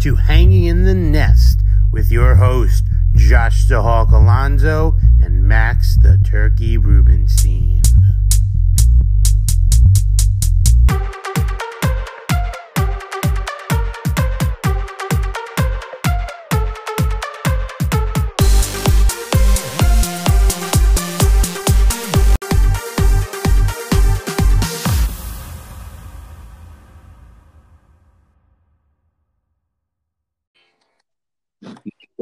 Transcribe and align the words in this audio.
to 0.00 0.14
Hanging 0.14 0.64
in 0.64 0.84
the 0.84 0.94
Nest 0.94 1.60
with 1.92 2.10
your 2.12 2.36
host, 2.36 2.84
Josh 3.16 3.66
the 3.66 3.82
Hawk 3.82 4.10
Alonso 4.10 4.96
and 5.20 5.42
Max 5.42 5.96
the 5.96 6.18
Turkey 6.18 6.78
Rubenstein. 6.78 7.82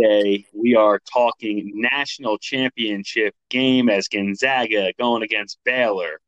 Today, 0.06 0.46
we 0.54 0.76
are 0.76 1.00
talking 1.00 1.72
national 1.74 2.38
championship 2.38 3.34
game 3.50 3.88
as 3.88 4.06
Gonzaga 4.06 4.92
going 5.00 5.24
against 5.24 5.58
Baylor. 5.64 6.20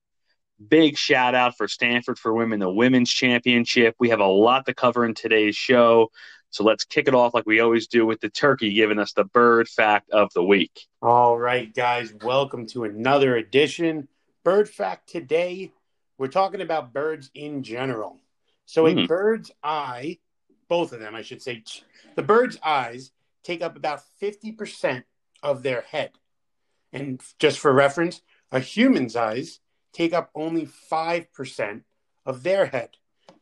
Big 0.69 0.97
shout 0.97 1.37
out 1.37 1.57
for 1.57 1.69
Stanford 1.69 2.19
for 2.19 2.35
women, 2.35 2.59
the 2.59 2.69
women's 2.69 3.09
championship. 3.09 3.95
We 4.01 4.09
have 4.09 4.19
a 4.19 4.27
lot 4.27 4.67
to 4.67 4.75
cover 4.75 5.05
in 5.05 5.15
today's 5.15 5.55
show. 5.55 6.11
So 6.51 6.65
let's 6.65 6.85
kick 6.85 7.07
it 7.07 7.15
off 7.15 7.35
like 7.35 7.47
we 7.47 7.61
always 7.61 7.87
do 7.87 8.05
with 8.05 8.21
the 8.21 8.31
turkey 8.31 8.75
giving 8.75 8.99
us 8.99 9.13
the 9.13 9.23
bird 9.23 9.69
fact 9.69 10.11
of 10.11 10.33
the 10.35 10.43
week. 10.43 10.87
All 11.01 11.39
right, 11.39 11.73
guys, 11.73 12.13
welcome 12.25 12.67
to 12.69 12.83
another 12.83 13.37
edition. 13.37 14.09
Bird 14.43 14.69
fact 14.69 15.09
today, 15.09 15.71
we're 16.19 16.27
talking 16.27 16.63
about 16.63 16.93
birds 16.93 17.31
in 17.33 17.63
general. 17.63 18.19
So, 18.67 18.89
a 18.89 18.92
Mhm. 18.92 19.07
bird's 19.07 19.53
eye, 19.63 20.19
both 20.67 20.92
of 20.92 20.98
them, 20.98 21.15
I 21.15 21.23
should 21.23 21.42
say, 21.42 21.63
the 22.17 22.25
bird's 22.25 22.59
eyes 22.65 23.13
take 23.49 23.63
up 23.63 23.77
about 23.77 24.03
50% 24.23 25.05
of 25.43 25.63
their 25.63 25.81
head. 25.81 26.11
And 26.93 27.19
just 27.39 27.59
for 27.59 27.73
reference, 27.73 28.21
a 28.53 28.61
human's 28.61 29.17
eyes 29.17 29.61
take 29.95 30.13
up 30.13 30.31
only 30.35 30.69
5% 30.93 31.83
of 32.27 32.43
their 32.43 32.67
head. 32.67 32.91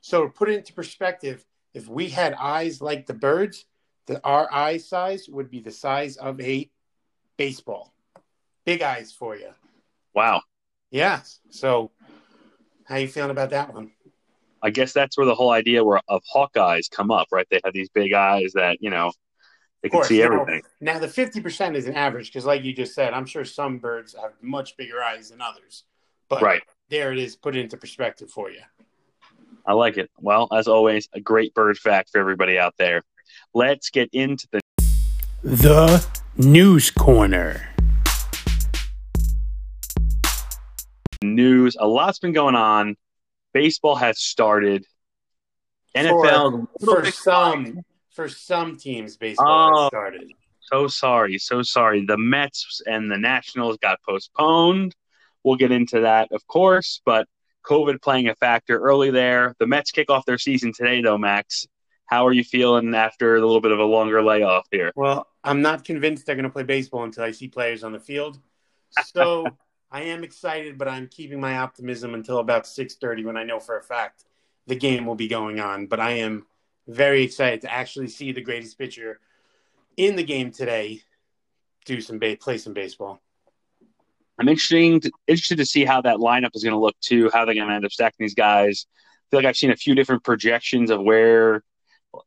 So, 0.02 0.22
to 0.22 0.28
put 0.28 0.48
it 0.48 0.58
into 0.58 0.72
perspective, 0.72 1.44
if 1.74 1.88
we 1.88 2.08
had 2.08 2.34
eyes 2.34 2.80
like 2.80 3.06
the 3.06 3.14
birds, 3.14 3.66
the, 4.06 4.22
our 4.22 4.48
eye 4.52 4.76
size 4.76 5.28
would 5.28 5.50
be 5.50 5.58
the 5.58 5.72
size 5.72 6.16
of 6.16 6.40
a 6.40 6.70
baseball. 7.36 7.92
Big 8.64 8.82
eyes 8.82 9.12
for 9.12 9.36
you. 9.36 9.50
Wow. 10.14 10.42
Yeah. 10.92 11.22
So, 11.50 11.90
how 12.84 12.96
you 12.96 13.08
feeling 13.08 13.32
about 13.32 13.50
that 13.50 13.74
one? 13.74 13.90
I 14.62 14.70
guess 14.70 14.92
that's 14.92 15.18
where 15.18 15.26
the 15.26 15.34
whole 15.34 15.50
idea 15.50 15.82
were- 15.82 16.00
of 16.06 16.22
Hawkeyes 16.32 16.88
come 16.88 17.10
up, 17.10 17.26
right? 17.32 17.46
They 17.50 17.60
have 17.64 17.74
these 17.74 17.88
big 17.88 18.12
eyes 18.12 18.52
that, 18.54 18.78
you 18.80 18.90
know, 18.90 19.10
they 19.86 19.88
Of 19.88 19.92
can 19.92 19.98
course, 20.00 20.08
see 20.08 20.18
you 20.18 20.28
know, 20.28 20.40
everything. 20.42 20.62
Now, 20.80 20.98
the 20.98 21.06
fifty 21.06 21.40
percent 21.40 21.76
is 21.76 21.86
an 21.86 21.94
average 21.94 22.26
because, 22.26 22.44
like 22.44 22.64
you 22.64 22.72
just 22.72 22.92
said, 22.92 23.12
I'm 23.14 23.24
sure 23.26 23.44
some 23.44 23.78
birds 23.78 24.16
have 24.20 24.32
much 24.42 24.76
bigger 24.76 25.00
eyes 25.02 25.30
than 25.30 25.40
others. 25.40 25.84
But 26.28 26.42
Right. 26.42 26.62
there 26.90 27.12
it 27.12 27.18
is. 27.18 27.36
Put 27.36 27.54
it 27.54 27.60
into 27.60 27.76
perspective 27.76 28.28
for 28.28 28.50
you. 28.50 28.60
I 29.64 29.74
like 29.74 29.96
it. 29.96 30.10
Well, 30.18 30.48
as 30.52 30.66
always, 30.66 31.08
a 31.12 31.20
great 31.20 31.54
bird 31.54 31.78
fact 31.78 32.10
for 32.10 32.18
everybody 32.18 32.58
out 32.58 32.74
there. 32.78 33.04
Let's 33.54 33.90
get 33.90 34.08
into 34.12 34.48
the 34.50 34.60
The 35.44 36.04
News 36.36 36.90
Corner. 36.90 37.68
news. 41.22 41.76
A 41.78 41.86
lot's 41.86 42.18
been 42.18 42.32
going 42.32 42.54
on. 42.56 42.96
Baseball 43.52 43.94
has 43.96 44.20
started. 44.20 44.84
NFL 45.96 46.66
for, 46.84 47.04
for 47.04 47.10
some 47.10 47.82
for 48.16 48.28
some 48.28 48.76
teams, 48.76 49.16
baseball 49.16 49.84
Oh. 49.84 49.88
started. 49.88 50.32
so 50.60 50.88
sorry, 50.88 51.38
so 51.38 51.62
sorry. 51.62 52.04
The 52.04 52.16
Mets 52.18 52.80
and 52.86 53.08
the 53.08 53.16
Nationals 53.18 53.76
got 53.78 54.00
postponed. 54.02 54.96
We'll 55.44 55.54
get 55.56 55.70
into 55.70 56.00
that, 56.00 56.32
of 56.32 56.44
course, 56.48 57.00
but 57.04 57.28
COVID 57.68 58.02
playing 58.02 58.26
a 58.28 58.34
factor 58.34 58.78
early 58.78 59.10
there. 59.12 59.54
The 59.60 59.66
Mets 59.68 59.92
kick 59.92 60.10
off 60.10 60.24
their 60.26 60.38
season 60.38 60.72
today, 60.72 61.02
though, 61.02 61.18
Max. 61.18 61.66
How 62.06 62.26
are 62.26 62.32
you 62.32 62.42
feeling 62.42 62.94
after 62.94 63.36
a 63.36 63.40
little 63.40 63.60
bit 63.60 63.70
of 63.72 63.78
a 63.78 63.84
longer 63.84 64.22
layoff 64.24 64.66
here? 64.72 64.92
Well, 64.96 65.28
I'm 65.44 65.62
not 65.62 65.84
convinced 65.84 66.26
they're 66.26 66.34
going 66.36 66.44
to 66.44 66.50
play 66.50 66.62
baseball 66.64 67.04
until 67.04 67.22
I 67.24 67.30
see 67.32 67.46
players 67.48 67.84
on 67.84 67.92
the 67.92 68.00
field. 68.00 68.40
So 69.04 69.46
I 69.92 70.02
am 70.02 70.24
excited, 70.24 70.78
but 70.78 70.88
I'm 70.88 71.06
keeping 71.08 71.40
my 71.40 71.58
optimism 71.58 72.14
until 72.14 72.38
about 72.38 72.64
6:30 72.66 73.24
when 73.24 73.36
I 73.36 73.44
know 73.44 73.60
for 73.60 73.76
a 73.78 73.82
fact 73.82 74.24
the 74.66 74.74
game 74.76 75.04
will 75.06 75.14
be 75.16 75.28
going 75.28 75.60
on. 75.60 75.86
But 75.86 76.00
I 76.00 76.12
am 76.12 76.46
very 76.88 77.22
excited 77.22 77.62
to 77.62 77.72
actually 77.72 78.08
see 78.08 78.32
the 78.32 78.40
greatest 78.40 78.78
pitcher 78.78 79.20
in 79.96 80.16
the 80.16 80.22
game 80.22 80.50
today 80.50 81.00
do 81.84 82.00
some 82.00 82.18
ba- 82.18 82.36
play 82.38 82.58
some 82.58 82.72
baseball. 82.72 83.20
I'm 84.38 84.48
interesting 84.48 85.00
to, 85.00 85.10
interested 85.26 85.58
to 85.58 85.66
see 85.66 85.84
how 85.84 86.02
that 86.02 86.18
lineup 86.18 86.50
is 86.54 86.62
going 86.62 86.74
to 86.74 86.80
look 86.80 86.96
too. 87.00 87.30
How 87.32 87.44
they're 87.44 87.54
going 87.54 87.68
to 87.68 87.74
end 87.74 87.84
up 87.84 87.92
stacking 87.92 88.24
these 88.24 88.34
guys. 88.34 88.86
I 88.94 89.26
feel 89.30 89.38
like 89.40 89.46
I've 89.46 89.56
seen 89.56 89.70
a 89.70 89.76
few 89.76 89.94
different 89.94 90.24
projections 90.24 90.90
of 90.90 91.02
where 91.02 91.62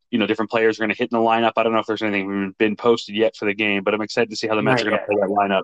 you 0.09 0.17
know 0.17 0.25
different 0.25 0.51
players 0.51 0.77
are 0.77 0.83
going 0.83 0.89
to 0.89 0.97
hit 0.97 1.11
in 1.11 1.17
the 1.17 1.23
lineup. 1.23 1.53
I 1.55 1.63
don't 1.63 1.73
know 1.73 1.79
if 1.79 1.85
there's 1.85 2.01
anything 2.01 2.55
been 2.57 2.75
posted 2.75 3.15
yet 3.15 3.35
for 3.35 3.45
the 3.45 3.53
game, 3.53 3.83
but 3.83 3.93
I'm 3.93 4.01
excited 4.01 4.29
to 4.31 4.35
see 4.35 4.47
how 4.47 4.55
the 4.55 4.63
Mets 4.63 4.83
Not 4.83 4.87
are 4.87 4.89
going 4.89 5.01
to 5.01 5.05
play 5.05 5.15
that 5.21 5.29
lineup. 5.29 5.63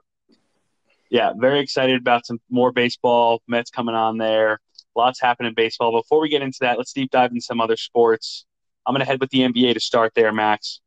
Yeah, 1.10 1.34
very 1.36 1.60
excited 1.60 2.00
about 2.00 2.26
some 2.26 2.40
more 2.50 2.72
baseball. 2.72 3.42
Mets 3.48 3.72
coming 3.72 3.96
on 3.96 4.18
there. 4.18 4.60
Lots 4.96 5.20
happening 5.20 5.50
in 5.50 5.56
baseball. 5.56 5.92
Before 5.92 6.22
we 6.22 6.30
get 6.30 6.42
into 6.42 6.60
that, 6.62 6.78
let's 6.78 6.94
deep 6.94 7.12
dive 7.12 7.32
into 7.32 7.42
some 7.42 7.60
other 7.60 7.76
sports. 7.76 8.46
I'm 8.86 8.94
going 8.94 9.00
to 9.00 9.06
head 9.06 9.20
with 9.20 9.32
the 9.32 9.40
NBA 9.40 9.74
to 9.74 9.80
start 9.80 10.14
there, 10.16 10.32
Max. 10.32 10.80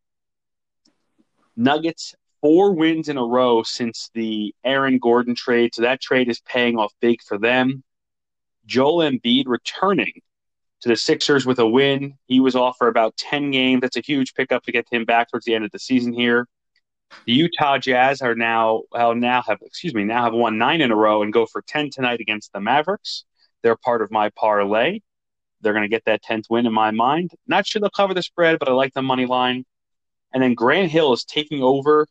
Nuggets 1.57 2.15
four 2.41 2.73
wins 2.73 3.09
in 3.09 3.19
a 3.19 3.25
row 3.25 3.63
since 3.63 4.11
the 4.15 4.55
Aaron 4.65 4.99
Gordon 4.99 5.35
trade. 5.35 5.75
So 5.75 5.83
that 5.83 6.01
trade 6.01 6.29
is 6.29 6.41
paying 6.41 6.79
off 6.79 6.93
big 7.01 7.23
for 7.23 7.39
them. 7.39 7.83
Joel 8.67 9.11
Embiid 9.11 9.45
returning 9.47 10.21
to 10.83 10.89
the 10.89 10.97
Sixers 10.97 11.47
with 11.47 11.59
a 11.59 11.67
win. 11.67 12.17
He 12.27 12.41
was 12.41 12.55
off 12.55 12.77
for 12.79 12.89
about 12.89 13.17
10 13.17 13.51
games. 13.51 13.81
That's 13.81 13.97
a 13.97 14.03
huge 14.03 14.35
pickup 14.35 14.63
to 14.65 14.73
get 14.73 14.87
him 14.91 15.05
back 15.05 15.31
towards 15.31 15.47
the 15.47 15.55
end 15.55 15.65
of 15.65 15.73
the 15.73 15.79
season 15.79 16.13
here. 16.13 16.47
The 17.25 17.33
Utah 17.33 17.79
Jazz 17.79 18.21
are 18.21 18.35
now 18.35 18.83
well, 18.93 19.15
now 19.15 19.41
have 19.43 19.59
excuse 19.63 19.95
me 19.95 20.05
now 20.05 20.25
have 20.25 20.35
won 20.35 20.59
nine 20.59 20.83
in 20.83 20.91
a 20.91 20.97
row 20.97 21.23
and 21.23 21.33
go 21.33 21.47
for 21.47 21.63
10 21.63 21.89
tonight 21.91 22.21
against 22.21 22.53
the 22.53 22.61
Mavericks. 22.61 23.25
They're 23.63 23.77
part 23.77 24.03
of 24.03 24.11
my 24.11 24.29
parlay. 24.31 25.01
They're 25.61 25.73
going 25.73 25.83
to 25.83 25.89
get 25.89 26.05
that 26.05 26.23
10th 26.23 26.45
win 26.51 26.67
in 26.67 26.73
my 26.73 26.91
mind. 26.91 27.33
Not 27.47 27.67
sure 27.67 27.81
they'll 27.81 27.91
cover 27.91 28.15
the 28.15 28.23
spread, 28.23 28.59
but 28.59 28.69
I 28.69 28.73
like 28.73 28.95
the 28.95 29.03
money 29.03 29.27
line. 29.27 29.65
And 30.33 30.43
then 30.43 30.55
Grant 30.55 30.91
Hill 30.91 31.13
is 31.13 31.25
taking 31.25 31.63
over 31.63 32.07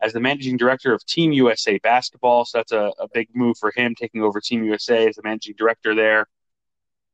as 0.00 0.12
the 0.12 0.20
managing 0.20 0.56
director 0.56 0.92
of 0.92 1.04
Team 1.06 1.32
USA 1.32 1.78
basketball. 1.78 2.44
So 2.44 2.58
that's 2.58 2.72
a, 2.72 2.92
a 2.98 3.08
big 3.12 3.28
move 3.34 3.56
for 3.58 3.72
him, 3.74 3.94
taking 3.94 4.22
over 4.22 4.40
Team 4.40 4.64
USA 4.64 5.08
as 5.08 5.16
the 5.16 5.22
managing 5.22 5.54
director 5.56 5.94
there. 5.94 6.26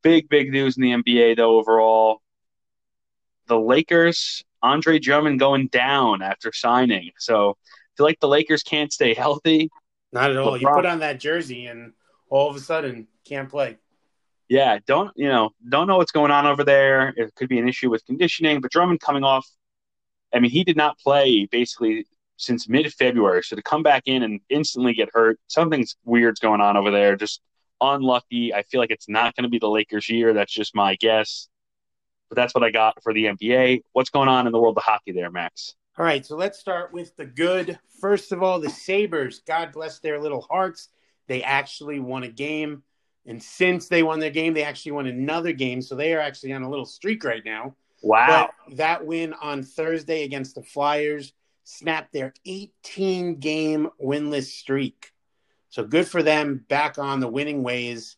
Big, 0.02 0.28
big 0.28 0.50
news 0.50 0.76
in 0.76 0.82
the 0.82 0.92
NBA, 0.92 1.36
though, 1.36 1.58
overall. 1.58 2.20
The 3.46 3.58
Lakers, 3.58 4.44
Andre 4.62 4.98
Drummond 4.98 5.38
going 5.38 5.68
down 5.68 6.22
after 6.22 6.52
signing. 6.52 7.10
So 7.18 7.50
I 7.50 7.90
feel 7.96 8.06
like 8.06 8.20
the 8.20 8.28
Lakers 8.28 8.62
can't 8.62 8.92
stay 8.92 9.14
healthy. 9.14 9.70
Not 10.12 10.30
at 10.30 10.36
all. 10.36 10.56
You 10.56 10.68
put 10.68 10.86
on 10.86 11.00
that 11.00 11.20
jersey 11.20 11.66
and 11.66 11.92
all 12.28 12.50
of 12.50 12.56
a 12.56 12.60
sudden 12.60 13.06
can't 13.24 13.48
play. 13.48 13.76
Yeah, 14.50 14.78
don't 14.84 15.12
you 15.14 15.28
know? 15.28 15.50
Don't 15.68 15.86
know 15.86 15.96
what's 15.96 16.10
going 16.10 16.32
on 16.32 16.44
over 16.44 16.64
there. 16.64 17.14
It 17.16 17.32
could 17.36 17.48
be 17.48 17.60
an 17.60 17.68
issue 17.68 17.88
with 17.88 18.04
conditioning. 18.04 18.60
But 18.60 18.72
Drummond 18.72 19.00
coming 19.00 19.22
off, 19.22 19.46
I 20.34 20.40
mean, 20.40 20.50
he 20.50 20.64
did 20.64 20.76
not 20.76 20.98
play 20.98 21.46
basically 21.46 22.04
since 22.36 22.68
mid 22.68 22.92
February. 22.92 23.44
So 23.44 23.54
to 23.54 23.62
come 23.62 23.84
back 23.84 24.02
in 24.06 24.24
and 24.24 24.40
instantly 24.50 24.92
get 24.92 25.08
hurt, 25.12 25.38
something's 25.46 25.96
weird's 26.04 26.40
going 26.40 26.60
on 26.60 26.76
over 26.76 26.90
there. 26.90 27.14
Just 27.14 27.40
unlucky. 27.80 28.52
I 28.52 28.64
feel 28.64 28.80
like 28.80 28.90
it's 28.90 29.08
not 29.08 29.36
going 29.36 29.44
to 29.44 29.48
be 29.48 29.60
the 29.60 29.68
Lakers' 29.68 30.08
year. 30.08 30.34
That's 30.34 30.52
just 30.52 30.74
my 30.74 30.96
guess. 30.96 31.48
But 32.28 32.34
that's 32.34 32.52
what 32.52 32.64
I 32.64 32.72
got 32.72 33.00
for 33.04 33.14
the 33.14 33.26
NBA. 33.26 33.82
What's 33.92 34.10
going 34.10 34.28
on 34.28 34.48
in 34.48 34.52
the 34.52 34.60
world 34.60 34.76
of 34.76 34.82
hockey 34.82 35.12
there, 35.12 35.30
Max? 35.30 35.76
All 35.96 36.04
right, 36.04 36.26
so 36.26 36.34
let's 36.34 36.58
start 36.58 36.92
with 36.92 37.14
the 37.16 37.24
good. 37.24 37.78
First 38.00 38.32
of 38.32 38.42
all, 38.42 38.58
the 38.58 38.70
Sabres, 38.70 39.42
God 39.46 39.70
bless 39.72 40.00
their 40.00 40.18
little 40.20 40.40
hearts. 40.40 40.88
They 41.28 41.44
actually 41.44 42.00
won 42.00 42.24
a 42.24 42.28
game. 42.28 42.82
And 43.26 43.42
since 43.42 43.88
they 43.88 44.02
won 44.02 44.18
their 44.18 44.30
game, 44.30 44.54
they 44.54 44.64
actually 44.64 44.92
won 44.92 45.06
another 45.06 45.52
game. 45.52 45.82
So 45.82 45.94
they 45.94 46.14
are 46.14 46.20
actually 46.20 46.52
on 46.52 46.62
a 46.62 46.70
little 46.70 46.86
streak 46.86 47.24
right 47.24 47.44
now. 47.44 47.74
Wow. 48.02 48.50
But 48.66 48.76
that 48.76 49.04
win 49.04 49.34
on 49.34 49.62
Thursday 49.62 50.24
against 50.24 50.54
the 50.54 50.62
Flyers 50.62 51.32
snapped 51.64 52.12
their 52.12 52.32
18 52.46 53.36
game 53.36 53.88
winless 54.02 54.46
streak. 54.46 55.12
So 55.68 55.84
good 55.84 56.08
for 56.08 56.22
them 56.22 56.64
back 56.68 56.98
on 56.98 57.20
the 57.20 57.28
winning 57.28 57.62
ways. 57.62 58.16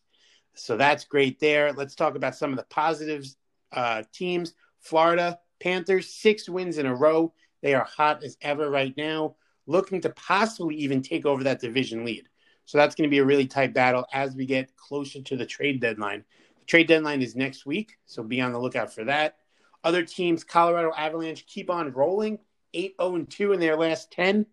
So 0.55 0.77
that's 0.77 1.05
great 1.05 1.39
there. 1.39 1.73
Let's 1.73 1.95
talk 1.95 2.15
about 2.15 2.35
some 2.35 2.51
of 2.51 2.57
the 2.57 2.65
positives 2.65 3.35
uh, 3.71 4.03
teams. 4.11 4.53
Florida 4.79 5.39
Panthers, 5.59 6.13
six 6.13 6.49
wins 6.49 6.77
in 6.77 6.85
a 6.85 6.95
row. 6.95 7.33
They 7.61 7.73
are 7.73 7.85
hot 7.85 8.23
as 8.23 8.37
ever 8.41 8.69
right 8.69 8.93
now, 8.97 9.35
looking 9.65 10.01
to 10.01 10.09
possibly 10.09 10.75
even 10.75 11.01
take 11.01 11.25
over 11.25 11.43
that 11.45 11.61
division 11.61 12.03
lead. 12.03 12.27
So 12.65 12.77
that's 12.77 12.95
going 12.95 13.09
to 13.09 13.11
be 13.11 13.19
a 13.19 13.25
really 13.25 13.47
tight 13.47 13.73
battle 13.73 14.05
as 14.13 14.35
we 14.35 14.45
get 14.45 14.75
closer 14.75 15.21
to 15.21 15.37
the 15.37 15.45
trade 15.45 15.81
deadline. 15.81 16.23
The 16.59 16.65
trade 16.65 16.87
deadline 16.87 17.21
is 17.21 17.35
next 17.35 17.65
week, 17.65 17.97
so 18.05 18.23
be 18.23 18.41
on 18.41 18.53
the 18.53 18.59
lookout 18.59 18.93
for 18.93 19.03
that. 19.05 19.37
Other 19.83 20.03
teams, 20.03 20.43
Colorado 20.43 20.93
Avalanche, 20.95 21.45
keep 21.45 21.69
on 21.69 21.91
rolling, 21.91 22.39
8 22.73 22.95
0 23.01 23.25
2 23.29 23.51
in 23.53 23.59
their 23.59 23.75
last 23.75 24.11
10, 24.11 24.45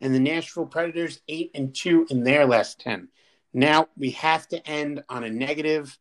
and 0.00 0.14
the 0.14 0.20
Nashville 0.20 0.66
Predators, 0.66 1.20
8 1.28 1.50
and 1.54 1.74
2 1.74 2.06
in 2.10 2.24
their 2.24 2.46
last 2.46 2.80
10. 2.80 3.08
Now 3.52 3.88
we 3.96 4.10
have 4.12 4.48
to 4.48 4.66
end 4.66 5.02
on 5.08 5.24
a 5.24 5.30
negative. 5.30 5.98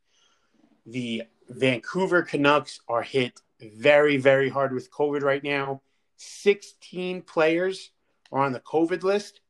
The 0.85 1.23
Vancouver 1.49 2.21
Canucks 2.21 2.79
are 2.87 3.01
hit 3.01 3.41
very, 3.59 4.17
very 4.17 4.49
hard 4.49 4.73
with 4.73 4.91
COVID 4.91 5.21
right 5.21 5.43
now. 5.43 5.81
16 6.17 7.21
players 7.23 7.91
are 8.31 8.43
on 8.43 8.51
the 8.51 8.59
COVID 8.59 9.03
list. 9.03 9.41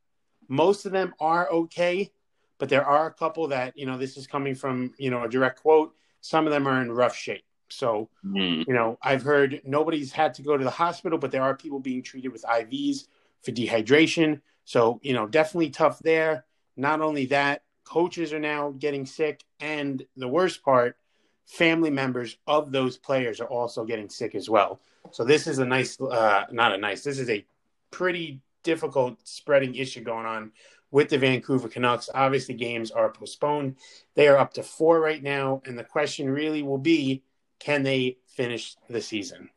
Most 0.47 0.85
of 0.85 0.91
them 0.91 1.13
are 1.19 1.49
okay, 1.49 2.11
but 2.57 2.69
there 2.69 2.85
are 2.85 3.07
a 3.07 3.13
couple 3.13 3.47
that, 3.49 3.77
you 3.77 3.85
know, 3.85 3.97
this 3.97 4.17
is 4.17 4.27
coming 4.27 4.55
from, 4.55 4.93
you 4.97 5.09
know, 5.09 5.23
a 5.23 5.29
direct 5.29 5.61
quote. 5.61 5.93
Some 6.21 6.47
of 6.47 6.53
them 6.53 6.67
are 6.67 6.81
in 6.81 6.91
rough 6.91 7.15
shape. 7.15 7.43
So, 7.69 8.09
mm. 8.25 8.65
you 8.67 8.73
know, 8.73 8.97
I've 9.01 9.23
heard 9.23 9.61
nobody's 9.65 10.11
had 10.11 10.33
to 10.35 10.41
go 10.41 10.57
to 10.57 10.63
the 10.63 10.69
hospital, 10.69 11.17
but 11.17 11.31
there 11.31 11.43
are 11.43 11.55
people 11.55 11.79
being 11.79 12.01
treated 12.01 12.31
with 12.31 12.43
IVs 12.43 13.07
for 13.41 13.51
dehydration. 13.51 14.41
So, 14.65 14.99
you 15.03 15.13
know, 15.13 15.27
definitely 15.27 15.69
tough 15.69 15.99
there. 15.99 16.45
Not 16.75 17.01
only 17.01 17.25
that, 17.27 17.63
coaches 17.83 18.33
are 18.33 18.39
now 18.39 18.71
getting 18.71 19.05
sick. 19.05 19.43
And 19.59 20.05
the 20.15 20.27
worst 20.27 20.63
part, 20.63 20.97
family 21.45 21.89
members 21.89 22.37
of 22.47 22.71
those 22.71 22.97
players 22.97 23.39
are 23.39 23.47
also 23.47 23.85
getting 23.85 24.09
sick 24.09 24.35
as 24.35 24.49
well. 24.49 24.81
So 25.11 25.23
this 25.23 25.47
is 25.47 25.59
a 25.59 25.65
nice, 25.65 25.99
uh, 25.99 26.45
not 26.51 26.73
a 26.73 26.77
nice, 26.77 27.03
this 27.03 27.19
is 27.19 27.29
a 27.29 27.45
pretty 27.91 28.41
difficult 28.63 29.17
spreading 29.27 29.75
issue 29.75 30.01
going 30.01 30.25
on 30.25 30.51
with 30.91 31.09
the 31.09 31.17
Vancouver 31.17 31.67
Canucks. 31.67 32.09
Obviously, 32.13 32.55
games 32.55 32.91
are 32.91 33.11
postponed. 33.11 33.75
They 34.15 34.27
are 34.27 34.37
up 34.37 34.53
to 34.53 34.63
four 34.63 34.99
right 34.99 35.21
now. 35.21 35.61
And 35.65 35.77
the 35.77 35.83
question 35.83 36.29
really 36.29 36.63
will 36.63 36.77
be 36.77 37.23
can 37.59 37.83
they 37.83 38.17
finish 38.27 38.75
the 38.89 39.01
season? 39.01 39.49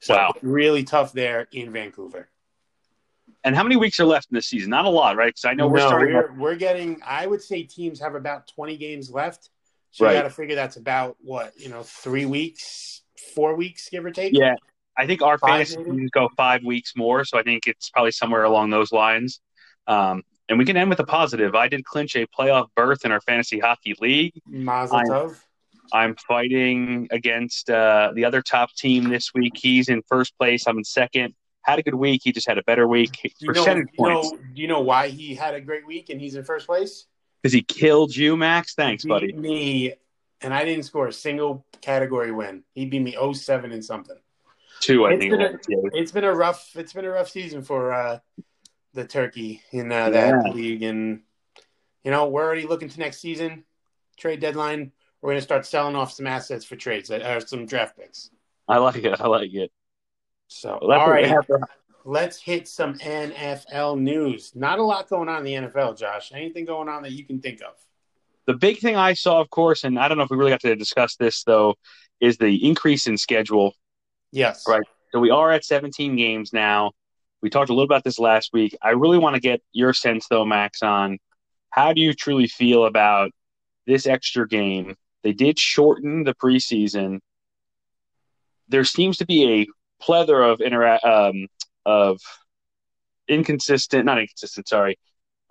So 0.00 0.14
wow. 0.14 0.34
really 0.42 0.84
tough 0.84 1.12
there 1.12 1.48
in 1.52 1.72
Vancouver. 1.72 2.28
And 3.44 3.54
how 3.54 3.62
many 3.62 3.76
weeks 3.76 4.00
are 4.00 4.04
left 4.04 4.28
in 4.30 4.34
the 4.34 4.42
season? 4.42 4.70
Not 4.70 4.84
a 4.84 4.88
lot, 4.88 5.16
right? 5.16 5.28
Because 5.28 5.44
I 5.44 5.54
know 5.54 5.68
we're 5.68 5.78
no, 5.78 5.86
starting. 5.86 6.14
We're, 6.14 6.32
we're, 6.34 6.56
getting. 6.56 7.00
I 7.06 7.26
would 7.26 7.40
say 7.40 7.62
teams 7.62 8.00
have 8.00 8.14
about 8.14 8.48
twenty 8.48 8.76
games 8.76 9.08
left, 9.08 9.50
so 9.92 10.04
right. 10.04 10.12
you 10.12 10.18
got 10.18 10.24
to 10.24 10.30
figure 10.30 10.56
that's 10.56 10.76
about 10.76 11.16
what 11.20 11.52
you 11.56 11.68
know, 11.68 11.84
three 11.84 12.26
weeks, 12.26 13.02
four 13.34 13.54
weeks, 13.54 13.88
give 13.88 14.04
or 14.04 14.10
take. 14.10 14.32
Yeah, 14.34 14.56
I 14.98 15.06
think 15.06 15.22
our 15.22 15.38
five 15.38 15.68
fantasy 15.68 15.84
teams 15.84 16.10
go 16.10 16.28
five 16.36 16.64
weeks 16.64 16.94
more, 16.96 17.24
so 17.24 17.38
I 17.38 17.42
think 17.42 17.66
it's 17.66 17.90
probably 17.90 18.12
somewhere 18.12 18.44
along 18.44 18.70
those 18.70 18.92
lines. 18.92 19.40
Um, 19.86 20.22
and 20.48 20.58
we 20.58 20.64
can 20.64 20.76
end 20.76 20.90
with 20.90 21.00
a 21.00 21.04
positive. 21.04 21.54
I 21.54 21.68
did 21.68 21.84
clinch 21.84 22.16
a 22.16 22.26
playoff 22.26 22.68
berth 22.76 23.04
in 23.04 23.12
our 23.12 23.20
fantasy 23.20 23.58
hockey 23.58 23.94
league. 24.00 24.32
Mazel 24.46 25.00
tov. 25.00 25.36
I'm 25.92 26.16
fighting 26.16 27.08
against 27.10 27.70
uh, 27.70 28.12
the 28.14 28.24
other 28.24 28.42
top 28.42 28.72
team 28.74 29.08
this 29.08 29.32
week. 29.34 29.52
He's 29.56 29.88
in 29.88 30.02
first 30.08 30.36
place. 30.36 30.66
I'm 30.66 30.78
in 30.78 30.84
second 30.84 31.34
had 31.66 31.80
a 31.80 31.82
good 31.82 31.94
week. 31.94 32.22
He 32.24 32.32
just 32.32 32.48
had 32.48 32.58
a 32.58 32.62
better 32.62 32.86
week. 32.86 33.20
Do 33.22 33.30
you, 33.40 33.52
know, 33.52 33.66
you 33.66 33.86
know, 33.98 34.22
do 34.54 34.62
you 34.62 34.68
know 34.68 34.80
why 34.80 35.08
he 35.08 35.34
had 35.34 35.54
a 35.54 35.60
great 35.60 35.86
week 35.86 36.10
and 36.10 36.20
he's 36.20 36.36
in 36.36 36.44
first 36.44 36.66
place? 36.66 37.06
Because 37.42 37.52
he 37.52 37.62
killed 37.62 38.14
you, 38.14 38.36
Max. 38.36 38.74
Thanks, 38.74 39.04
buddy. 39.04 39.32
Me, 39.32 39.94
and 40.40 40.54
I 40.54 40.64
didn't 40.64 40.84
score 40.84 41.08
a 41.08 41.12
single 41.12 41.66
category 41.80 42.30
win. 42.30 42.62
He 42.74 42.86
beat 42.86 43.02
me 43.02 43.16
07 43.32 43.72
and 43.72 43.84
something. 43.84 44.16
Two, 44.80 45.06
I 45.06 45.12
it's 45.12 45.20
think. 45.20 45.32
Been 45.32 45.42
a, 45.42 45.90
it's 45.94 46.12
been 46.12 46.24
a 46.24 46.34
rough. 46.34 46.76
It's 46.76 46.92
been 46.92 47.04
a 47.04 47.10
rough 47.10 47.30
season 47.30 47.62
for 47.62 47.92
uh, 47.92 48.18
the 48.94 49.06
turkey 49.06 49.62
in 49.72 49.90
uh, 49.90 50.10
that 50.10 50.34
yeah. 50.44 50.52
league, 50.52 50.82
and 50.82 51.22
you 52.04 52.10
know 52.10 52.28
we're 52.28 52.44
already 52.44 52.66
looking 52.66 52.88
to 52.88 53.00
next 53.00 53.18
season 53.18 53.64
trade 54.16 54.40
deadline. 54.40 54.92
We're 55.20 55.30
going 55.30 55.38
to 55.38 55.44
start 55.44 55.66
selling 55.66 55.96
off 55.96 56.12
some 56.12 56.26
assets 56.26 56.64
for 56.64 56.76
trades, 56.76 57.10
or 57.10 57.22
uh, 57.22 57.40
some 57.40 57.66
draft 57.66 57.96
picks. 57.96 58.30
I 58.68 58.78
like 58.78 58.96
it. 58.96 59.20
I 59.20 59.26
like 59.26 59.52
it. 59.54 59.70
So, 60.48 60.78
well, 60.82 61.00
all 61.00 61.10
right, 61.10 61.34
let's 62.04 62.40
hit 62.40 62.68
some 62.68 62.94
NFL 62.94 63.98
news. 63.98 64.52
Not 64.54 64.78
a 64.78 64.82
lot 64.82 65.08
going 65.08 65.28
on 65.28 65.44
in 65.46 65.62
the 65.62 65.68
NFL, 65.68 65.98
Josh. 65.98 66.32
Anything 66.32 66.64
going 66.64 66.88
on 66.88 67.02
that 67.02 67.12
you 67.12 67.24
can 67.24 67.40
think 67.40 67.60
of? 67.62 67.74
The 68.46 68.54
big 68.54 68.78
thing 68.78 68.94
I 68.94 69.14
saw, 69.14 69.40
of 69.40 69.50
course, 69.50 69.82
and 69.82 69.98
I 69.98 70.06
don't 70.06 70.18
know 70.18 70.24
if 70.24 70.30
we 70.30 70.36
really 70.36 70.50
got 70.50 70.60
to 70.60 70.76
discuss 70.76 71.16
this 71.16 71.42
though, 71.42 71.74
is 72.20 72.38
the 72.38 72.66
increase 72.66 73.08
in 73.08 73.18
schedule. 73.18 73.74
Yes. 74.32 74.64
Right. 74.68 74.82
So 75.12 75.20
we 75.20 75.30
are 75.30 75.50
at 75.50 75.64
17 75.64 76.16
games 76.16 76.52
now. 76.52 76.92
We 77.42 77.50
talked 77.50 77.70
a 77.70 77.72
little 77.72 77.84
about 77.84 78.04
this 78.04 78.18
last 78.18 78.52
week. 78.52 78.76
I 78.82 78.90
really 78.90 79.18
want 79.18 79.34
to 79.34 79.40
get 79.40 79.62
your 79.72 79.92
sense, 79.92 80.26
though, 80.28 80.44
Max, 80.44 80.82
on 80.82 81.18
how 81.70 81.92
do 81.92 82.00
you 82.00 82.12
truly 82.12 82.48
feel 82.48 82.86
about 82.86 83.30
this 83.86 84.06
extra 84.06 84.48
game? 84.48 84.96
They 85.22 85.32
did 85.32 85.58
shorten 85.58 86.24
the 86.24 86.34
preseason. 86.34 87.20
There 88.68 88.84
seems 88.84 89.18
to 89.18 89.26
be 89.26 89.60
a 89.62 89.66
plethora 90.02 90.50
of 90.50 90.58
intera- 90.58 91.04
um, 91.04 91.46
of 91.84 92.20
inconsistent, 93.28 94.04
not 94.04 94.18
inconsistent, 94.18 94.68
sorry, 94.68 94.98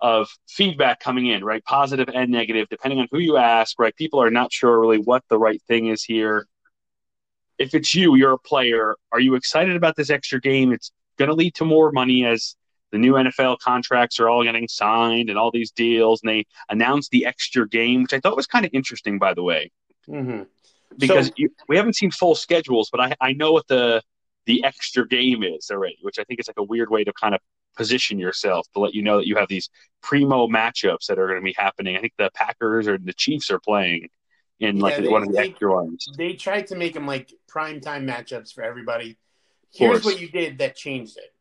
of 0.00 0.28
feedback 0.48 1.00
coming 1.00 1.26
in, 1.26 1.44
right? 1.44 1.64
Positive 1.64 2.08
and 2.12 2.30
negative, 2.30 2.68
depending 2.68 3.00
on 3.00 3.08
who 3.10 3.18
you 3.18 3.36
ask, 3.36 3.78
right? 3.78 3.94
People 3.96 4.22
are 4.22 4.30
not 4.30 4.52
sure 4.52 4.78
really 4.80 4.98
what 4.98 5.22
the 5.28 5.38
right 5.38 5.62
thing 5.68 5.86
is 5.86 6.02
here. 6.02 6.46
If 7.58 7.74
it's 7.74 7.94
you, 7.94 8.16
you're 8.16 8.32
a 8.32 8.38
player. 8.38 8.96
Are 9.12 9.20
you 9.20 9.34
excited 9.34 9.76
about 9.76 9.96
this 9.96 10.10
extra 10.10 10.40
game? 10.40 10.72
It's 10.72 10.90
going 11.18 11.28
to 11.28 11.34
lead 11.34 11.54
to 11.54 11.64
more 11.64 11.90
money 11.92 12.24
as 12.24 12.56
the 12.92 12.98
new 12.98 13.14
NFL 13.14 13.58
contracts 13.58 14.20
are 14.20 14.28
all 14.28 14.44
getting 14.44 14.68
signed 14.68 15.28
and 15.28 15.38
all 15.38 15.50
these 15.50 15.70
deals. 15.70 16.20
And 16.22 16.30
they 16.30 16.46
announced 16.68 17.10
the 17.10 17.26
extra 17.26 17.68
game, 17.68 18.02
which 18.02 18.12
I 18.12 18.20
thought 18.20 18.36
was 18.36 18.46
kind 18.46 18.64
of 18.64 18.70
interesting, 18.72 19.18
by 19.18 19.34
the 19.34 19.42
way. 19.42 19.70
Mm-hmm. 20.08 20.42
Because 20.98 21.28
so, 21.28 21.32
you, 21.36 21.50
we 21.68 21.76
haven't 21.76 21.94
seen 21.94 22.10
full 22.10 22.34
schedules, 22.34 22.88
but 22.90 23.00
I, 23.00 23.14
I 23.20 23.32
know 23.32 23.52
what 23.52 23.66
the 23.66 24.02
the 24.46 24.62
extra 24.62 25.06
game 25.06 25.42
is 25.42 25.70
already, 25.72 25.98
which 26.02 26.20
I 26.20 26.24
think 26.24 26.38
is 26.38 26.46
like 26.46 26.58
a 26.58 26.62
weird 26.62 26.88
way 26.88 27.02
to 27.02 27.12
kind 27.12 27.34
of 27.34 27.40
position 27.76 28.18
yourself 28.18 28.66
to 28.72 28.80
let 28.80 28.94
you 28.94 29.02
know 29.02 29.18
that 29.18 29.26
you 29.26 29.36
have 29.36 29.48
these 29.48 29.68
primo 30.02 30.46
matchups 30.46 31.06
that 31.06 31.18
are 31.18 31.26
going 31.26 31.40
to 31.40 31.44
be 31.44 31.54
happening. 31.56 31.96
I 31.96 32.00
think 32.00 32.14
the 32.16 32.30
Packers 32.32 32.86
or 32.86 32.96
the 32.96 33.12
Chiefs 33.12 33.50
are 33.50 33.58
playing 33.58 34.08
in 34.60 34.78
like 34.78 34.94
yeah, 34.94 35.00
they, 35.02 35.08
one 35.08 35.22
of 35.22 35.28
the 35.28 35.34
they, 35.34 35.48
extra 35.48 35.72
ones. 35.72 36.08
They 36.16 36.34
tried 36.34 36.68
to 36.68 36.76
make 36.76 36.94
them 36.94 37.06
like 37.06 37.32
prime 37.46 37.80
time 37.80 38.06
matchups 38.06 38.54
for 38.54 38.62
everybody. 38.62 39.18
Here's 39.72 40.04
what 40.04 40.20
you 40.20 40.28
did 40.28 40.58
that 40.58 40.76
changed 40.76 41.18
it. 41.18 41.32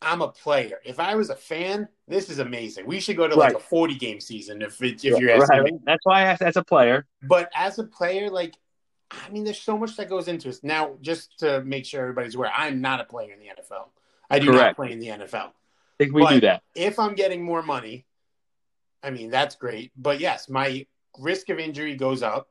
I'm 0.00 0.20
a 0.20 0.28
player. 0.28 0.78
If 0.84 0.98
I 0.98 1.14
was 1.14 1.30
a 1.30 1.36
fan, 1.36 1.88
this 2.08 2.28
is 2.28 2.38
amazing. 2.38 2.86
We 2.86 3.00
should 3.00 3.16
go 3.16 3.28
to 3.28 3.34
like 3.34 3.54
right. 3.54 3.62
a 3.62 3.64
40 3.64 3.94
game 3.96 4.20
season 4.20 4.62
if 4.62 4.82
it, 4.82 5.04
if 5.04 5.18
you're 5.18 5.30
asking 5.30 5.58
right. 5.58 5.72
me. 5.72 5.78
That's 5.84 6.04
why 6.04 6.20
I 6.20 6.22
asked 6.24 6.42
as 6.42 6.56
a 6.56 6.64
player. 6.64 7.06
But 7.22 7.50
as 7.54 7.78
a 7.78 7.84
player, 7.84 8.28
like 8.28 8.56
I 9.10 9.30
mean, 9.30 9.44
there's 9.44 9.60
so 9.60 9.76
much 9.76 9.96
that 9.96 10.08
goes 10.08 10.28
into 10.28 10.48
it. 10.48 10.58
Now, 10.62 10.94
just 11.00 11.38
to 11.40 11.62
make 11.62 11.84
sure 11.84 12.00
everybody's 12.00 12.34
aware, 12.34 12.50
I'm 12.54 12.80
not 12.80 13.00
a 13.00 13.04
player 13.04 13.32
in 13.32 13.38
the 13.38 13.46
NFL. 13.46 13.88
I 14.30 14.38
do 14.38 14.46
Correct. 14.46 14.62
not 14.62 14.76
play 14.76 14.92
in 14.92 14.98
the 14.98 15.08
NFL. 15.08 15.34
I 15.34 15.52
think 15.98 16.14
we 16.14 16.22
but 16.22 16.30
do 16.30 16.40
that. 16.40 16.62
If 16.74 16.98
I'm 16.98 17.14
getting 17.14 17.42
more 17.42 17.62
money, 17.62 18.06
I 19.02 19.10
mean, 19.10 19.30
that's 19.30 19.56
great. 19.56 19.92
But 19.96 20.20
yes, 20.20 20.48
my 20.48 20.86
risk 21.18 21.48
of 21.48 21.58
injury 21.58 21.96
goes 21.96 22.22
up. 22.22 22.48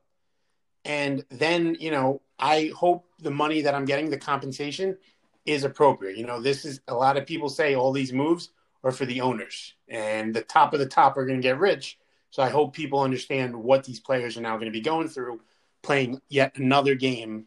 And 0.83 1.23
then, 1.29 1.75
you 1.79 1.91
know, 1.91 2.21
I 2.39 2.71
hope 2.75 3.05
the 3.19 3.31
money 3.31 3.61
that 3.61 3.75
I'm 3.75 3.85
getting, 3.85 4.09
the 4.09 4.17
compensation, 4.17 4.97
is 5.45 5.63
appropriate. 5.63 6.17
You 6.17 6.25
know, 6.25 6.41
this 6.41 6.65
is 6.65 6.81
a 6.87 6.93
lot 6.93 7.17
of 7.17 7.25
people 7.25 7.49
say 7.49 7.75
all 7.75 7.91
these 7.91 8.13
moves 8.13 8.49
are 8.83 8.91
for 8.91 9.05
the 9.05 9.21
owners, 9.21 9.75
and 9.87 10.33
the 10.33 10.41
top 10.41 10.73
of 10.73 10.79
the 10.79 10.87
top 10.87 11.17
are 11.17 11.25
going 11.25 11.39
to 11.39 11.47
get 11.47 11.59
rich. 11.59 11.99
So 12.31 12.41
I 12.41 12.49
hope 12.49 12.73
people 12.73 13.01
understand 13.01 13.55
what 13.55 13.83
these 13.83 13.99
players 13.99 14.37
are 14.37 14.41
now 14.41 14.55
going 14.55 14.65
to 14.65 14.71
be 14.71 14.81
going 14.81 15.07
through 15.07 15.41
playing 15.83 16.21
yet 16.29 16.57
another 16.57 16.95
game, 16.95 17.45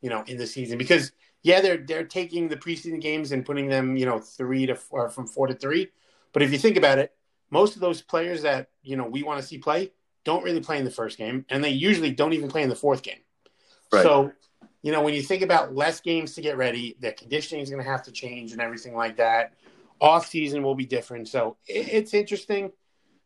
you 0.00 0.10
know, 0.10 0.24
in 0.26 0.38
the 0.38 0.46
season 0.46 0.78
because 0.78 1.12
yeah, 1.42 1.60
they're 1.60 1.78
they're 1.78 2.04
taking 2.04 2.48
the 2.48 2.56
preseason 2.56 3.00
games 3.00 3.32
and 3.32 3.44
putting 3.44 3.68
them, 3.68 3.96
you 3.96 4.06
know, 4.06 4.18
three 4.18 4.66
to 4.66 4.74
four, 4.74 5.08
from 5.10 5.26
four 5.26 5.46
to 5.48 5.54
three. 5.54 5.88
But 6.32 6.42
if 6.42 6.52
you 6.52 6.58
think 6.58 6.76
about 6.76 6.98
it, 6.98 7.12
most 7.50 7.74
of 7.74 7.80
those 7.80 8.00
players 8.00 8.42
that 8.42 8.70
you 8.82 8.96
know 8.96 9.06
we 9.06 9.22
want 9.22 9.40
to 9.40 9.46
see 9.46 9.58
play 9.58 9.92
don't 10.24 10.44
really 10.44 10.60
play 10.60 10.78
in 10.78 10.84
the 10.84 10.90
first 10.90 11.18
game, 11.18 11.44
and 11.48 11.62
they 11.62 11.70
usually 11.70 12.10
don't 12.10 12.32
even 12.32 12.48
play 12.48 12.62
in 12.62 12.68
the 12.68 12.76
fourth 12.76 13.02
game. 13.02 13.20
Right. 13.92 14.02
So, 14.02 14.32
you 14.82 14.92
know, 14.92 15.02
when 15.02 15.14
you 15.14 15.22
think 15.22 15.42
about 15.42 15.74
less 15.74 16.00
games 16.00 16.34
to 16.34 16.40
get 16.40 16.56
ready, 16.56 16.96
their 17.00 17.12
conditioning 17.12 17.62
is 17.62 17.70
going 17.70 17.82
to 17.82 17.88
have 17.88 18.02
to 18.04 18.12
change 18.12 18.52
and 18.52 18.60
everything 18.60 18.94
like 18.94 19.16
that. 19.16 19.54
Off 20.00 20.26
season 20.26 20.62
will 20.62 20.74
be 20.74 20.86
different, 20.86 21.28
so 21.28 21.56
it, 21.66 21.88
it's 21.88 22.14
interesting. 22.14 22.72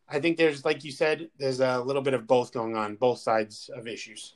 I 0.09 0.19
think 0.19 0.37
there's, 0.37 0.63
like 0.63 0.83
you 0.83 0.91
said, 0.91 1.29
there's 1.37 1.59
a 1.59 1.81
little 1.81 2.01
bit 2.01 2.13
of 2.13 2.27
both 2.27 2.53
going 2.53 2.77
on, 2.77 2.95
both 2.95 3.19
sides 3.19 3.69
of 3.75 3.87
issues. 3.87 4.35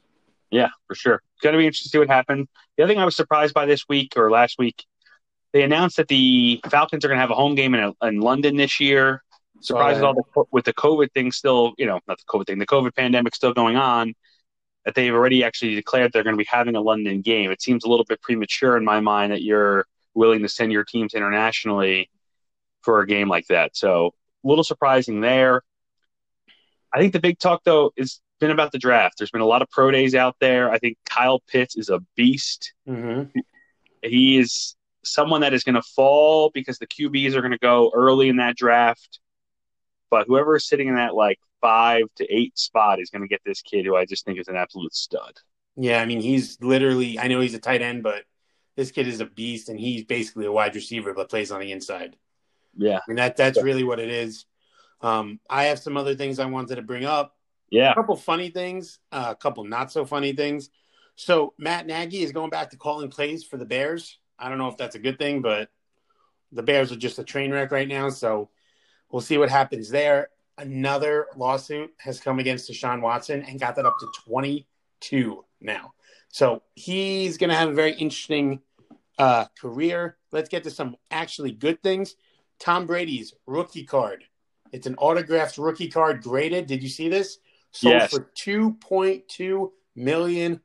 Yeah, 0.50 0.68
for 0.88 0.96
sure. 0.96 1.22
It's 1.36 1.42
going 1.42 1.54
to 1.54 1.60
be 1.60 1.66
interesting 1.66 1.90
to 1.90 1.94
see 1.94 2.00
what 2.00 2.10
happens. 2.10 2.48
The 2.76 2.84
other 2.84 2.92
thing 2.92 3.00
I 3.00 3.06
was 3.06 3.16
surprised 3.16 3.54
by 3.54 3.66
this 3.66 3.88
week 3.88 4.14
or 4.18 4.30
last 4.30 4.60
week, 4.60 4.84
they 5.54 5.64
announced 5.64 5.98
that 5.98 6.10
the 6.10 6.60
Falcons 6.70 7.06
are 7.06 7.08
going 7.08 7.18
to 7.18 7.22
have 7.22 7.32
a 7.32 7.36
home 7.36 7.56
game 7.56 7.74
in, 7.74 7.94
in 8.02 8.20
London 8.20 8.58
this 8.58 8.80
year. 8.80 9.24
Surprised 9.62 10.02
oh, 10.02 10.08
all 10.08 10.14
the, 10.14 10.44
with 10.52 10.66
the 10.66 10.74
COVID 10.74 11.12
thing 11.14 11.32
still, 11.32 11.74
you 11.78 11.86
know, 11.86 12.00
not 12.08 12.18
the 12.18 12.24
COVID 12.28 12.48
thing, 12.48 12.60
the 12.60 12.66
COVID 12.66 12.96
pandemic 12.96 13.36
still 13.36 13.54
going 13.54 13.76
on, 13.76 14.14
that 14.86 14.96
they've 14.96 15.14
already 15.14 15.44
actually 15.44 15.76
declared 15.76 16.12
they're 16.12 16.24
going 16.24 16.36
to 16.36 16.44
be 16.44 16.48
having 16.50 16.76
a 16.76 16.82
London 16.82 17.22
game. 17.22 17.52
It 17.52 17.62
seems 17.62 17.84
a 17.84 17.90
little 17.90 18.06
bit 18.06 18.22
premature 18.22 18.78
in 18.78 18.84
my 18.84 19.00
mind 19.00 19.32
that 19.32 19.44
you're 19.44 19.86
willing 20.14 20.42
to 20.42 20.50
send 20.50 20.72
your 20.72 20.84
teams 20.84 21.14
internationally 21.14 22.10
for 22.82 23.02
a 23.02 23.08
game 23.08 23.30
like 23.30 23.48
that. 23.48 23.78
So 23.78 24.14
a 24.44 24.48
little 24.48 24.64
surprising 24.64 25.22
there. 25.22 25.62
I 26.94 27.00
think 27.00 27.14
the 27.14 27.20
big 27.20 27.40
talk 27.40 27.64
though 27.64 27.92
is 27.96 28.20
been 28.42 28.52
about 28.52 28.74
the 28.74 28.80
draft. 28.80 29.18
There's 29.18 29.32
been 29.32 29.40
a 29.40 29.46
lot 29.46 29.62
of 29.62 29.70
pro 29.70 29.92
days 29.92 30.14
out 30.14 30.36
there. 30.42 30.70
I 30.70 30.80
think 30.80 30.98
Kyle 31.06 31.40
Pitts 31.48 31.78
is 31.78 31.88
a 31.88 32.00
beast. 32.18 32.74
Mm-hmm. 32.90 33.40
He 34.04 34.38
is 34.38 34.76
someone 35.06 35.42
that 35.42 35.54
is 35.54 35.64
going 35.64 35.76
to 35.76 35.82
fall 35.82 36.50
because 36.54 36.80
the 36.80 36.88
QBs 36.88 37.36
are 37.36 37.42
going 37.42 37.52
to 37.52 37.60
go 37.60 37.92
early 37.94 38.28
in 38.28 38.38
that 38.38 38.58
draft. 38.58 39.20
But 40.12 40.28
whoever 40.28 40.56
is 40.58 40.68
sitting 40.68 40.90
in 40.90 40.96
that 40.96 41.16
like 41.16 41.40
five 41.62 42.04
to 42.18 42.32
eight 42.32 42.58
spot 42.60 43.00
is 43.00 43.10
going 43.10 43.24
to 43.24 43.28
get 43.28 43.42
this 43.44 43.62
kid 43.62 43.86
who 43.86 43.96
I 43.96 44.06
just 44.06 44.26
think 44.26 44.40
is 44.40 44.50
an 44.50 44.58
absolute 44.58 44.94
stud. 44.94 45.40
Yeah, 45.78 46.02
I 46.02 46.06
mean, 46.06 46.22
he's 46.22 46.62
literally, 46.62 47.18
I 47.18 47.28
know 47.28 47.40
he's 47.40 47.54
a 47.54 47.60
tight 47.60 47.82
end, 47.82 48.04
but 48.04 48.26
this 48.76 48.92
kid 48.92 49.08
is 49.08 49.22
a 49.22 49.26
beast, 49.26 49.70
and 49.70 49.80
he's 49.80 50.04
basically 50.04 50.46
a 50.46 50.52
wide 50.52 50.76
receiver 50.76 51.14
but 51.14 51.30
plays 51.30 51.52
on 51.52 51.62
the 51.62 51.72
inside. 51.72 52.18
Yeah. 52.76 52.98
I 52.98 53.02
mean, 53.08 53.18
that, 53.18 53.38
that's 53.38 53.62
really 53.62 53.84
what 53.84 54.00
it 54.00 54.10
is. 54.10 54.46
Um, 55.02 55.40
I 55.50 55.66
have 55.66 55.80
some 55.80 55.98
other 55.98 56.14
things 56.14 56.40
I 56.40 56.46
wanted 56.46 56.76
to 56.76 56.82
bring 56.82 57.06
up. 57.06 57.36
Yeah. 57.70 57.92
A 57.92 57.96
couple 57.96 58.16
funny 58.18 58.50
things, 58.50 59.00
uh, 59.12 59.28
a 59.30 59.36
couple 59.36 59.64
not 59.64 59.92
so 59.92 60.06
funny 60.06 60.34
things. 60.34 60.70
So 61.16 61.54
Matt 61.58 61.88
Nagy 61.88 62.22
is 62.22 62.34
going 62.34 62.50
back 62.50 62.72
to 62.72 62.78
calling 62.78 63.10
plays 63.10 63.44
for 63.44 63.58
the 63.58 63.66
Bears. 63.66 64.20
I 64.38 64.50
don't 64.50 64.58
know 64.58 64.68
if 64.68 64.78
that's 64.78 64.96
a 64.96 65.00
good 65.00 65.18
thing, 65.18 65.42
but 65.42 65.70
the 66.52 66.64
Bears 66.64 66.92
are 66.92 66.98
just 66.98 67.20
a 67.20 67.24
train 67.24 67.52
wreck 67.52 67.72
right 67.72 67.88
now. 67.88 68.10
So 68.10 68.50
we'll 69.12 69.22
see 69.22 69.38
what 69.38 69.50
happens 69.50 69.90
there. 69.90 70.30
Another 70.58 71.28
lawsuit 71.36 71.92
has 71.98 72.20
come 72.20 72.40
against 72.40 72.70
Deshaun 72.70 73.02
Watson 73.02 73.44
and 73.44 73.60
got 73.60 73.76
that 73.76 73.86
up 73.86 73.96
to 74.00 74.08
22 74.26 75.46
now. 75.60 75.94
So 76.30 76.64
he's 76.76 77.38
going 77.38 77.50
to 77.50 77.56
have 77.56 77.70
a 77.70 77.74
very 77.74 77.94
interesting 77.94 78.62
uh, 79.18 79.46
career. 79.60 80.18
Let's 80.32 80.50
get 80.50 80.64
to 80.64 80.72
some 80.72 80.96
actually 81.10 81.52
good 81.52 81.82
things. 81.82 82.16
Tom 82.60 82.86
Brady's 82.86 83.34
rookie 83.48 83.84
card. 83.86 84.24
It's 84.72 84.88
an 84.88 84.96
autographed 84.98 85.58
rookie 85.58 85.90
card 85.90 86.22
graded. 86.22 86.68
Did 86.68 86.84
you 86.84 86.90
see 86.90 87.10
this? 87.10 87.40
Sold 87.72 87.96
Yes. 87.96 88.12
for 88.12 88.30
$2.2 88.38 89.72
million. 89.96 90.62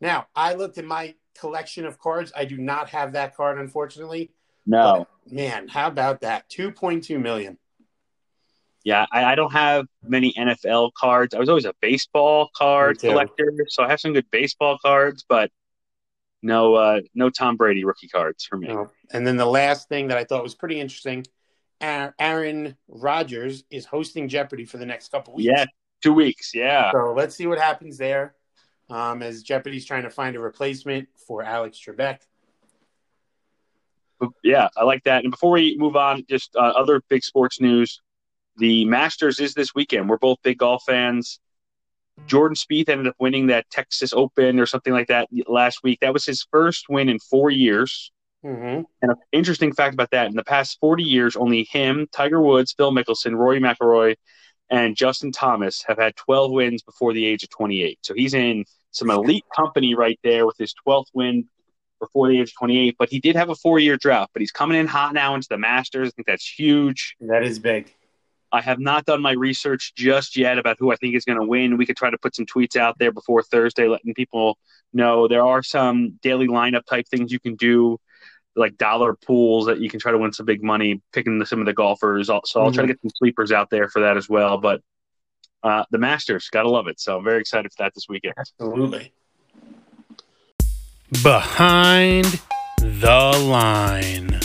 Now, 0.00 0.26
I 0.34 0.54
looked 0.54 0.78
at 0.78 0.84
my 0.84 1.14
collection 1.38 1.84
of 1.86 1.98
cards. 1.98 2.32
I 2.36 2.44
do 2.44 2.56
not 2.56 2.88
have 2.90 3.12
that 3.12 3.36
card, 3.36 3.58
unfortunately. 3.58 4.30
No. 4.66 5.06
But, 5.24 5.32
man, 5.32 5.68
how 5.68 5.88
about 5.88 6.20
that? 6.20 6.48
2.2 6.50 7.20
million. 7.20 7.58
Yeah, 8.84 9.06
I, 9.12 9.24
I 9.24 9.34
don't 9.36 9.52
have 9.52 9.86
many 10.02 10.32
NFL 10.32 10.92
cards. 10.94 11.34
I 11.34 11.38
was 11.38 11.48
always 11.48 11.66
a 11.66 11.74
baseball 11.80 12.50
card 12.56 12.98
collector, 12.98 13.52
so 13.68 13.84
I 13.84 13.88
have 13.88 14.00
some 14.00 14.12
good 14.12 14.26
baseball 14.32 14.76
cards, 14.84 15.24
but 15.28 15.50
no, 16.42 16.74
uh, 16.74 17.00
no 17.14 17.30
Tom 17.30 17.56
Brady 17.56 17.84
rookie 17.84 18.08
cards 18.08 18.44
for 18.44 18.56
me. 18.56 18.74
And 19.12 19.24
then 19.24 19.36
the 19.36 19.46
last 19.46 19.88
thing 19.88 20.08
that 20.08 20.18
I 20.18 20.24
thought 20.24 20.42
was 20.42 20.56
pretty 20.56 20.80
interesting 20.80 21.24
Aaron 21.82 22.76
Rodgers 22.88 23.64
is 23.70 23.84
hosting 23.84 24.28
Jeopardy 24.28 24.64
for 24.64 24.78
the 24.78 24.86
next 24.86 25.10
couple 25.10 25.34
weeks. 25.34 25.50
Yeah, 25.52 25.64
two 26.02 26.12
weeks. 26.12 26.52
Yeah, 26.54 26.92
So 26.92 27.12
let's 27.16 27.34
see 27.34 27.46
what 27.46 27.58
happens 27.58 27.98
there 27.98 28.34
um, 28.88 29.22
as 29.22 29.42
Jeopardy's 29.42 29.84
trying 29.84 30.04
to 30.04 30.10
find 30.10 30.36
a 30.36 30.40
replacement 30.40 31.08
for 31.26 31.42
Alex 31.42 31.78
Trebek. 31.78 32.20
Yeah, 34.42 34.68
I 34.76 34.84
like 34.84 35.04
that. 35.04 35.24
And 35.24 35.30
before 35.30 35.52
we 35.52 35.76
move 35.76 35.96
on, 35.96 36.24
just 36.28 36.54
uh, 36.56 36.60
other 36.76 37.02
big 37.08 37.24
sports 37.24 37.60
news: 37.60 38.00
the 38.56 38.84
Masters 38.84 39.40
is 39.40 39.54
this 39.54 39.74
weekend. 39.74 40.08
We're 40.08 40.18
both 40.18 40.38
big 40.42 40.58
golf 40.58 40.84
fans. 40.86 41.40
Jordan 42.26 42.56
Spieth 42.56 42.88
ended 42.88 43.06
up 43.06 43.16
winning 43.18 43.46
that 43.46 43.68
Texas 43.70 44.12
Open 44.12 44.60
or 44.60 44.66
something 44.66 44.92
like 44.92 45.08
that 45.08 45.28
last 45.46 45.82
week. 45.82 46.00
That 46.00 46.12
was 46.12 46.26
his 46.26 46.46
first 46.50 46.86
win 46.88 47.08
in 47.08 47.18
four 47.18 47.50
years. 47.50 48.12
Mm-hmm. 48.44 48.82
And 49.02 49.10
an 49.10 49.16
interesting 49.32 49.72
fact 49.72 49.94
about 49.94 50.10
that: 50.10 50.28
in 50.28 50.36
the 50.36 50.44
past 50.44 50.78
40 50.80 51.02
years, 51.02 51.36
only 51.36 51.64
him, 51.64 52.06
Tiger 52.12 52.40
Woods, 52.40 52.74
Phil 52.76 52.92
Mickelson, 52.92 53.36
Rory 53.36 53.60
McIlroy, 53.60 54.16
and 54.70 54.96
Justin 54.96 55.32
Thomas 55.32 55.84
have 55.86 55.98
had 55.98 56.16
12 56.16 56.50
wins 56.50 56.82
before 56.82 57.12
the 57.12 57.24
age 57.24 57.42
of 57.42 57.50
28. 57.50 57.98
So 58.02 58.14
he's 58.14 58.34
in 58.34 58.64
some 58.90 59.10
elite 59.10 59.44
company 59.54 59.94
right 59.94 60.18
there 60.22 60.46
with 60.46 60.56
his 60.58 60.74
12th 60.86 61.06
win 61.14 61.48
before 62.02 62.28
the 62.28 62.40
age 62.40 62.48
of 62.48 62.54
28. 62.54 62.96
But 62.98 63.08
he 63.08 63.20
did 63.20 63.36
have 63.36 63.48
a 63.48 63.54
four-year 63.54 63.96
drought. 63.96 64.30
But 64.32 64.40
he's 64.40 64.50
coming 64.50 64.78
in 64.78 64.86
hot 64.86 65.14
now 65.14 65.34
into 65.34 65.48
the 65.48 65.56
Masters. 65.56 66.08
I 66.08 66.10
think 66.10 66.26
that's 66.26 66.46
huge. 66.46 67.16
That 67.20 67.44
is 67.44 67.58
big. 67.58 67.94
I 68.52 68.60
have 68.60 68.78
not 68.78 69.06
done 69.06 69.22
my 69.22 69.32
research 69.32 69.94
just 69.94 70.36
yet 70.36 70.58
about 70.58 70.76
who 70.78 70.92
I 70.92 70.96
think 70.96 71.14
is 71.14 71.24
going 71.24 71.40
to 71.40 71.46
win. 71.46 71.78
We 71.78 71.86
could 71.86 71.96
try 71.96 72.10
to 72.10 72.18
put 72.18 72.36
some 72.36 72.44
tweets 72.44 72.76
out 72.76 72.98
there 72.98 73.10
before 73.10 73.42
Thursday, 73.42 73.88
letting 73.88 74.12
people 74.12 74.58
know 74.92 75.26
there 75.26 75.44
are 75.44 75.62
some 75.62 76.18
daily 76.22 76.48
lineup 76.48 76.84
type 76.84 77.06
things 77.08 77.32
you 77.32 77.40
can 77.40 77.54
do, 77.54 77.98
like 78.54 78.76
dollar 78.76 79.14
pools 79.14 79.66
that 79.66 79.80
you 79.80 79.88
can 79.88 80.00
try 80.00 80.12
to 80.12 80.18
win 80.18 80.34
some 80.34 80.44
big 80.44 80.62
money, 80.62 81.00
picking 81.14 81.38
the, 81.38 81.46
some 81.46 81.60
of 81.60 81.66
the 81.66 81.72
golfers. 81.72 82.26
So 82.26 82.60
I'll 82.60 82.72
try 82.72 82.82
to 82.82 82.88
get 82.88 83.00
some 83.00 83.10
sleepers 83.16 83.52
out 83.52 83.70
there 83.70 83.88
for 83.88 84.02
that 84.02 84.18
as 84.18 84.28
well. 84.28 84.58
But 84.58 84.82
uh, 85.62 85.84
the 85.90 85.98
Masters, 85.98 86.48
gotta 86.50 86.68
love 86.68 86.88
it. 86.88 87.00
So 87.00 87.16
I'm 87.16 87.24
very 87.24 87.40
excited 87.40 87.72
for 87.72 87.84
that 87.84 87.94
this 87.94 88.06
weekend. 88.06 88.34
Absolutely. 88.36 89.14
Behind 91.20 92.40
the 92.78 93.44
line. 93.44 94.40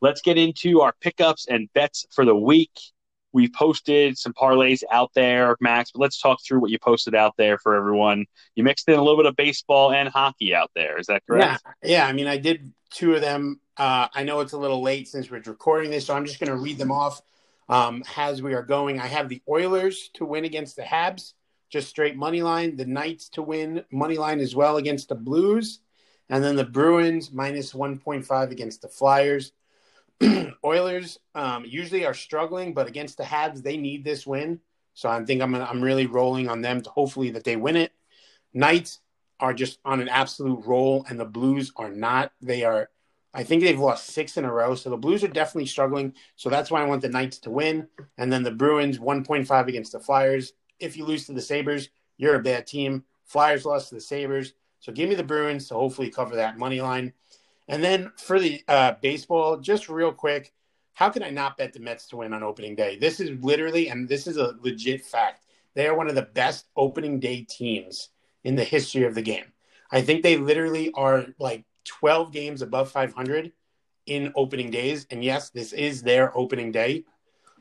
Let's 0.00 0.22
get 0.22 0.38
into 0.38 0.80
our 0.80 0.94
pickups 1.00 1.46
and 1.46 1.68
bets 1.74 2.06
for 2.10 2.24
the 2.24 2.34
week. 2.34 2.72
We 3.32 3.48
posted 3.48 4.16
some 4.16 4.32
parlays 4.32 4.82
out 4.90 5.10
there, 5.14 5.56
Max, 5.60 5.92
but 5.92 6.00
let's 6.00 6.18
talk 6.18 6.38
through 6.42 6.60
what 6.60 6.70
you 6.70 6.78
posted 6.78 7.14
out 7.14 7.34
there 7.36 7.58
for 7.58 7.74
everyone. 7.76 8.24
You 8.54 8.64
mixed 8.64 8.88
in 8.88 8.94
a 8.94 9.02
little 9.02 9.18
bit 9.18 9.26
of 9.26 9.36
baseball 9.36 9.92
and 9.92 10.08
hockey 10.08 10.54
out 10.54 10.70
there. 10.74 10.98
Is 10.98 11.06
that 11.08 11.22
correct? 11.26 11.62
Yeah, 11.82 11.90
yeah. 11.90 12.06
I 12.06 12.12
mean, 12.12 12.26
I 12.26 12.38
did 12.38 12.72
two 12.90 13.14
of 13.14 13.20
them. 13.20 13.60
Uh, 13.76 14.08
I 14.14 14.24
know 14.24 14.40
it's 14.40 14.54
a 14.54 14.58
little 14.58 14.82
late 14.82 15.06
since 15.06 15.30
we're 15.30 15.42
recording 15.42 15.90
this, 15.90 16.06
so 16.06 16.14
I'm 16.14 16.24
just 16.24 16.40
going 16.40 16.50
to 16.50 16.56
read 16.56 16.78
them 16.78 16.90
off 16.90 17.20
um, 17.68 18.02
as 18.16 18.40
we 18.40 18.54
are 18.54 18.62
going. 18.62 18.98
I 18.98 19.06
have 19.06 19.28
the 19.28 19.42
Oilers 19.48 20.10
to 20.14 20.24
win 20.24 20.44
against 20.44 20.76
the 20.76 20.82
Habs, 20.82 21.34
just 21.68 21.88
straight 21.88 22.16
money 22.16 22.42
line. 22.42 22.76
The 22.76 22.86
Knights 22.86 23.28
to 23.30 23.42
win 23.42 23.84
money 23.90 24.18
line 24.18 24.40
as 24.40 24.54
well 24.54 24.76
against 24.76 25.08
the 25.08 25.14
Blues, 25.14 25.80
and 26.28 26.42
then 26.42 26.56
the 26.56 26.64
Bruins 26.64 27.32
minus 27.32 27.72
1.5 27.72 28.50
against 28.50 28.82
the 28.82 28.88
Flyers. 28.88 29.52
Oilers 30.64 31.18
um, 31.34 31.64
usually 31.64 32.04
are 32.04 32.14
struggling, 32.14 32.74
but 32.74 32.88
against 32.88 33.18
the 33.18 33.24
Habs, 33.24 33.62
they 33.62 33.76
need 33.76 34.04
this 34.04 34.26
win. 34.26 34.60
So 34.94 35.08
I 35.08 35.24
think 35.24 35.42
I'm 35.42 35.54
I'm 35.54 35.80
really 35.80 36.06
rolling 36.06 36.48
on 36.48 36.60
them 36.60 36.80
to 36.80 36.90
hopefully 36.90 37.30
that 37.30 37.44
they 37.44 37.56
win 37.56 37.76
it. 37.76 37.92
Knights 38.52 39.00
are 39.40 39.54
just 39.54 39.78
on 39.84 40.00
an 40.00 40.08
absolute 40.08 40.64
roll, 40.66 41.06
and 41.08 41.18
the 41.18 41.24
Blues 41.24 41.72
are 41.76 41.90
not. 41.90 42.32
They 42.40 42.64
are, 42.64 42.90
I 43.32 43.44
think 43.44 43.62
they've 43.62 43.78
lost 43.78 44.08
six 44.08 44.36
in 44.36 44.44
a 44.44 44.52
row. 44.52 44.74
So 44.74 44.90
the 44.90 44.96
Blues 44.96 45.22
are 45.22 45.28
definitely 45.28 45.66
struggling. 45.66 46.14
So 46.36 46.50
that's 46.50 46.70
why 46.70 46.82
I 46.82 46.86
want 46.86 47.02
the 47.02 47.08
Knights 47.08 47.38
to 47.40 47.50
win. 47.50 47.88
And 48.16 48.32
then 48.32 48.42
the 48.42 48.50
Bruins 48.50 48.98
1.5 48.98 49.68
against 49.68 49.92
the 49.92 50.00
Flyers. 50.00 50.52
If 50.80 50.96
you 50.96 51.04
lose 51.04 51.26
to 51.26 51.32
the 51.32 51.40
Sabres, 51.40 51.88
you're 52.16 52.36
a 52.36 52.42
bad 52.42 52.66
team. 52.66 53.04
Flyers 53.24 53.64
lost 53.64 53.90
to 53.90 53.96
the 53.96 54.00
Sabres. 54.00 54.54
So 54.80 54.92
give 54.92 55.08
me 55.08 55.14
the 55.14 55.24
Bruins 55.24 55.68
to 55.68 55.74
hopefully 55.74 56.10
cover 56.10 56.36
that 56.36 56.58
money 56.58 56.80
line. 56.80 57.12
And 57.68 57.82
then 57.84 58.12
for 58.16 58.40
the 58.40 58.62
uh, 58.68 58.94
baseball, 59.02 59.58
just 59.58 59.88
real 59.88 60.12
quick, 60.12 60.52
how 60.94 61.10
can 61.10 61.22
I 61.22 61.30
not 61.30 61.56
bet 61.56 61.72
the 61.72 61.80
Mets 61.80 62.08
to 62.08 62.16
win 62.16 62.32
on 62.32 62.42
opening 62.42 62.74
day? 62.74 62.96
This 62.96 63.20
is 63.20 63.38
literally, 63.42 63.88
and 63.88 64.08
this 64.08 64.26
is 64.26 64.36
a 64.36 64.54
legit 64.60 65.04
fact. 65.04 65.46
They 65.74 65.86
are 65.86 65.96
one 65.96 66.08
of 66.08 66.14
the 66.14 66.22
best 66.22 66.66
opening 66.76 67.20
day 67.20 67.42
teams 67.48 68.08
in 68.42 68.56
the 68.56 68.64
history 68.64 69.04
of 69.04 69.14
the 69.14 69.22
game. 69.22 69.44
I 69.92 70.00
think 70.00 70.22
they 70.22 70.36
literally 70.36 70.90
are 70.94 71.26
like 71.38 71.64
12 71.84 72.32
games 72.32 72.62
above 72.62 72.90
500 72.90 73.52
in 74.06 74.32
opening 74.34 74.70
days. 74.70 75.06
And 75.10 75.22
yes, 75.22 75.50
this 75.50 75.72
is 75.72 76.02
their 76.02 76.36
opening 76.36 76.72
day. 76.72 77.04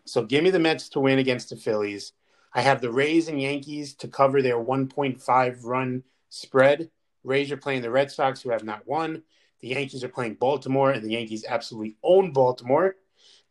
So 0.05 0.23
give 0.23 0.43
me 0.43 0.49
the 0.49 0.59
Mets 0.59 0.89
to 0.89 0.99
win 0.99 1.19
against 1.19 1.49
the 1.49 1.57
Phillies. 1.57 2.13
I 2.57 2.61
have 2.61 2.81
the 2.81 2.91
Rays 2.91 3.27
and 3.27 3.39
Yankees 3.39 3.93
to 3.97 4.07
cover 4.07 4.41
their 4.41 4.57
1.5 4.57 5.63
run 5.63 6.03
spread. 6.29 6.89
Rays 7.23 7.51
are 7.51 7.57
playing 7.57 7.83
the 7.83 7.91
Red 7.91 8.09
Sox, 8.09 8.41
who 8.41 8.49
have 8.49 8.63
not 8.63 8.87
won. 8.87 9.21
The 9.59 9.67
Yankees 9.67 10.03
are 10.03 10.09
playing 10.09 10.33
Baltimore, 10.35 10.89
and 10.89 11.05
the 11.05 11.11
Yankees 11.11 11.45
absolutely 11.47 11.97
own 12.01 12.33
Baltimore. 12.33 12.95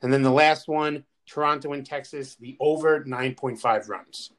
And 0.03 0.13
then 0.13 0.23
the 0.23 0.33
last 0.33 0.67
one, 0.67 1.05
Toronto 1.25 1.73
and 1.73 1.87
Texas, 1.87 2.35
the 2.35 2.57
over 2.59 3.05
9.5 3.05 3.89
runs. 3.89 4.33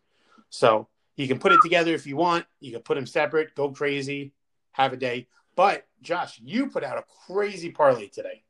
So 0.49 0.89
you 1.15 1.29
can 1.29 1.39
put 1.39 1.53
it 1.53 1.61
together 1.63 1.93
if 1.93 2.05
you 2.05 2.17
want. 2.17 2.45
You 2.59 2.73
can 2.73 2.81
put 2.81 2.95
them 2.95 3.05
separate, 3.05 3.55
go 3.55 3.69
crazy, 3.69 4.33
have 4.73 4.91
a 4.91 4.97
day. 4.97 5.29
But 5.55 5.87
Josh, 6.01 6.41
you 6.43 6.67
put 6.67 6.83
out 6.83 6.97
a 6.97 7.05
crazy 7.25 7.71
parlay 7.71 8.09
today 8.09 8.43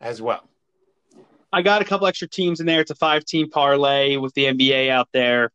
as 0.00 0.20
well. 0.20 0.48
I 1.52 1.62
got 1.62 1.82
a 1.82 1.84
couple 1.84 2.06
extra 2.06 2.28
teams 2.28 2.60
in 2.60 2.66
there. 2.66 2.80
It's 2.80 2.90
a 2.90 2.94
five 2.94 3.24
team 3.24 3.50
parlay 3.50 4.16
with 4.16 4.34
the 4.34 4.44
NBA 4.44 4.90
out 4.90 5.08
there. 5.12 5.50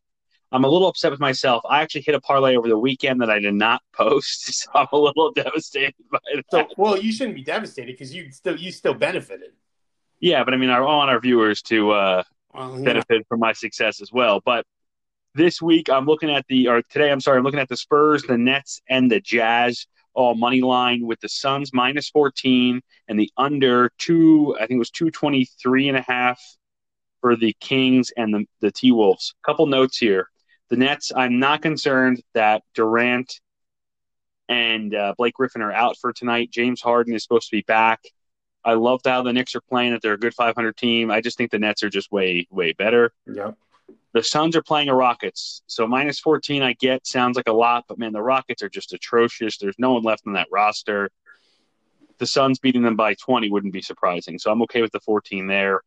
I'm 0.52 0.64
a 0.64 0.68
little 0.68 0.88
upset 0.88 1.10
with 1.10 1.20
myself. 1.20 1.62
I 1.68 1.82
actually 1.82 2.02
hit 2.02 2.14
a 2.14 2.20
parlay 2.20 2.56
over 2.56 2.68
the 2.68 2.78
weekend 2.78 3.20
that 3.22 3.30
I 3.30 3.40
did 3.40 3.54
not 3.54 3.82
post, 3.92 4.54
so 4.62 4.70
I'm 4.74 4.86
a 4.92 4.96
little 4.96 5.32
devastated 5.32 5.94
by 6.10 6.18
that. 6.52 6.66
So, 6.68 6.68
well, 6.76 6.96
you 6.98 7.12
shouldn't 7.12 7.36
be 7.36 7.42
devastated 7.42 7.92
because 7.92 8.14
you 8.14 8.30
still 8.30 8.56
you 8.56 8.70
still 8.72 8.94
benefited. 8.94 9.52
yeah, 10.20 10.44
but 10.44 10.54
I 10.54 10.56
mean, 10.56 10.70
I 10.70 10.80
want 10.80 11.10
our 11.10 11.20
viewers 11.20 11.62
to 11.62 11.90
uh, 11.92 12.22
Well, 12.52 12.76
know, 12.76 12.84
benefit 12.84 13.26
from 13.28 13.40
my 13.40 13.52
success 13.52 14.00
as 14.00 14.12
well. 14.12 14.40
But 14.44 14.64
this 15.34 15.60
week, 15.60 15.90
I'm 15.90 16.06
looking 16.06 16.30
at 16.30 16.46
the, 16.48 16.68
or 16.68 16.82
today, 16.82 17.10
I'm 17.10 17.20
sorry, 17.20 17.38
I'm 17.38 17.44
looking 17.44 17.60
at 17.60 17.68
the 17.68 17.76
Spurs, 17.76 18.22
the 18.22 18.38
Nets, 18.38 18.80
and 18.88 19.10
the 19.10 19.20
Jazz 19.20 19.86
all 20.14 20.34
money 20.34 20.60
line 20.60 21.06
with 21.06 21.20
the 21.20 21.28
Suns 21.28 21.72
minus 21.72 22.08
14 22.10 22.80
and 23.08 23.18
the 23.18 23.30
under 23.36 23.90
two, 23.98 24.54
I 24.56 24.66
think 24.66 24.76
it 24.76 24.78
was 24.78 24.90
223 24.90 25.88
and 25.88 25.98
a 25.98 26.02
half 26.02 26.40
for 27.20 27.36
the 27.36 27.54
Kings 27.60 28.12
and 28.16 28.34
the, 28.34 28.44
the 28.60 28.70
T 28.70 28.92
Wolves. 28.92 29.34
A 29.42 29.46
Couple 29.46 29.66
notes 29.66 29.98
here. 29.98 30.28
The 30.70 30.76
Nets, 30.76 31.12
I'm 31.14 31.38
not 31.38 31.62
concerned 31.62 32.22
that 32.34 32.62
Durant 32.74 33.40
and 34.48 34.94
uh, 34.94 35.14
Blake 35.16 35.34
Griffin 35.34 35.62
are 35.62 35.72
out 35.72 35.96
for 35.98 36.12
tonight. 36.12 36.50
James 36.50 36.80
Harden 36.80 37.14
is 37.14 37.22
supposed 37.22 37.48
to 37.50 37.56
be 37.56 37.62
back. 37.62 38.00
I 38.64 38.74
love 38.74 39.00
how 39.04 39.22
the 39.22 39.32
Knicks 39.32 39.54
are 39.54 39.60
playing, 39.60 39.92
that 39.92 40.02
they're 40.02 40.14
a 40.14 40.18
good 40.18 40.34
500 40.34 40.76
team. 40.76 41.10
I 41.10 41.20
just 41.20 41.36
think 41.36 41.50
the 41.50 41.58
Nets 41.58 41.82
are 41.82 41.90
just 41.90 42.10
way, 42.10 42.46
way 42.50 42.72
better. 42.72 43.12
Yep. 43.26 43.56
The 44.14 44.22
Suns 44.22 44.54
are 44.54 44.62
playing 44.62 44.86
the 44.86 44.94
Rockets. 44.94 45.62
So 45.66 45.88
minus 45.88 46.20
14, 46.20 46.62
I 46.62 46.74
get, 46.74 47.04
sounds 47.04 47.36
like 47.36 47.48
a 47.48 47.52
lot, 47.52 47.84
but 47.88 47.98
man, 47.98 48.12
the 48.12 48.22
Rockets 48.22 48.62
are 48.62 48.68
just 48.68 48.92
atrocious. 48.92 49.58
There's 49.58 49.74
no 49.76 49.94
one 49.94 50.04
left 50.04 50.22
on 50.26 50.34
that 50.34 50.46
roster. 50.52 51.10
The 52.18 52.26
Suns 52.26 52.60
beating 52.60 52.82
them 52.82 52.94
by 52.94 53.14
20 53.14 53.50
wouldn't 53.50 53.72
be 53.72 53.82
surprising. 53.82 54.38
So 54.38 54.52
I'm 54.52 54.62
okay 54.62 54.82
with 54.82 54.92
the 54.92 55.00
14 55.00 55.48
there. 55.48 55.80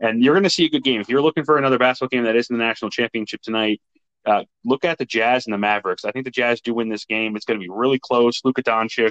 And 0.00 0.22
you're 0.22 0.32
going 0.32 0.44
to 0.44 0.50
see 0.50 0.64
a 0.64 0.70
good 0.70 0.84
game. 0.84 1.02
If 1.02 1.10
you're 1.10 1.20
looking 1.20 1.44
for 1.44 1.58
another 1.58 1.78
basketball 1.78 2.08
game 2.08 2.24
that 2.24 2.34
isn't 2.34 2.54
the 2.54 2.62
national 2.62 2.90
championship 2.90 3.42
tonight, 3.42 3.82
uh, 4.24 4.44
look 4.64 4.86
at 4.86 4.96
the 4.96 5.04
Jazz 5.04 5.46
and 5.46 5.52
the 5.52 5.58
Mavericks. 5.58 6.06
I 6.06 6.12
think 6.12 6.24
the 6.24 6.30
Jazz 6.30 6.62
do 6.62 6.72
win 6.72 6.88
this 6.88 7.04
game. 7.04 7.36
It's 7.36 7.44
going 7.44 7.60
to 7.60 7.64
be 7.64 7.70
really 7.70 7.98
close. 7.98 8.40
Luka 8.42 8.62
Doncic 8.62 9.10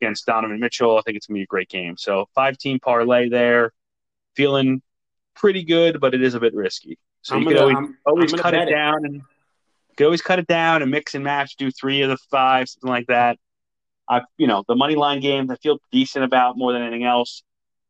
against 0.00 0.26
Donovan 0.26 0.60
Mitchell. 0.60 0.98
I 0.98 1.02
think 1.02 1.16
it's 1.16 1.26
going 1.26 1.34
to 1.34 1.40
be 1.40 1.44
a 1.44 1.46
great 1.46 1.68
game. 1.68 1.96
So 1.96 2.26
five 2.34 2.58
team 2.58 2.78
parlay 2.78 3.28
there. 3.28 3.72
Feeling 4.36 4.82
pretty 5.34 5.64
good, 5.64 6.00
but 6.00 6.14
it 6.14 6.22
is 6.22 6.34
a 6.34 6.40
bit 6.40 6.54
risky. 6.54 6.96
So 7.22 7.36
I'm 7.36 7.42
you 7.42 7.48
can 7.48 7.54
gonna- 7.56 7.62
always, 7.62 7.76
I'm- 7.76 7.98
always 8.06 8.32
I'm 8.32 8.38
cut 8.38 8.54
it 8.54 8.58
bet 8.58 8.68
it. 8.68 8.70
down 8.72 9.04
and 9.04 9.14
you 9.14 9.96
can 9.96 10.04
always 10.06 10.22
cut 10.22 10.38
it 10.38 10.46
down 10.46 10.82
and 10.82 10.90
mix 10.90 11.14
and 11.14 11.22
match, 11.24 11.56
do 11.56 11.70
three 11.70 12.02
of 12.02 12.10
the 12.10 12.16
five, 12.30 12.68
something 12.68 12.90
like 12.90 13.06
that. 13.06 13.38
I, 14.08 14.22
you 14.36 14.46
know, 14.46 14.64
the 14.66 14.74
money 14.74 14.94
line 14.96 15.20
games 15.20 15.50
I 15.50 15.56
feel 15.56 15.78
decent 15.92 16.24
about 16.24 16.56
more 16.58 16.72
than 16.72 16.82
anything 16.82 17.04
else. 17.04 17.42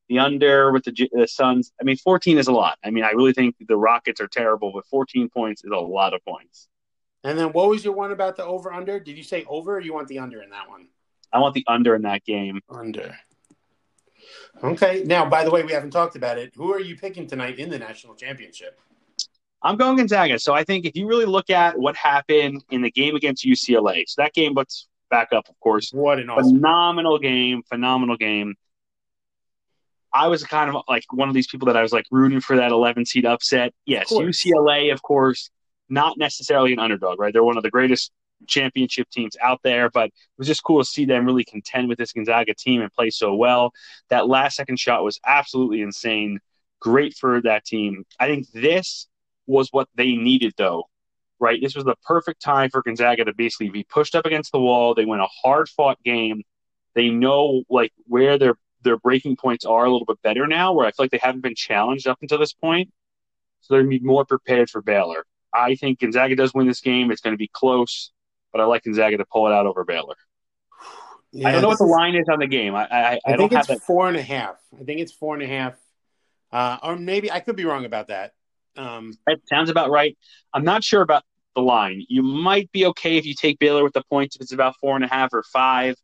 The 0.08 0.18
under 0.18 0.70
with 0.72 0.84
the, 0.84 0.92
J- 0.92 1.08
the 1.10 1.26
Suns. 1.26 1.72
I 1.80 1.84
mean, 1.84 1.96
14 1.96 2.36
is 2.38 2.48
a 2.48 2.52
lot. 2.52 2.76
I 2.84 2.90
mean, 2.90 3.02
I 3.04 3.10
really 3.12 3.32
think 3.32 3.56
the 3.66 3.76
Rockets 3.76 4.20
are 4.20 4.26
terrible, 4.28 4.72
but 4.72 4.84
14 4.86 5.30
points 5.30 5.64
is 5.64 5.70
a 5.70 5.76
lot 5.76 6.12
of 6.12 6.22
points. 6.24 6.68
And 7.24 7.38
then 7.38 7.52
what 7.52 7.68
was 7.70 7.84
your 7.84 7.94
one 7.94 8.10
about 8.12 8.36
the 8.36 8.44
over 8.44 8.72
under? 8.72 9.00
Did 9.00 9.16
you 9.16 9.22
say 9.22 9.44
over 9.48 9.76
or 9.76 9.80
you 9.80 9.94
want 9.94 10.08
the 10.08 10.18
under 10.18 10.42
in 10.42 10.50
that 10.50 10.68
one? 10.68 10.88
I 11.32 11.38
want 11.38 11.54
the 11.54 11.64
under 11.66 11.94
in 11.94 12.02
that 12.02 12.24
game. 12.24 12.60
Under. 12.68 13.16
Okay. 14.62 15.02
Now, 15.06 15.28
by 15.28 15.44
the 15.44 15.50
way, 15.50 15.62
we 15.62 15.72
haven't 15.72 15.90
talked 15.92 16.16
about 16.16 16.36
it. 16.36 16.52
Who 16.56 16.72
are 16.74 16.80
you 16.80 16.96
picking 16.96 17.26
tonight 17.26 17.58
in 17.58 17.70
the 17.70 17.78
national 17.78 18.14
championship? 18.14 18.80
I'm 19.64 19.76
going 19.76 19.96
Gonzaga. 19.96 20.38
So 20.38 20.52
I 20.52 20.64
think 20.64 20.84
if 20.84 20.96
you 20.96 21.06
really 21.06 21.24
look 21.24 21.50
at 21.50 21.78
what 21.78 21.96
happened 21.96 22.64
in 22.70 22.82
the 22.82 22.90
game 22.90 23.14
against 23.14 23.44
UCLA, 23.44 24.04
so 24.06 24.22
that 24.22 24.32
game, 24.34 24.54
let's 24.54 24.88
back 25.10 25.32
up, 25.32 25.48
of 25.48 25.58
course. 25.60 25.90
What 25.92 26.18
an 26.18 26.30
awesome. 26.30 26.56
Phenomenal 26.56 27.18
game, 27.18 27.62
phenomenal 27.68 28.16
game. 28.16 28.54
I 30.12 30.28
was 30.28 30.44
kind 30.44 30.74
of 30.74 30.82
like 30.88 31.04
one 31.12 31.28
of 31.28 31.34
these 31.34 31.46
people 31.46 31.66
that 31.66 31.76
I 31.76 31.82
was 31.82 31.92
like 31.92 32.06
rooting 32.10 32.40
for 32.40 32.56
that 32.56 32.70
11 32.70 33.06
seed 33.06 33.24
upset. 33.24 33.72
Yes, 33.86 34.10
Of. 34.10 34.18
UCLA, 34.18 34.92
of 34.92 35.00
course, 35.02 35.50
not 35.88 36.18
necessarily 36.18 36.72
an 36.72 36.78
underdog, 36.78 37.18
right? 37.18 37.32
They're 37.32 37.44
one 37.44 37.56
of 37.56 37.62
the 37.62 37.70
greatest 37.70 38.10
championship 38.46 39.08
teams 39.10 39.36
out 39.40 39.60
there, 39.62 39.88
but 39.88 40.06
it 40.06 40.12
was 40.36 40.48
just 40.48 40.64
cool 40.64 40.82
to 40.82 40.84
see 40.84 41.04
them 41.04 41.24
really 41.24 41.44
contend 41.44 41.88
with 41.88 41.98
this 41.98 42.12
Gonzaga 42.12 42.54
team 42.54 42.82
and 42.82 42.92
play 42.92 43.10
so 43.10 43.34
well. 43.34 43.72
That 44.10 44.28
last 44.28 44.56
second 44.56 44.78
shot 44.78 45.04
was 45.04 45.20
absolutely 45.24 45.80
insane. 45.80 46.40
Great 46.80 47.14
for 47.14 47.40
that 47.42 47.64
team. 47.64 48.04
I 48.18 48.26
think 48.26 48.50
this 48.52 49.06
was 49.46 49.68
what 49.70 49.88
they 49.94 50.14
needed, 50.16 50.54
though, 50.56 50.84
right? 51.40 51.60
This 51.60 51.74
was 51.74 51.84
the 51.84 51.96
perfect 52.04 52.42
time 52.42 52.70
for 52.70 52.82
Gonzaga 52.82 53.24
to 53.24 53.34
basically 53.34 53.70
be 53.70 53.84
pushed 53.84 54.14
up 54.14 54.26
against 54.26 54.52
the 54.52 54.60
wall. 54.60 54.94
They 54.94 55.04
win 55.04 55.20
a 55.20 55.28
hard 55.42 55.68
fought 55.68 56.02
game. 56.02 56.42
They 56.94 57.10
know 57.10 57.64
like 57.70 57.92
where 58.04 58.38
their 58.38 58.54
their 58.82 58.96
breaking 58.98 59.36
points 59.36 59.64
are 59.64 59.84
a 59.84 59.90
little 59.90 60.06
bit 60.06 60.20
better 60.22 60.46
now, 60.46 60.72
where 60.72 60.86
I 60.86 60.90
feel 60.90 61.04
like 61.04 61.10
they 61.10 61.20
haven't 61.22 61.42
been 61.42 61.54
challenged 61.54 62.06
up 62.06 62.18
until 62.20 62.38
this 62.38 62.52
point. 62.52 62.90
So 63.60 63.74
they're 63.74 63.82
gonna 63.82 63.90
be 63.90 64.00
more 64.00 64.24
prepared 64.24 64.70
for 64.70 64.82
Baylor. 64.82 65.24
I 65.52 65.74
think 65.74 66.00
Gonzaga 66.00 66.34
does 66.36 66.54
win 66.54 66.66
this 66.66 66.80
game. 66.80 67.10
It's 67.10 67.20
going 67.20 67.34
to 67.34 67.38
be 67.38 67.48
close, 67.52 68.10
but 68.52 68.60
I 68.60 68.64
like 68.64 68.84
Gonzaga 68.84 69.18
to 69.18 69.24
pull 69.24 69.46
it 69.46 69.52
out 69.52 69.66
over 69.66 69.84
Baylor. 69.84 70.16
Yeah, 71.32 71.48
I 71.48 71.52
don't 71.52 71.62
know 71.62 71.68
what 71.68 71.78
the 71.78 71.84
line 71.84 72.14
is 72.14 72.26
on 72.30 72.38
the 72.38 72.46
game. 72.46 72.74
I 72.74 72.84
I, 72.84 73.12
I, 73.12 73.20
I, 73.26 73.36
don't 73.36 73.48
think 73.48 73.68
it's 73.68 73.84
four 73.84 74.08
and 74.08 74.16
a 74.16 74.22
half. 74.22 74.56
I 74.78 74.84
think 74.84 75.00
it's 75.00 75.12
four 75.12 75.34
and 75.34 75.42
a 75.42 75.46
half. 75.46 75.74
Uh, 76.50 76.78
or 76.82 76.96
maybe 76.96 77.30
I 77.30 77.40
could 77.40 77.56
be 77.56 77.64
wrong 77.64 77.86
about 77.86 78.08
that. 78.08 78.34
Um, 78.76 79.12
That 79.26 79.38
sounds 79.48 79.70
about 79.70 79.90
right. 79.90 80.16
I'm 80.54 80.64
not 80.64 80.82
sure 80.84 81.02
about 81.02 81.22
the 81.54 81.62
line. 81.62 82.04
You 82.08 82.22
might 82.22 82.70
be 82.72 82.86
okay 82.86 83.16
if 83.18 83.26
you 83.26 83.34
take 83.34 83.58
Baylor 83.58 83.84
with 83.84 83.92
the 83.92 84.02
points 84.10 84.36
if 84.36 84.42
it's 84.42 84.52
about 84.52 84.74
four 84.80 84.94
and 84.96 85.04
a 85.04 85.08
half 85.08 85.32
or 85.32 85.42
five, 85.52 85.96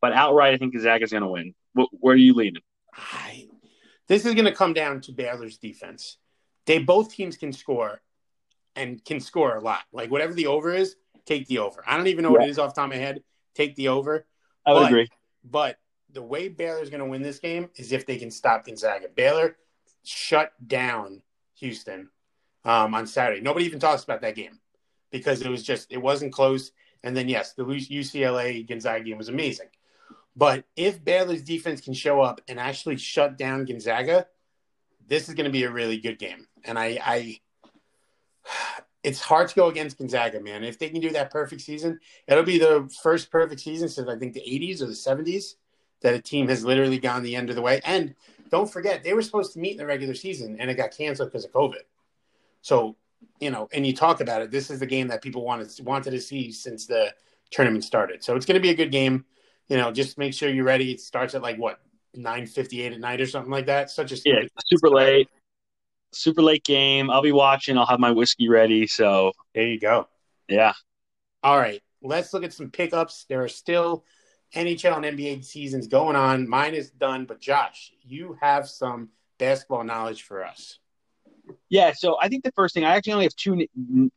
but 0.00 0.12
outright, 0.12 0.54
I 0.54 0.56
think 0.58 0.72
Gonzaga's 0.72 1.10
going 1.10 1.22
to 1.22 1.28
win. 1.28 1.54
Wh- 1.76 1.92
Where 2.02 2.14
are 2.14 2.18
you 2.18 2.34
leaning? 2.34 2.62
I, 2.96 3.48
this 4.06 4.24
is 4.24 4.34
going 4.34 4.44
to 4.44 4.52
come 4.52 4.72
down 4.72 5.00
to 5.02 5.12
Baylor's 5.12 5.58
defense. 5.58 6.18
They 6.66 6.78
both 6.78 7.12
teams 7.12 7.36
can 7.36 7.52
score 7.52 8.00
and 8.76 9.04
can 9.04 9.18
score 9.20 9.56
a 9.56 9.60
lot. 9.60 9.80
Like 9.92 10.10
whatever 10.10 10.32
the 10.32 10.46
over 10.46 10.72
is, 10.72 10.94
take 11.26 11.46
the 11.48 11.58
over. 11.58 11.82
I 11.86 11.96
don't 11.96 12.06
even 12.06 12.22
know 12.22 12.30
what 12.30 12.42
it 12.42 12.50
is 12.50 12.58
off 12.58 12.74
the 12.74 12.80
top 12.80 12.90
of 12.90 12.96
my 12.96 13.02
head. 13.02 13.22
Take 13.54 13.74
the 13.76 13.88
over. 13.88 14.26
I 14.66 14.72
would 14.72 14.80
But- 14.80 14.86
agree. 14.86 15.08
But 15.44 15.78
the 16.10 16.22
way 16.22 16.48
Baylor's 16.48 16.88
going 16.90 17.00
to 17.02 17.06
win 17.06 17.22
this 17.22 17.38
game 17.40 17.68
is 17.76 17.90
if 17.92 18.06
they 18.06 18.16
can 18.16 18.30
stop 18.30 18.64
Gonzaga. 18.66 19.08
Baylor 19.08 19.56
shut 20.04 20.52
down 20.66 21.22
Houston 21.56 22.08
um, 22.64 22.94
on 22.94 23.06
Saturday. 23.06 23.40
Nobody 23.40 23.66
even 23.66 23.80
talks 23.80 24.04
about 24.04 24.20
that 24.22 24.34
game 24.34 24.60
because 25.10 25.42
it 25.42 25.50
was 25.50 25.62
just 25.62 25.92
it 25.92 25.98
wasn't 25.98 26.32
close. 26.32 26.72
And 27.02 27.16
then 27.16 27.28
yes, 27.28 27.52
the 27.52 27.64
UCLA 27.64 28.66
Gonzaga 28.66 29.04
game 29.04 29.18
was 29.18 29.28
amazing. 29.28 29.68
But 30.36 30.64
if 30.76 31.04
Baylor's 31.04 31.42
defense 31.42 31.80
can 31.80 31.94
show 31.94 32.20
up 32.20 32.40
and 32.48 32.58
actually 32.58 32.96
shut 32.96 33.38
down 33.38 33.64
Gonzaga, 33.64 34.26
this 35.06 35.28
is 35.28 35.34
going 35.34 35.44
to 35.44 35.52
be 35.52 35.64
a 35.64 35.70
really 35.70 35.98
good 35.98 36.18
game. 36.18 36.46
And 36.64 36.78
I, 36.78 36.98
I, 37.04 37.40
it's 39.02 39.20
hard 39.20 39.48
to 39.48 39.54
go 39.54 39.68
against 39.68 39.98
Gonzaga, 39.98 40.40
man. 40.40 40.64
If 40.64 40.78
they 40.78 40.88
can 40.88 41.00
do 41.00 41.10
that 41.10 41.30
perfect 41.30 41.62
season, 41.62 42.00
it'll 42.26 42.42
be 42.42 42.58
the 42.58 42.90
first 43.02 43.30
perfect 43.30 43.60
season 43.60 43.88
since 43.88 44.08
I 44.08 44.16
think 44.16 44.32
the 44.32 44.40
80s 44.40 44.80
or 44.80 44.86
the 44.86 44.92
70s 44.92 45.54
that 46.00 46.14
a 46.14 46.20
team 46.20 46.48
has 46.48 46.64
literally 46.64 46.98
gone 46.98 47.22
the 47.22 47.36
end 47.36 47.50
of 47.50 47.56
the 47.56 47.62
way. 47.62 47.80
And 47.84 48.14
don't 48.54 48.70
forget, 48.70 49.02
they 49.02 49.14
were 49.14 49.22
supposed 49.22 49.52
to 49.52 49.58
meet 49.58 49.72
in 49.72 49.78
the 49.78 49.86
regular 49.86 50.14
season 50.14 50.56
and 50.60 50.70
it 50.70 50.74
got 50.74 50.96
canceled 50.96 51.28
because 51.28 51.44
of 51.44 51.50
COVID. 51.50 51.82
So, 52.62 52.94
you 53.40 53.50
know, 53.50 53.68
and 53.72 53.84
you 53.84 53.92
talk 53.92 54.20
about 54.20 54.42
it, 54.42 54.52
this 54.52 54.70
is 54.70 54.78
the 54.78 54.86
game 54.86 55.08
that 55.08 55.22
people 55.22 55.44
wanted 55.44 55.68
wanted 55.84 56.12
to 56.12 56.20
see 56.20 56.52
since 56.52 56.86
the 56.86 57.12
tournament 57.50 57.82
started. 57.82 58.22
So 58.22 58.36
it's 58.36 58.46
going 58.46 58.54
to 58.54 58.60
be 58.60 58.70
a 58.70 58.74
good 58.82 58.92
game. 58.92 59.24
You 59.66 59.76
know, 59.76 59.90
just 59.90 60.18
make 60.18 60.32
sure 60.34 60.50
you're 60.50 60.64
ready. 60.64 60.92
It 60.92 61.00
starts 61.00 61.34
at 61.34 61.42
like 61.42 61.58
what 61.58 61.80
nine 62.14 62.46
fifty 62.46 62.80
eight 62.82 62.92
at 62.92 63.00
night 63.00 63.20
or 63.20 63.26
something 63.26 63.50
like 63.50 63.66
that. 63.66 63.90
Such 63.90 64.12
a 64.12 64.16
Yeah, 64.24 64.42
super 64.66 64.88
late. 64.88 65.28
Super 66.12 66.42
late 66.42 66.62
game. 66.62 67.10
I'll 67.10 67.22
be 67.22 67.32
watching. 67.32 67.76
I'll 67.76 67.86
have 67.86 67.98
my 67.98 68.12
whiskey 68.12 68.48
ready. 68.48 68.86
So, 68.86 69.32
There 69.52 69.66
you 69.66 69.80
go. 69.80 70.06
yeah. 70.48 70.74
All 71.42 71.58
right, 71.58 71.82
let's 72.02 72.32
look 72.32 72.44
at 72.44 72.52
some 72.52 72.70
pickups. 72.70 73.26
There 73.28 73.42
are 73.42 73.48
still 73.48 74.04
NHL 74.54 75.04
and 75.04 75.18
NBA 75.18 75.44
seasons 75.44 75.86
going 75.86 76.16
on. 76.16 76.48
Mine 76.48 76.74
is 76.74 76.90
done, 76.90 77.24
but 77.24 77.40
Josh, 77.40 77.92
you 78.02 78.38
have 78.40 78.68
some 78.68 79.10
basketball 79.38 79.84
knowledge 79.84 80.22
for 80.22 80.44
us. 80.44 80.78
Yeah, 81.68 81.92
so 81.92 82.16
I 82.20 82.28
think 82.28 82.44
the 82.44 82.52
first 82.52 82.74
thing 82.74 82.84
I 82.84 82.94
actually 82.96 83.12
only 83.14 83.24
have 83.26 83.36
two 83.36 83.66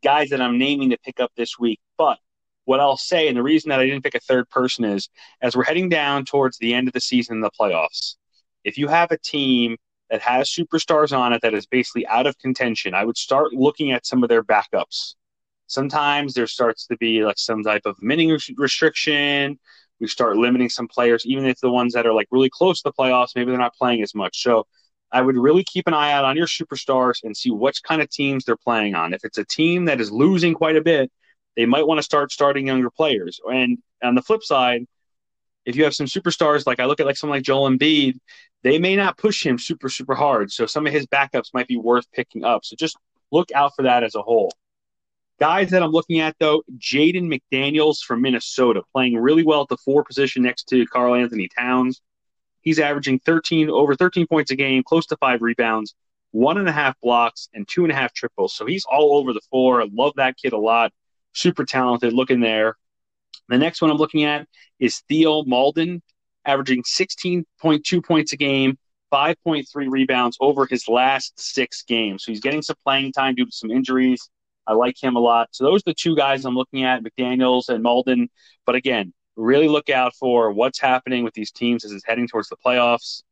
guys 0.03 0.29
that 0.29 0.41
I'm 0.41 0.57
naming 0.57 0.91
to 0.91 0.97
pick 0.99 1.19
up 1.19 1.31
this 1.35 1.59
week, 1.59 1.79
but 1.97 2.17
what 2.65 2.79
I'll 2.79 2.97
say, 2.97 3.27
and 3.27 3.37
the 3.37 3.43
reason 3.43 3.69
that 3.69 3.79
I 3.79 3.85
didn't 3.85 4.03
pick 4.03 4.15
a 4.15 4.19
third 4.19 4.49
person 4.49 4.83
is, 4.83 5.09
as 5.41 5.55
we're 5.55 5.63
heading 5.63 5.89
down 5.89 6.25
towards 6.25 6.57
the 6.57 6.73
end 6.73 6.87
of 6.87 6.93
the 6.93 7.01
season 7.01 7.37
in 7.37 7.41
the 7.41 7.51
playoffs, 7.59 8.15
if 8.63 8.77
you 8.77 8.87
have 8.89 9.11
a 9.11 9.17
team 9.17 9.77
that 10.09 10.21
has 10.21 10.49
superstars 10.49 11.17
on 11.17 11.33
it 11.33 11.41
that 11.41 11.53
is 11.53 11.65
basically 11.65 12.05
out 12.07 12.27
of 12.27 12.37
contention, 12.39 12.93
I 12.93 13.05
would 13.05 13.17
start 13.17 13.53
looking 13.53 13.91
at 13.91 14.05
some 14.05 14.21
of 14.21 14.29
their 14.29 14.43
backups. 14.43 15.15
Sometimes 15.67 16.33
there 16.33 16.47
starts 16.47 16.87
to 16.87 16.97
be 16.97 17.23
like 17.23 17.37
some 17.37 17.63
type 17.63 17.83
of 17.85 18.01
minute 18.01 18.41
restriction. 18.57 19.59
We 19.99 20.07
start 20.07 20.37
limiting 20.37 20.69
some 20.69 20.87
players, 20.87 21.25
even 21.25 21.45
if 21.45 21.59
the 21.59 21.71
ones 21.71 21.93
that 21.93 22.05
are 22.05 22.13
like 22.13 22.27
really 22.31 22.49
close 22.49 22.81
to 22.81 22.89
the 22.89 22.93
playoffs, 22.93 23.29
maybe 23.35 23.51
they're 23.51 23.59
not 23.59 23.75
playing 23.75 24.03
as 24.03 24.13
much. 24.13 24.41
So 24.43 24.67
I 25.11 25.21
would 25.21 25.37
really 25.37 25.63
keep 25.63 25.87
an 25.87 25.93
eye 25.93 26.11
out 26.11 26.25
on 26.25 26.35
your 26.37 26.47
superstars 26.47 27.23
and 27.23 27.35
see 27.35 27.51
which 27.51 27.81
kind 27.83 28.01
of 28.01 28.09
teams 28.09 28.45
they're 28.45 28.57
playing 28.57 28.95
on. 28.95 29.13
If 29.13 29.23
it's 29.23 29.37
a 29.37 29.45
team 29.45 29.85
that 29.85 30.01
is 30.01 30.11
losing 30.11 30.53
quite 30.53 30.75
a 30.75 30.81
bit, 30.81 31.11
they 31.55 31.65
might 31.65 31.87
want 31.87 31.97
to 31.97 32.03
start 32.03 32.31
starting 32.31 32.67
younger 32.67 32.89
players. 32.89 33.39
And 33.45 33.77
on 34.03 34.15
the 34.15 34.21
flip 34.21 34.43
side, 34.43 34.85
if 35.65 35.75
you 35.75 35.83
have 35.83 35.95
some 35.95 36.07
superstars, 36.07 36.67
like 36.67 36.79
I 36.79 36.85
look 36.85 36.99
at 36.99 37.05
like 37.05 37.17
someone 37.17 37.37
like 37.37 37.45
Joel 37.45 37.69
Embiid, 37.69 38.17
they 38.63 38.79
may 38.79 38.95
not 38.95 39.17
push 39.17 39.45
him 39.45 39.57
super, 39.57 39.89
super 39.89 40.15
hard. 40.15 40.51
So 40.51 40.65
some 40.65 40.85
of 40.87 40.93
his 40.93 41.07
backups 41.07 41.53
might 41.53 41.67
be 41.67 41.77
worth 41.77 42.09
picking 42.11 42.43
up. 42.43 42.65
So 42.65 42.75
just 42.75 42.97
look 43.31 43.51
out 43.53 43.73
for 43.75 43.83
that 43.83 44.03
as 44.03 44.15
a 44.15 44.21
whole. 44.21 44.51
Guys 45.39 45.69
that 45.69 45.83
I'm 45.83 45.91
looking 45.91 46.19
at 46.19 46.35
though, 46.39 46.63
Jaden 46.77 47.31
McDaniels 47.31 47.99
from 47.99 48.21
Minnesota, 48.21 48.81
playing 48.91 49.17
really 49.17 49.43
well 49.43 49.61
at 49.61 49.67
the 49.67 49.77
four 49.77 50.03
position 50.03 50.41
next 50.41 50.63
to 50.69 50.85
Karl 50.87 51.13
Anthony 51.13 51.47
Towns. 51.47 52.01
He's 52.61 52.79
averaging 52.79 53.19
13 53.19 53.69
over 53.69 53.95
13 53.95 54.25
points 54.25 54.49
a 54.49 54.55
game, 54.55 54.81
close 54.83 55.05
to 55.07 55.17
five 55.17 55.43
rebounds, 55.43 55.93
one 56.31 56.57
and 56.57 56.67
a 56.67 56.71
half 56.71 56.99
blocks, 57.01 57.49
and 57.53 57.67
two 57.67 57.83
and 57.83 57.91
a 57.91 57.95
half 57.95 58.13
triples. 58.13 58.55
So 58.55 58.65
he's 58.65 58.83
all 58.85 59.17
over 59.17 59.31
the 59.31 59.41
floor. 59.51 59.81
I 59.81 59.87
love 59.93 60.13
that 60.15 60.37
kid 60.37 60.53
a 60.53 60.57
lot. 60.57 60.91
Super 61.33 61.65
talented. 61.65 62.13
Looking 62.13 62.39
there. 62.39 62.75
The 63.47 63.59
next 63.59 63.81
one 63.81 63.91
I'm 63.91 63.97
looking 63.97 64.23
at 64.23 64.47
is 64.79 65.03
Theo 65.07 65.43
Maledon, 65.43 66.01
averaging 66.45 66.83
16.2 66.83 68.03
points 68.03 68.33
a 68.33 68.37
game, 68.37 68.77
5.3 69.13 69.65
rebounds 69.89 70.35
over 70.41 70.65
his 70.65 70.87
last 70.87 71.39
six 71.39 71.83
games. 71.83 72.25
So 72.25 72.31
he's 72.31 72.41
getting 72.41 72.63
some 72.63 72.75
playing 72.83 73.13
time 73.13 73.35
due 73.35 73.45
to 73.45 73.51
some 73.51 73.69
injuries. 73.71 74.29
I 74.67 74.73
like 74.73 75.01
him 75.01 75.15
a 75.15 75.19
lot. 75.19 75.49
So 75.51 75.63
those 75.63 75.81
are 75.81 75.91
the 75.91 75.93
two 75.93 76.15
guys 76.15 76.45
I'm 76.45 76.55
looking 76.55 76.83
at, 76.83 77.03
McDaniels 77.03 77.69
and 77.69 77.81
Maledon. 77.81 78.29
But 78.65 78.75
again, 78.75 79.13
really 79.35 79.67
look 79.67 79.89
out 79.89 80.13
for 80.15 80.51
what's 80.51 80.79
happening 80.79 81.23
with 81.23 81.33
these 81.33 81.51
teams 81.51 81.85
as 81.85 81.91
it's 81.91 82.05
heading 82.05 82.27
towards 82.27 82.49
the 82.49 82.57
playoffs. 82.57 83.23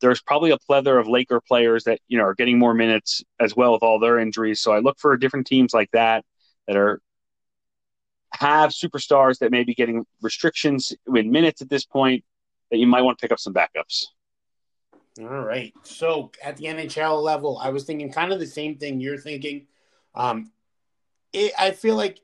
There's 0.00 0.20
probably 0.20 0.50
a 0.50 0.58
plethora 0.58 1.00
of 1.00 1.08
Laker 1.08 1.40
players 1.40 1.84
that 1.84 2.00
you 2.08 2.18
know 2.18 2.24
are 2.24 2.34
getting 2.34 2.58
more 2.58 2.74
minutes 2.74 3.22
as 3.40 3.56
well 3.56 3.72
with 3.72 3.82
all 3.82 3.98
their 3.98 4.18
injuries. 4.18 4.60
So 4.60 4.72
I 4.72 4.78
look 4.78 4.98
for 4.98 5.16
different 5.16 5.46
teams 5.46 5.72
like 5.72 5.90
that 5.92 6.24
that 6.66 6.76
are 6.76 7.00
have 8.32 8.70
superstars 8.70 9.38
that 9.38 9.50
may 9.50 9.64
be 9.64 9.74
getting 9.74 10.04
restrictions 10.22 10.94
in 11.14 11.30
minutes 11.30 11.62
at 11.62 11.70
this 11.70 11.84
point 11.84 12.24
that 12.70 12.78
you 12.78 12.86
might 12.86 13.02
want 13.02 13.18
to 13.18 13.22
pick 13.22 13.32
up 13.32 13.38
some 13.38 13.54
backups. 13.54 14.06
All 15.20 15.40
right. 15.40 15.72
So 15.82 16.30
at 16.44 16.56
the 16.56 16.64
NHL 16.64 17.22
level, 17.22 17.58
I 17.58 17.70
was 17.70 17.84
thinking 17.84 18.12
kind 18.12 18.32
of 18.32 18.38
the 18.38 18.46
same 18.46 18.76
thing 18.76 19.00
you're 19.00 19.16
thinking. 19.16 19.66
Um, 20.16 20.50
it, 21.32 21.52
I 21.58 21.70
feel 21.70 21.96
like 21.96 22.20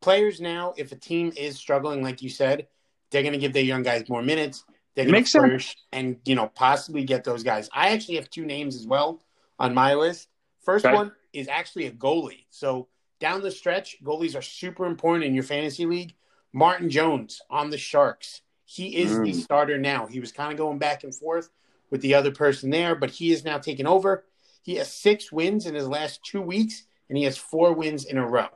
players 0.00 0.40
now, 0.40 0.74
if 0.76 0.92
a 0.92 0.96
team 0.96 1.32
is 1.36 1.56
struggling, 1.56 2.02
like 2.02 2.22
you 2.22 2.30
said, 2.30 2.68
they're 3.10 3.22
going 3.22 3.32
to 3.32 3.38
give 3.38 3.52
their 3.52 3.62
young 3.62 3.82
guys 3.82 4.08
more 4.08 4.22
minutes. 4.22 4.64
They're 4.94 5.06
going 5.06 5.24
to 5.24 5.30
flourish 5.30 5.76
and 5.92 6.18
you 6.24 6.36
know 6.36 6.48
possibly 6.48 7.04
get 7.04 7.24
those 7.24 7.42
guys. 7.42 7.68
I 7.72 7.90
actually 7.90 8.16
have 8.16 8.30
two 8.30 8.44
names 8.44 8.76
as 8.76 8.86
well 8.86 9.22
on 9.58 9.74
my 9.74 9.94
list. 9.94 10.28
First 10.62 10.86
okay. 10.86 10.94
one 10.94 11.12
is 11.32 11.48
actually 11.48 11.86
a 11.86 11.90
goalie. 11.90 12.44
So 12.50 12.88
down 13.20 13.42
the 13.42 13.50
stretch, 13.50 13.96
goalies 14.02 14.38
are 14.38 14.42
super 14.42 14.86
important 14.86 15.24
in 15.24 15.34
your 15.34 15.44
fantasy 15.44 15.86
league. 15.86 16.14
Martin 16.52 16.88
Jones 16.88 17.40
on 17.50 17.70
the 17.70 17.78
Sharks. 17.78 18.42
He 18.64 18.96
is 18.96 19.12
mm. 19.12 19.24
the 19.24 19.32
starter 19.32 19.78
now. 19.78 20.06
He 20.06 20.20
was 20.20 20.32
kind 20.32 20.52
of 20.52 20.58
going 20.58 20.78
back 20.78 21.04
and 21.04 21.14
forth 21.14 21.50
with 21.90 22.00
the 22.00 22.14
other 22.14 22.30
person 22.30 22.70
there, 22.70 22.94
but 22.94 23.10
he 23.10 23.32
is 23.32 23.44
now 23.44 23.58
taking 23.58 23.86
over. 23.86 24.24
He 24.62 24.76
has 24.76 24.90
six 24.90 25.30
wins 25.30 25.66
in 25.66 25.74
his 25.74 25.86
last 25.86 26.24
two 26.24 26.40
weeks, 26.40 26.84
and 27.14 27.18
he 27.18 27.24
has 27.26 27.36
four 27.36 27.72
wins 27.72 28.06
in 28.06 28.18
a 28.18 28.26
row. 28.26 28.48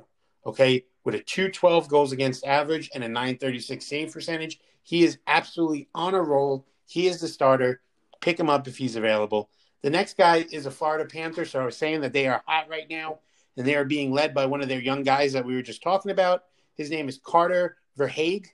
Okay, 0.45 0.85
with 1.05 1.15
a 1.15 1.21
212 1.21 1.87
goals 1.87 2.11
against 2.11 2.45
average 2.45 2.91
and 2.93 3.05
a 3.05 3.09
936 3.09 3.87
save 3.87 4.13
percentage. 4.13 4.59
He 4.83 5.05
is 5.05 5.19
absolutely 5.29 5.89
on 5.95 6.15
a 6.15 6.21
roll. 6.21 6.67
He 6.85 7.07
is 7.07 7.21
the 7.21 7.29
starter. 7.29 7.83
Pick 8.21 8.41
him 8.41 8.51
up 8.51 8.67
if 8.67 8.77
he's 8.77 8.97
available. 8.97 9.49
The 9.83 9.91
next 9.91 10.17
guy 10.17 10.45
is 10.51 10.67
a 10.67 10.73
Florida 10.73 11.05
Panther. 11.05 11.45
So 11.45 11.61
I 11.61 11.65
was 11.67 11.77
saying 11.77 12.01
that 12.01 12.13
they 12.13 12.27
are 12.27 12.43
hot 12.47 12.69
right 12.69 12.91
now, 12.91 13.21
and 13.57 13.65
they 13.65 13.77
are 13.77 13.85
being 13.85 14.11
led 14.11 14.35
by 14.35 14.47
one 14.47 14.61
of 14.61 14.69
their 14.69 14.81
young 14.81 15.05
guys 15.05 15.35
that 15.35 15.45
we 15.45 15.55
were 15.55 15.63
just 15.63 15.81
talking 15.81 16.11
about. 16.11 16.43
His 16.75 16.91
name 16.91 17.09
is 17.09 17.21
Carter 17.25 17.77
Verhaeghe. 17.97 18.49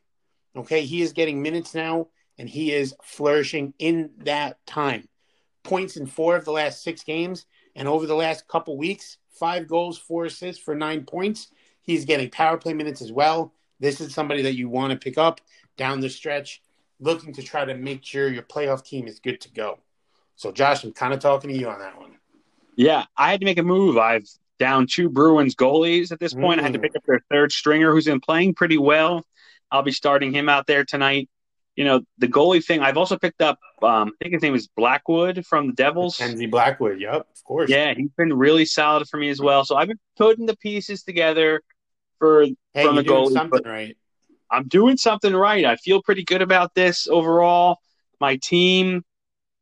Okay, 0.55 0.83
he 0.83 1.01
is 1.01 1.15
getting 1.15 1.41
minutes 1.41 1.75
now 1.75 2.09
and 2.37 2.47
he 2.47 2.73
is 2.73 2.95
flourishing 3.03 3.73
in 3.79 4.11
that 4.19 4.59
time. 4.67 5.09
Points 5.63 5.97
in 5.97 6.05
four 6.05 6.37
of 6.37 6.45
the 6.45 6.53
last 6.53 6.83
six 6.83 7.03
games, 7.05 7.47
and 7.75 7.89
over 7.89 8.07
the 8.07 8.15
last 8.15 8.47
couple 8.49 8.77
weeks, 8.77 9.17
five 9.35 9.69
goals, 9.69 9.99
four 9.99 10.27
assists 10.27 10.63
for 10.63 10.75
nine 10.75 11.05
points. 11.05 11.49
He's 11.83 12.05
getting 12.05 12.31
power 12.31 12.57
play 12.57 12.75
minutes 12.75 13.03
as 13.03 13.13
well. 13.13 13.53
This 13.81 14.01
is 14.01 14.15
somebody 14.15 14.43
that 14.43 14.57
you 14.57 14.69
want 14.69 14.93
to 14.93 14.99
pick 14.99 15.19
up 15.19 15.41
down 15.77 16.01
the 16.01 16.09
stretch, 16.09 16.63
looking 17.01 17.33
to 17.35 17.43
try 17.43 17.65
to 17.65 17.75
make 17.75 18.05
sure 18.05 18.29
your 18.29 18.43
playoff 18.43 18.85
team 18.85 19.07
is 19.07 19.19
good 19.19 19.41
to 19.43 19.53
go. 19.53 19.79
So, 20.37 20.53
Josh, 20.53 20.85
I'm 20.85 20.93
kind 20.93 21.13
of 21.13 21.21
talking 21.21 21.51
to 21.51 21.57
you 21.57 21.69
on 21.69 21.79
that 21.81 21.99
one. 21.99 22.13
Yeah, 22.77 23.05
I 23.17 23.31
had 23.31 23.41
to 23.41 23.47
make 23.47 23.59
a 23.59 23.63
move. 23.63 23.99
I've 23.99 24.27
down 24.59 24.87
two 24.87 25.09
Bruins 25.09 25.55
goalies 25.55 26.13
at 26.13 26.21
this 26.21 26.35
point. 26.35 26.59
Mm. 26.59 26.61
I 26.61 26.63
had 26.65 26.73
to 26.73 26.79
mm. 26.79 26.83
pick 26.83 26.97
up 26.97 27.05
their 27.07 27.21
third 27.31 27.53
stringer, 27.53 27.93
who's 27.93 28.07
been 28.07 28.21
playing 28.21 28.55
pretty 28.55 28.79
well. 28.79 29.25
I'll 29.71 29.83
be 29.83 29.93
starting 29.93 30.33
him 30.33 30.49
out 30.49 30.67
there 30.67 30.85
tonight 30.85 31.29
you 31.77 31.85
know, 31.85 32.03
the 32.19 32.29
goalie 32.29 32.65
thing. 32.65 32.81
I've 32.81 32.97
also 32.97 33.19
picked 33.19 33.43
up. 33.43 33.59
Um, 33.83 34.13
I 34.21 34.25
think 34.25 34.35
his 34.35 34.43
name 34.43 34.55
is 34.55 34.69
Blackwood 34.69 35.45
from 35.47 35.69
the 35.69 35.73
Devils. 35.73 36.17
Kenzie 36.17 36.47
Blackwood. 36.47 37.01
Yep, 37.01 37.27
of 37.35 37.45
course. 37.45 37.71
Yeah, 37.71 37.95
he's 37.95 38.11
been 38.17 38.33
really 38.33 38.65
solid 38.65 39.09
for 39.09 39.17
me 39.17 39.29
as 39.29 39.41
well. 39.41 39.65
So 39.65 39.77
I've 39.77 39.89
been 39.89 40.01
putting 40.17 40.47
the 40.47 40.57
pieces 40.57 41.03
together 41.03 41.63
for 42.19 42.47
hey, 42.73 42.85
from 42.85 42.97
the 42.97 43.03
goalie. 43.03 43.33
something 43.33 43.63
right. 43.65 43.97
I'm 44.51 44.69
doing 44.69 44.97
something 44.97 45.35
right. 45.35 45.65
I 45.65 45.77
feel 45.77 46.01
pretty 46.03 46.23
good 46.23 46.43
about 46.43 46.75
this 46.75 47.09
overall. 47.09 47.79
My 48.21 48.37
team 48.37 49.05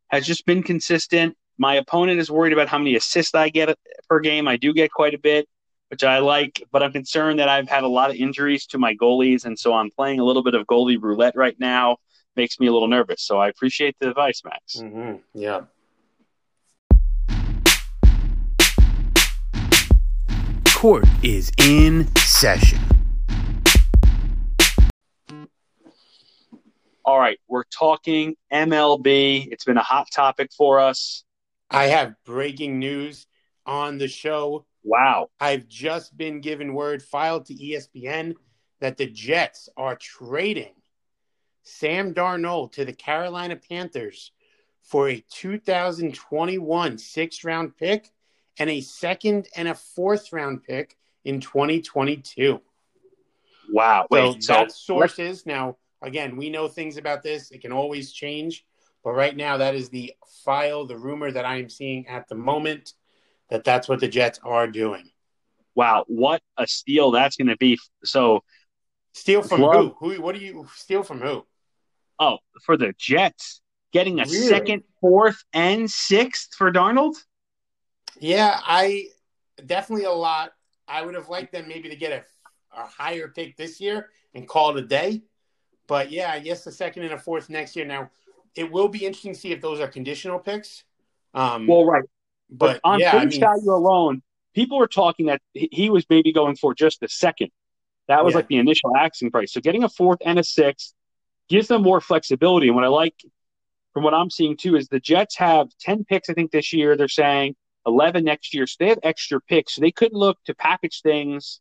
has 0.09 0.27
just 0.27 0.45
been 0.45 0.63
consistent. 0.63 1.37
My 1.57 1.77
opponent 1.77 2.21
is 2.21 2.31
worried 2.31 2.53
about 2.53 2.69
how 2.69 2.79
many 2.79 2.95
assists 2.97 3.35
I 3.35 3.49
get 3.49 3.77
per 4.09 4.21
game. 4.21 4.49
I 4.49 4.57
do 4.57 4.75
get 4.75 4.93
quite 4.93 5.15
a 5.15 5.19
bit, 5.19 5.49
which 5.93 6.05
I 6.05 6.21
like, 6.21 6.63
but 6.73 6.83
I'm 6.83 6.91
concerned 6.91 7.39
that 7.39 7.51
I've 7.51 7.69
had 7.69 7.85
a 7.85 7.89
lot 7.89 8.09
of 8.09 8.17
injuries 8.17 8.65
to 8.69 8.79
my 8.79 8.95
goalies, 8.95 9.45
and 9.45 9.59
so 9.59 9.75
I'm 9.75 9.91
playing 9.91 10.21
a 10.21 10.25
little 10.25 10.43
bit 10.43 10.55
of 10.55 10.67
goalie 10.67 10.97
roulette 10.99 11.37
right 11.37 11.55
now 11.61 11.99
makes 12.35 12.59
me 12.59 12.67
a 12.67 12.73
little 12.73 12.89
nervous. 12.89 13.23
So 13.23 13.37
I 13.37 13.49
appreciate 13.49 13.95
the 14.01 14.09
advice, 14.09 14.41
Max. 14.43 14.77
Mm-hmm. 14.77 15.17
Yeah. 15.35 15.61
Court 20.75 21.05
is 21.23 21.53
in 21.59 22.09
session. 22.17 22.79
All 27.05 27.19
right, 27.19 27.39
we're 27.49 27.65
talking 27.65 28.35
MLB. 28.51 29.49
It's 29.53 29.67
been 29.67 29.77
a 29.77 29.83
hot 29.83 30.07
topic 30.11 30.53
for 30.57 30.81
us. 30.81 31.25
I 31.71 31.89
have 31.89 32.15
breaking 32.25 32.79
news 32.79 33.27
on 33.67 33.99
the 33.99 34.09
show. 34.09 34.65
Wow. 34.85 35.31
I've 35.41 35.69
just 35.69 36.17
been 36.17 36.41
given 36.41 36.75
word 36.75 37.03
filed 37.03 37.47
to 37.47 37.55
ESPN 37.55 38.35
that 38.81 38.97
the 38.97 39.07
Jets 39.07 39.69
are 39.77 39.97
trading 39.97 40.75
Sam 41.63 42.15
Darnold 42.15 42.73
to 42.73 42.85
the 42.85 42.93
Carolina 42.93 43.57
Panthers 43.57 44.33
for 44.83 45.09
a 45.09 45.25
2021 45.31 46.99
sixth 46.99 47.45
round 47.45 47.77
pick 47.77 48.11
and 48.59 48.69
a 48.69 48.81
second 48.81 49.49
and 49.57 49.69
a 49.69 49.75
fourth 49.75 50.33
round 50.33 50.65
pick 50.65 50.97
in 51.25 51.41
2022. 51.41 52.61
Wow. 53.73 54.07
Wait, 54.11 54.21
so, 54.21 54.41
so 54.41 54.53
that's 54.53 54.77
sources. 54.77 55.47
Now, 55.47 55.77
again, 56.03 56.37
we 56.37 56.51
know 56.51 56.69
things 56.69 56.97
about 56.97 57.23
this. 57.23 57.51
It 57.51 57.63
can 57.63 57.73
always 57.73 58.13
change. 58.13 58.67
But 59.05 59.13
right 59.13 59.37
now, 59.37 59.57
that 59.57 59.75
is 59.75 59.89
the 59.89 60.15
file, 60.45 60.87
the 60.87 60.99
rumor 60.99 61.31
that 61.31 61.45
I 61.45 61.57
am 61.57 61.69
seeing 61.69 62.07
at 62.07 62.29
the 62.29 62.35
moment 62.35 62.95
that 63.53 63.65
that's 63.65 63.87
what 63.87 64.01
the 64.01 64.09
Jets 64.09 64.41
are 64.43 64.67
doing. 64.67 65.11
Wow. 65.75 66.05
What 66.09 66.41
a 66.57 66.67
steal 66.67 67.11
that's 67.11 67.37
going 67.37 67.49
to 67.49 67.57
be. 67.57 67.79
So, 68.03 68.43
steal 69.13 69.43
from 69.43 69.61
who? 69.61 69.95
Who? 69.99 70.23
What 70.23 70.35
do 70.35 70.41
you 70.41 70.67
steal 70.75 71.03
from 71.03 71.21
who? 71.21 71.45
Oh, 72.19 72.39
for 72.63 72.79
the 72.79 72.95
Jets, 72.99 73.61
getting 73.93 74.21
a 74.21 74.25
really? 74.25 74.49
second, 74.49 74.85
fourth, 75.03 75.45
and 75.53 75.91
sixth 75.91 76.55
for 76.55 76.73
Darnold. 76.73 77.17
Yeah, 78.19 78.59
I 78.65 79.09
definitely 79.67 80.07
a 80.07 80.13
lot. 80.13 80.53
I 80.89 81.03
would 81.03 81.15
have 81.15 81.29
liked 81.29 81.53
them 81.53 81.69
maybe 81.69 81.91
to 81.91 81.97
get 81.97 82.13
a, 82.13 82.81
a 82.81 82.87
higher 82.87 83.29
pick 83.29 83.59
this 83.59 83.81
year 83.81 84.09
and 84.35 84.49
call 84.49 84.71
it 84.71 84.83
a 84.83 84.87
day. 84.87 85.23
But 85.87 86.11
yeah, 86.11 86.33
I 86.33 86.39
guess 86.39 86.65
the 86.65 86.73
second 86.73 87.03
and 87.03 87.13
a 87.13 87.19
fourth 87.19 87.51
next 87.51 87.77
year. 87.77 87.85
Now, 87.85 88.11
it 88.55 88.73
will 88.73 88.89
be 88.89 89.05
interesting 89.05 89.35
to 89.35 89.39
see 89.39 89.53
if 89.53 89.61
those 89.61 89.79
are 89.79 89.89
conditional 89.89 90.39
picks. 90.39 90.85
Um, 91.35 91.67
well, 91.67 91.85
right. 91.85 92.05
But, 92.53 92.81
but 92.83 92.89
on 92.89 93.01
yeah, 93.01 93.13
face 93.13 93.21
I 93.21 93.25
mean, 93.25 93.41
value 93.41 93.73
alone, 93.73 94.23
people 94.55 94.79
were 94.79 94.87
talking 94.87 95.27
that 95.27 95.41
he 95.55 95.91
was 95.91 96.05
maybe 96.09 96.33
going 96.33 96.57
for 96.57 96.75
just 96.75 97.01
the 97.01 97.09
second. 97.09 97.51
That 98.09 98.25
was 98.25 98.33
yeah. 98.33 98.39
like 98.39 98.49
the 98.49 98.57
initial 98.57 98.97
asking 98.97 99.31
price. 99.31 99.53
So 99.53 99.61
getting 99.61 99.85
a 99.85 99.89
fourth 99.89 100.19
and 100.25 100.39
a 100.39 100.45
sixth 100.45 100.93
gives 101.49 101.69
them 101.69 101.83
more 101.83 102.01
flexibility. 102.01 102.67
And 102.67 102.77
what 102.77 102.85
I 102.85 102.89
like 102.89 103.15
from 103.95 104.03
what 104.03 104.15
I'm 104.15 104.31
seeing 104.31 104.57
too 104.57 104.77
is 104.77 104.89
the 104.89 105.01
Jets 105.01 105.37
have 105.37 105.69
10 105.81 106.05
picks, 106.05 106.29
I 106.29 106.35
think, 106.35 106.51
this 106.51 106.73
year. 106.73 106.97
They're 106.97 107.09
saying 107.09 107.57
11 107.87 108.25
next 108.25 108.55
year. 108.55 108.67
So 108.67 108.77
they 108.81 108.89
have 108.89 108.99
extra 109.03 109.41
picks. 109.41 109.75
So 109.75 109.81
they 109.81 109.93
could 109.93 110.13
look 110.13 110.39
to 110.47 110.55
package 110.55 111.01
things 111.03 111.61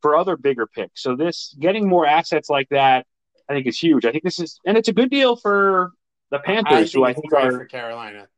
for 0.00 0.16
other 0.16 0.36
bigger 0.36 0.66
picks. 0.66 1.02
So 1.02 1.16
this 1.16 1.54
getting 1.58 1.88
more 1.88 2.06
assets 2.06 2.48
like 2.48 2.68
that, 2.70 3.06
I 3.48 3.54
think 3.54 3.66
is 3.66 3.78
huge. 3.78 4.04
I 4.04 4.12
think 4.12 4.24
this 4.24 4.38
is, 4.38 4.58
and 4.66 4.76
it's 4.76 4.88
a 4.88 4.92
good 4.92 5.10
deal 5.10 5.36
for 5.36 5.92
the 6.30 6.38
Panthers, 6.38 6.94
I 6.94 6.98
who 6.98 7.04
I 7.04 7.12
think 7.14 7.32
are 7.32 7.52
for 7.52 7.64
Carolina. 7.64 8.28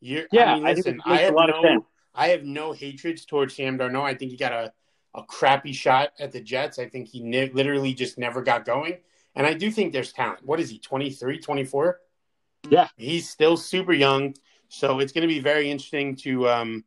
You're, 0.00 0.26
yeah, 0.30 0.52
I, 0.52 0.54
mean, 0.54 0.64
listen, 0.64 1.00
I, 1.04 1.12
I 1.14 1.22
have 1.22 1.34
no, 1.34 1.86
I 2.14 2.28
have 2.28 2.44
no 2.44 2.72
hatreds 2.72 3.24
towards 3.24 3.54
Sam 3.54 3.78
Darnold. 3.78 4.04
I 4.04 4.14
think 4.14 4.30
he 4.30 4.36
got 4.36 4.52
a, 4.52 4.72
a 5.14 5.22
crappy 5.22 5.72
shot 5.72 6.10
at 6.18 6.32
the 6.32 6.40
Jets. 6.40 6.78
I 6.78 6.88
think 6.88 7.08
he 7.08 7.20
ne- 7.20 7.50
literally 7.50 7.94
just 7.94 8.18
never 8.18 8.42
got 8.42 8.64
going. 8.64 8.98
And 9.34 9.46
I 9.46 9.54
do 9.54 9.70
think 9.70 9.92
there's 9.92 10.12
talent. 10.12 10.44
What 10.44 10.60
is 10.60 10.70
he, 10.70 10.78
23, 10.78 11.38
24? 11.38 12.00
Yeah. 12.70 12.88
He's 12.96 13.28
still 13.28 13.56
super 13.56 13.92
young. 13.92 14.34
So 14.68 15.00
it's 15.00 15.12
going 15.12 15.22
to 15.22 15.32
be 15.32 15.40
very 15.40 15.70
interesting 15.70 16.16
to 16.16 16.48
um, 16.48 16.84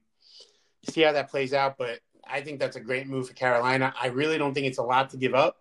see 0.89 1.01
how 1.01 1.11
that 1.11 1.29
plays 1.29 1.53
out. 1.53 1.77
But 1.77 1.99
I 2.27 2.41
think 2.41 2.59
that's 2.59 2.75
a 2.75 2.81
great 2.81 3.07
move 3.07 3.27
for 3.27 3.33
Carolina. 3.33 3.93
I 3.99 4.07
really 4.07 4.37
don't 4.37 4.53
think 4.53 4.67
it's 4.67 4.77
a 4.79 4.83
lot 4.83 5.11
to 5.11 5.17
give 5.17 5.33
up. 5.33 5.57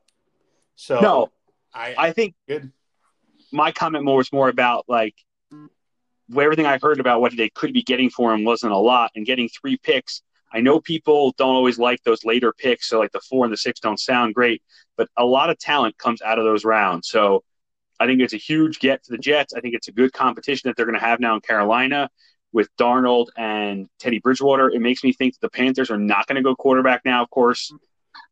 So 0.76 1.00
no, 1.00 1.32
I, 1.74 1.94
I 1.98 2.12
think 2.12 2.34
good. 2.46 2.72
My 3.52 3.72
comment 3.72 4.04
more 4.04 4.18
was 4.18 4.32
more 4.32 4.48
about 4.48 4.84
like 4.88 5.14
everything 6.36 6.66
I 6.66 6.78
heard 6.80 7.00
about 7.00 7.20
what 7.20 7.36
they 7.36 7.48
could 7.50 7.72
be 7.72 7.82
getting 7.82 8.10
for 8.10 8.32
him 8.32 8.44
wasn't 8.44 8.72
a 8.72 8.78
lot, 8.78 9.10
and 9.14 9.26
getting 9.26 9.48
three 9.48 9.76
picks 9.76 10.22
I 10.52 10.60
know 10.60 10.80
people 10.80 11.34
don't 11.36 11.54
always 11.54 11.78
like 11.78 12.02
those 12.02 12.24
later 12.24 12.52
picks, 12.52 12.88
so 12.88 12.98
like 12.98 13.12
the 13.12 13.20
four 13.20 13.44
and 13.44 13.52
the 13.52 13.56
six 13.56 13.80
don't 13.80 14.00
sound 14.00 14.34
great, 14.34 14.62
but 14.96 15.08
a 15.16 15.24
lot 15.24 15.50
of 15.50 15.58
talent 15.58 15.98
comes 15.98 16.22
out 16.22 16.38
of 16.38 16.44
those 16.44 16.64
rounds. 16.64 17.08
So 17.08 17.44
I 18.00 18.06
think 18.06 18.20
it's 18.20 18.32
a 18.32 18.38
huge 18.38 18.78
get 18.78 19.04
for 19.04 19.12
the 19.12 19.18
Jets. 19.18 19.52
I 19.52 19.60
think 19.60 19.74
it's 19.74 19.88
a 19.88 19.92
good 19.92 20.12
competition 20.12 20.68
that 20.68 20.76
they're 20.76 20.86
going 20.86 20.98
to 20.98 21.04
have 21.04 21.20
now 21.20 21.34
in 21.34 21.40
Carolina 21.40 22.08
with 22.52 22.74
Darnold 22.78 23.26
and 23.36 23.88
Teddy 23.98 24.20
Bridgewater. 24.20 24.70
It 24.70 24.80
makes 24.80 25.04
me 25.04 25.12
think 25.12 25.34
that 25.34 25.40
the 25.40 25.50
Panthers 25.50 25.90
are 25.90 25.98
not 25.98 26.26
going 26.26 26.36
to 26.36 26.42
go 26.42 26.54
quarterback 26.54 27.02
now, 27.04 27.22
of 27.22 27.30
course, 27.30 27.72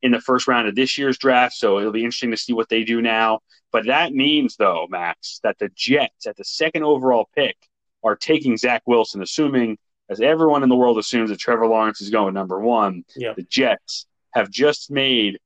in 0.00 0.12
the 0.12 0.20
first 0.20 0.48
round 0.48 0.68
of 0.68 0.74
this 0.74 0.96
year's 0.96 1.18
draft. 1.18 1.54
So 1.54 1.78
it'll 1.78 1.92
be 1.92 2.04
interesting 2.04 2.30
to 2.30 2.36
see 2.36 2.54
what 2.54 2.70
they 2.70 2.82
do 2.82 3.02
now. 3.02 3.40
But 3.72 3.86
that 3.86 4.14
means, 4.14 4.56
though, 4.56 4.86
Max, 4.88 5.40
that 5.42 5.58
the 5.58 5.68
Jets 5.74 6.26
at 6.26 6.36
the 6.36 6.44
second 6.44 6.84
overall 6.84 7.28
pick 7.34 7.56
are 8.04 8.16
taking 8.16 8.56
Zach 8.56 8.82
Wilson, 8.86 9.22
assuming, 9.22 9.78
as 10.08 10.20
everyone 10.20 10.62
in 10.62 10.68
the 10.68 10.76
world 10.76 10.98
assumes, 10.98 11.30
that 11.30 11.38
Trevor 11.38 11.66
Lawrence 11.66 12.00
is 12.00 12.10
going 12.10 12.34
number 12.34 12.60
one. 12.60 13.04
Yep. 13.16 13.36
The 13.36 13.42
Jets 13.42 14.06
have 14.32 14.50
just 14.50 14.90
made 14.90 15.38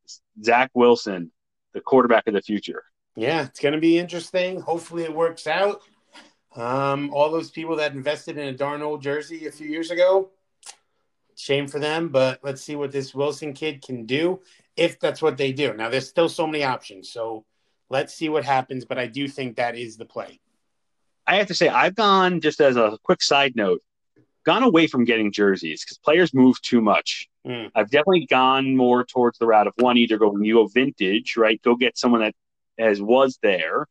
Zach 0.42 0.70
Wilson 0.74 1.32
the 1.72 1.80
quarterback 1.80 2.26
of 2.26 2.34
the 2.34 2.42
future. 2.42 2.82
Yeah, 3.16 3.44
it's 3.44 3.60
going 3.60 3.74
to 3.74 3.80
be 3.80 3.98
interesting. 3.98 4.60
Hopefully, 4.60 5.04
it 5.04 5.14
works 5.14 5.46
out. 5.46 5.82
Um, 6.56 7.10
all 7.14 7.30
those 7.30 7.50
people 7.50 7.76
that 7.76 7.92
invested 7.92 8.36
in 8.36 8.54
a 8.54 8.56
Darnold 8.56 9.02
jersey 9.02 9.46
a 9.46 9.52
few 9.52 9.68
years 9.68 9.90
ago, 9.90 10.30
shame 11.36 11.68
for 11.68 11.78
them. 11.78 12.08
But 12.08 12.40
let's 12.42 12.62
see 12.62 12.76
what 12.76 12.92
this 12.92 13.14
Wilson 13.14 13.52
kid 13.52 13.82
can 13.82 14.06
do 14.06 14.40
if 14.76 14.98
that's 14.98 15.22
what 15.22 15.36
they 15.36 15.52
do. 15.52 15.74
Now, 15.74 15.88
there's 15.88 16.08
still 16.08 16.28
so 16.28 16.46
many 16.46 16.64
options, 16.64 17.10
so 17.10 17.44
let's 17.88 18.14
see 18.14 18.28
what 18.28 18.44
happens. 18.44 18.84
But 18.84 18.98
I 18.98 19.06
do 19.06 19.28
think 19.28 19.56
that 19.56 19.76
is 19.76 19.96
the 19.96 20.06
play. 20.06 20.40
I 21.30 21.36
have 21.36 21.46
to 21.46 21.54
say, 21.54 21.68
I've 21.68 21.94
gone 21.94 22.40
just 22.40 22.60
as 22.60 22.76
a 22.76 22.98
quick 23.04 23.22
side 23.22 23.54
note, 23.54 23.82
gone 24.44 24.64
away 24.64 24.88
from 24.88 25.04
getting 25.04 25.30
jerseys 25.30 25.84
because 25.84 25.96
players 25.98 26.34
move 26.34 26.60
too 26.60 26.80
much. 26.80 27.28
Mm. 27.46 27.70
I've 27.72 27.88
definitely 27.88 28.26
gone 28.26 28.76
more 28.76 29.04
towards 29.04 29.38
the 29.38 29.46
route 29.46 29.68
of 29.68 29.74
one, 29.76 29.96
either 29.96 30.18
go 30.18 30.30
when 30.30 30.42
you 30.42 30.54
go 30.54 30.66
vintage, 30.66 31.36
right? 31.36 31.62
Go 31.62 31.76
get 31.76 31.96
someone 31.96 32.22
that 32.22 32.34
as 32.80 33.00
was 33.00 33.38
there, 33.44 33.86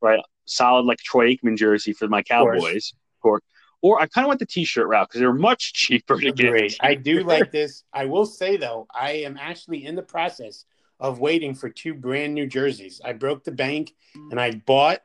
right? 0.00 0.20
Solid 0.44 0.86
like 0.86 0.98
Troy 0.98 1.34
Aikman 1.34 1.56
jersey 1.56 1.92
for 1.92 2.06
my 2.06 2.22
Cowboys, 2.22 2.92
or 3.24 3.40
or 3.82 4.00
I 4.00 4.06
kind 4.06 4.24
of 4.24 4.28
went 4.28 4.38
the 4.38 4.46
T-shirt 4.46 4.86
route 4.86 5.08
because 5.08 5.18
they're 5.18 5.32
much 5.32 5.72
cheaper 5.74 6.20
to 6.20 6.30
get. 6.30 6.76
I 6.80 6.94
do 6.94 7.24
like 7.24 7.50
this. 7.50 7.82
I 7.92 8.04
will 8.04 8.24
say 8.24 8.56
though, 8.56 8.86
I 8.94 9.10
am 9.10 9.36
actually 9.36 9.84
in 9.84 9.96
the 9.96 10.02
process 10.02 10.64
of 11.00 11.18
waiting 11.18 11.54
for 11.54 11.68
two 11.68 11.94
brand 11.94 12.34
new 12.34 12.46
jerseys. 12.46 13.00
I 13.04 13.14
broke 13.14 13.42
the 13.42 13.52
bank 13.52 13.94
and 14.30 14.40
I 14.40 14.52
bought 14.52 15.00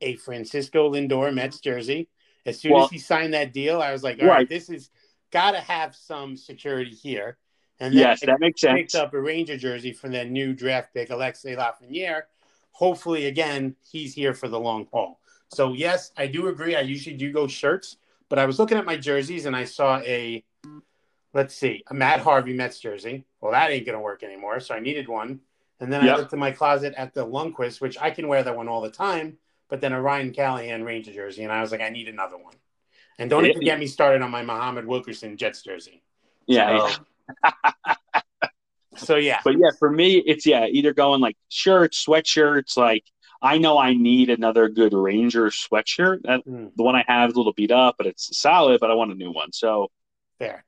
a 0.00 0.16
Francisco 0.16 0.92
Lindor 0.92 1.32
Mets 1.34 1.60
jersey. 1.60 2.08
As 2.46 2.60
soon 2.60 2.72
Well- 2.72 2.84
as 2.84 2.90
he 2.90 2.98
signed 2.98 3.34
that 3.34 3.52
deal, 3.52 3.80
I 3.82 3.92
was 3.92 4.02
like, 4.02 4.20
all 4.20 4.26
right, 4.28 4.36
Right. 4.38 4.48
this 4.48 4.70
is 4.70 4.90
got 5.30 5.50
to 5.52 5.60
have 5.60 5.94
some 5.94 6.36
security 6.36 6.90
here. 6.92 7.36
And 7.80 7.92
then 7.94 8.00
Yes, 8.00 8.20
that 8.20 8.40
makes 8.40 8.60
picked 8.62 8.90
sense. 8.90 8.94
up 8.94 9.14
a 9.14 9.20
Ranger 9.20 9.56
jersey 9.56 9.92
from 9.92 10.10
their 10.10 10.24
new 10.24 10.52
draft 10.52 10.92
pick, 10.94 11.10
Alexei 11.10 11.54
Lafreniere. 11.54 12.22
Hopefully, 12.72 13.26
again, 13.26 13.76
he's 13.90 14.14
here 14.14 14.34
for 14.34 14.48
the 14.48 14.58
long 14.58 14.86
haul. 14.92 15.20
So, 15.50 15.72
yes, 15.74 16.12
I 16.16 16.26
do 16.26 16.48
agree. 16.48 16.74
I 16.76 16.80
usually 16.80 17.16
do 17.16 17.30
go 17.32 17.46
shirts, 17.46 17.96
but 18.28 18.38
I 18.38 18.46
was 18.46 18.58
looking 18.58 18.78
at 18.78 18.84
my 18.84 18.96
jerseys 18.96 19.46
and 19.46 19.54
I 19.54 19.64
saw 19.64 20.00
a, 20.00 20.44
let's 21.34 21.54
see, 21.54 21.84
a 21.88 21.94
Matt 21.94 22.20
Harvey 22.20 22.52
Mets 22.52 22.80
jersey. 22.80 23.24
Well, 23.40 23.52
that 23.52 23.70
ain't 23.70 23.86
going 23.86 23.96
to 23.96 24.02
work 24.02 24.22
anymore. 24.22 24.60
So, 24.60 24.74
I 24.74 24.80
needed 24.80 25.08
one. 25.08 25.40
And 25.80 25.92
then 25.92 26.08
I 26.08 26.16
looked 26.16 26.32
in 26.32 26.38
my 26.40 26.50
closet 26.50 26.94
at 26.96 27.14
the 27.14 27.24
Lundqvist, 27.24 27.80
which 27.80 27.96
I 28.00 28.10
can 28.10 28.26
wear 28.26 28.42
that 28.42 28.56
one 28.56 28.68
all 28.68 28.80
the 28.80 28.90
time, 28.90 29.38
but 29.68 29.80
then 29.80 29.92
a 29.92 30.00
Ryan 30.00 30.32
Callahan 30.32 30.84
Ranger 30.84 31.12
jersey. 31.12 31.42
And 31.44 31.52
I 31.52 31.60
was 31.60 31.70
like, 31.72 31.80
I 31.80 31.88
need 31.90 32.08
another 32.08 32.36
one. 32.38 32.54
And 33.18 33.28
don't 33.28 33.46
even 33.46 33.62
get 33.62 33.78
me 33.78 33.86
started 33.86 34.22
on 34.22 34.30
my 34.30 34.42
Muhammad 34.42 34.86
Wilkerson 34.86 35.36
Jets 35.36 35.62
jersey. 35.62 36.02
Yeah, 36.46 36.88
So- 36.88 37.04
yeah. 37.44 37.52
So, 38.96 39.16
yeah. 39.16 39.40
But 39.44 39.54
yeah, 39.58 39.70
for 39.78 39.90
me, 39.90 40.16
it's 40.16 40.44
yeah, 40.44 40.66
either 40.66 40.92
going 40.92 41.20
like 41.20 41.36
shirts, 41.48 42.04
sweatshirts. 42.04 42.76
Like 42.76 43.04
I 43.40 43.58
know 43.58 43.78
I 43.78 43.94
need 43.94 44.28
another 44.28 44.68
good 44.68 44.92
Ranger 44.92 45.46
sweatshirt. 45.50 46.22
That, 46.22 46.44
Mm, 46.46 46.72
the 46.76 46.82
one 46.82 46.96
I 46.96 47.04
have 47.06 47.30
is 47.30 47.34
a 47.34 47.38
little 47.38 47.52
beat 47.52 47.70
up, 47.70 47.94
but 47.96 48.06
it's 48.08 48.36
solid. 48.36 48.80
But 48.80 48.90
I 48.90 48.94
want 48.94 49.12
a 49.12 49.14
new 49.14 49.30
one. 49.30 49.52
So 49.52 49.90
fair. 50.40 50.64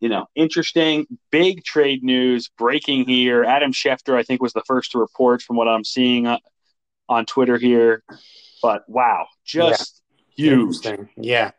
you 0.00 0.08
know, 0.08 0.26
interesting, 0.34 1.06
big 1.30 1.62
trade 1.62 2.02
news 2.02 2.48
breaking 2.56 3.06
here. 3.06 3.44
Adam 3.44 3.72
Schefter, 3.72 4.14
I 4.16 4.22
think, 4.22 4.40
was 4.40 4.54
the 4.54 4.62
first 4.66 4.92
to 4.92 4.98
report 4.98 5.42
from 5.42 5.56
what 5.56 5.68
I'm 5.68 5.84
seeing 5.84 6.26
uh, 6.26 6.38
on 7.08 7.26
Twitter 7.26 7.56
here. 7.58 8.02
But 8.62 8.88
wow, 8.88 9.26
just 9.44 10.02
huge. 10.36 10.52
Interesting. 10.52 11.08
Yeah. 11.16 11.50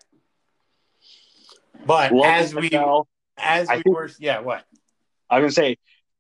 But 1.86 2.12
Love 2.14 2.26
as 2.26 2.56
we 2.56 2.70
NFL. 2.70 3.06
as 3.38 3.68
we 3.70 3.76
think- 3.76 3.86
were 3.96 4.10
yeah, 4.20 4.40
what? 4.40 4.64
I 5.30 5.40
was 5.40 5.44
gonna 5.56 5.68
say, 5.68 5.78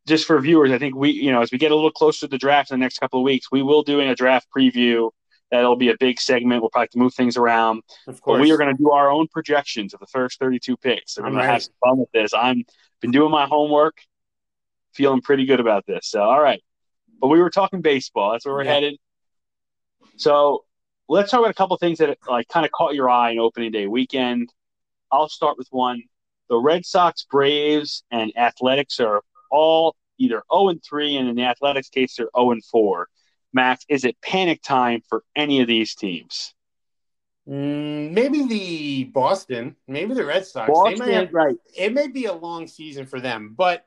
just 0.07 0.25
for 0.25 0.39
viewers, 0.41 0.71
I 0.71 0.77
think 0.77 0.95
we, 0.95 1.11
you 1.11 1.31
know, 1.31 1.41
as 1.41 1.51
we 1.51 1.57
get 1.57 1.71
a 1.71 1.75
little 1.75 1.91
closer 1.91 2.21
to 2.21 2.27
the 2.27 2.37
draft 2.37 2.71
in 2.71 2.79
the 2.79 2.83
next 2.83 2.99
couple 2.99 3.19
of 3.19 3.23
weeks, 3.23 3.47
we 3.51 3.63
will 3.63 3.83
doing 3.83 4.09
a 4.09 4.15
draft 4.15 4.47
preview. 4.55 5.11
That'll 5.51 5.75
be 5.75 5.89
a 5.89 5.97
big 5.99 6.19
segment. 6.19 6.61
We'll 6.61 6.71
probably 6.71 6.85
have 6.85 6.89
to 6.91 6.97
move 6.97 7.13
things 7.13 7.37
around, 7.37 7.83
Of 8.07 8.15
but 8.15 8.21
course. 8.23 8.41
we 8.41 8.51
are 8.51 8.57
going 8.57 8.75
to 8.75 8.81
do 8.83 8.89
our 8.89 9.11
own 9.11 9.27
projections 9.27 9.93
of 9.93 9.99
the 9.99 10.07
first 10.07 10.39
32 10.39 10.75
picks. 10.77 11.13
So 11.13 11.21
we're 11.21 11.27
I'm 11.27 11.33
going 11.33 11.43
to 11.43 11.47
ready. 11.47 11.53
have 11.53 11.63
some 11.63 11.73
fun 11.79 11.97
with 11.99 12.11
this. 12.11 12.33
I'm 12.33 12.63
been 13.01 13.11
doing 13.11 13.29
my 13.29 13.45
homework, 13.45 13.97
feeling 14.95 15.21
pretty 15.21 15.45
good 15.45 15.59
about 15.59 15.85
this. 15.85 16.07
So, 16.07 16.23
all 16.23 16.41
right, 16.41 16.59
but 17.21 17.27
we 17.27 17.39
were 17.39 17.51
talking 17.51 17.81
baseball. 17.81 18.31
That's 18.31 18.45
where 18.45 18.55
we're 18.55 18.63
Yeah. 18.63 18.73
headed. 18.73 18.97
So 20.17 20.65
let's 21.07 21.31
talk 21.31 21.39
about 21.39 21.51
a 21.51 21.55
couple 21.55 21.77
things 21.77 21.99
that 21.99 22.17
like 22.27 22.47
kind 22.47 22.65
of 22.65 22.71
caught 22.71 22.95
your 22.95 23.09
eye 23.09 23.31
in 23.31 23.39
opening 23.39 23.71
day 23.71 23.87
weekend. 23.87 24.51
I'll 25.11 25.29
start 25.29 25.57
with 25.57 25.67
one. 25.71 26.03
The 26.49 26.57
Red 26.57 26.85
Sox, 26.85 27.25
Braves, 27.29 28.03
and 28.11 28.31
Athletics 28.37 28.99
are 28.99 29.21
all 29.49 29.95
either 30.17 30.43
0 30.53 30.69
and 30.69 30.83
3, 30.83 31.17
and 31.17 31.29
in 31.29 31.35
the 31.35 31.43
Athletics 31.43 31.89
case, 31.89 32.15
they're 32.17 32.29
0 32.35 32.51
and 32.51 32.65
4. 32.65 33.07
Max, 33.53 33.85
is 33.87 34.03
it 34.03 34.17
panic 34.21 34.61
time 34.61 35.01
for 35.07 35.23
any 35.35 35.61
of 35.61 35.67
these 35.67 35.95
teams? 35.95 36.53
Mm, 37.47 38.11
maybe 38.11 38.47
the 38.47 39.03
Boston, 39.05 39.75
maybe 39.87 40.13
the 40.13 40.25
Red 40.25 40.45
Sox. 40.45 40.67
They 40.67 40.73
Boston, 40.73 41.11
have, 41.11 41.33
right? 41.33 41.55
it 41.75 41.93
may 41.93 42.07
be 42.07 42.25
a 42.25 42.33
long 42.33 42.67
season 42.67 43.05
for 43.05 43.19
them, 43.19 43.53
but 43.57 43.85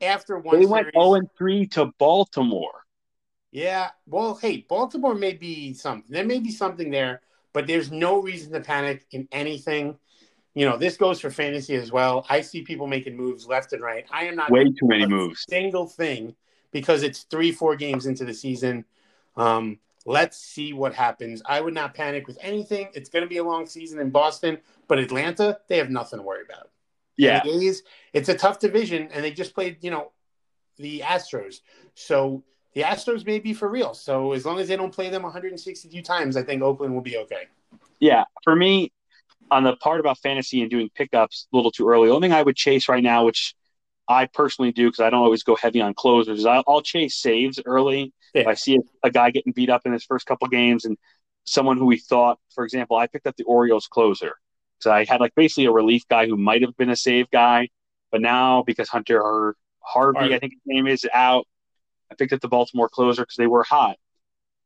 after 0.00 0.38
one 0.38 0.60
They 0.60 0.66
went 0.66 0.86
series, 0.86 0.94
0 0.94 1.14
and 1.14 1.28
3 1.36 1.66
to 1.68 1.86
Baltimore. 1.98 2.84
Yeah. 3.50 3.90
Well, 4.06 4.34
hey, 4.36 4.64
Baltimore 4.68 5.14
may 5.14 5.32
be 5.34 5.72
something. 5.74 6.10
There 6.12 6.24
may 6.24 6.38
be 6.38 6.50
something 6.50 6.90
there, 6.90 7.22
but 7.52 7.66
there's 7.66 7.90
no 7.90 8.20
reason 8.20 8.52
to 8.52 8.60
panic 8.60 9.06
in 9.10 9.28
anything. 9.32 9.98
You 10.54 10.68
know, 10.68 10.76
this 10.76 10.96
goes 10.96 11.20
for 11.20 11.30
fantasy 11.30 11.76
as 11.76 11.92
well. 11.92 12.26
I 12.28 12.40
see 12.40 12.62
people 12.62 12.86
making 12.86 13.16
moves 13.16 13.46
left 13.46 13.72
and 13.72 13.82
right. 13.82 14.04
I 14.10 14.24
am 14.24 14.36
not 14.36 14.50
Way 14.50 14.64
too 14.64 14.86
many 14.86 15.04
a 15.04 15.08
moves. 15.08 15.44
single 15.48 15.86
thing 15.86 16.34
because 16.72 17.02
it's 17.02 17.22
three, 17.22 17.52
four 17.52 17.76
games 17.76 18.06
into 18.06 18.24
the 18.24 18.34
season. 18.34 18.84
Um, 19.36 19.78
let's 20.06 20.36
see 20.38 20.72
what 20.72 20.94
happens. 20.94 21.40
I 21.46 21.60
would 21.60 21.74
not 21.74 21.94
panic 21.94 22.26
with 22.26 22.38
anything. 22.40 22.88
It's 22.94 23.08
going 23.08 23.22
to 23.24 23.28
be 23.28 23.36
a 23.38 23.44
long 23.44 23.66
season 23.66 24.00
in 24.00 24.10
Boston, 24.10 24.58
but 24.88 24.98
Atlanta, 24.98 25.58
they 25.68 25.76
have 25.78 25.90
nothing 25.90 26.18
to 26.18 26.22
worry 26.24 26.42
about. 26.44 26.70
Yeah. 27.16 27.42
A's, 27.44 27.82
it's 28.12 28.28
a 28.28 28.34
tough 28.34 28.58
division, 28.58 29.08
and 29.12 29.22
they 29.22 29.30
just 29.30 29.54
played, 29.54 29.78
you 29.82 29.90
know, 29.90 30.10
the 30.78 31.00
Astros. 31.00 31.60
So 31.94 32.42
the 32.74 32.82
Astros 32.82 33.26
may 33.26 33.38
be 33.38 33.52
for 33.52 33.68
real. 33.68 33.94
So 33.94 34.32
as 34.32 34.44
long 34.44 34.58
as 34.58 34.68
they 34.68 34.76
don't 34.76 34.92
play 34.92 35.10
them 35.10 35.22
162 35.22 36.02
times, 36.02 36.36
I 36.36 36.42
think 36.42 36.62
Oakland 36.62 36.94
will 36.94 37.00
be 37.02 37.16
okay. 37.18 37.48
Yeah. 37.98 38.24
For 38.44 38.54
me, 38.54 38.92
on 39.50 39.64
the 39.64 39.76
part 39.76 40.00
about 40.00 40.18
fantasy 40.18 40.60
and 40.62 40.70
doing 40.70 40.88
pickups 40.94 41.48
a 41.52 41.56
little 41.56 41.72
too 41.72 41.88
early, 41.88 42.08
the 42.08 42.14
only 42.14 42.28
thing 42.28 42.34
I 42.34 42.42
would 42.42 42.56
chase 42.56 42.88
right 42.88 43.02
now, 43.02 43.24
which 43.24 43.54
I 44.08 44.26
personally 44.26 44.72
do 44.72 44.88
because 44.88 45.00
I 45.00 45.10
don't 45.10 45.22
always 45.22 45.42
go 45.42 45.56
heavy 45.56 45.80
on 45.80 45.94
closers, 45.94 46.40
is 46.40 46.46
I'll, 46.46 46.64
I'll 46.66 46.82
chase 46.82 47.16
saves 47.16 47.60
early. 47.64 48.12
If 48.32 48.46
I 48.46 48.54
see 48.54 48.76
a, 48.76 49.08
a 49.08 49.10
guy 49.10 49.30
getting 49.30 49.52
beat 49.52 49.70
up 49.70 49.82
in 49.86 49.92
his 49.92 50.04
first 50.04 50.24
couple 50.26 50.46
games 50.48 50.84
and 50.84 50.96
someone 51.44 51.76
who 51.76 51.86
we 51.86 51.98
thought, 51.98 52.38
for 52.54 52.64
example, 52.64 52.96
I 52.96 53.08
picked 53.08 53.26
up 53.26 53.36
the 53.36 53.44
Orioles 53.44 53.88
closer. 53.88 54.34
So 54.78 54.90
I 54.90 55.04
had 55.04 55.20
like 55.20 55.34
basically 55.34 55.66
a 55.66 55.72
relief 55.72 56.04
guy 56.08 56.26
who 56.26 56.36
might 56.36 56.62
have 56.62 56.76
been 56.76 56.90
a 56.90 56.96
save 56.96 57.30
guy, 57.30 57.68
but 58.10 58.20
now 58.20 58.62
because 58.62 58.88
Hunter 58.88 59.20
Harvey, 59.20 60.18
Harvey. 60.18 60.34
I 60.34 60.38
think 60.38 60.52
his 60.52 60.62
name 60.64 60.86
is 60.86 61.06
out, 61.12 61.46
I 62.10 62.14
picked 62.14 62.32
up 62.32 62.40
the 62.40 62.48
Baltimore 62.48 62.88
closer 62.88 63.22
because 63.22 63.36
they 63.36 63.46
were 63.46 63.62
hot. 63.62 63.96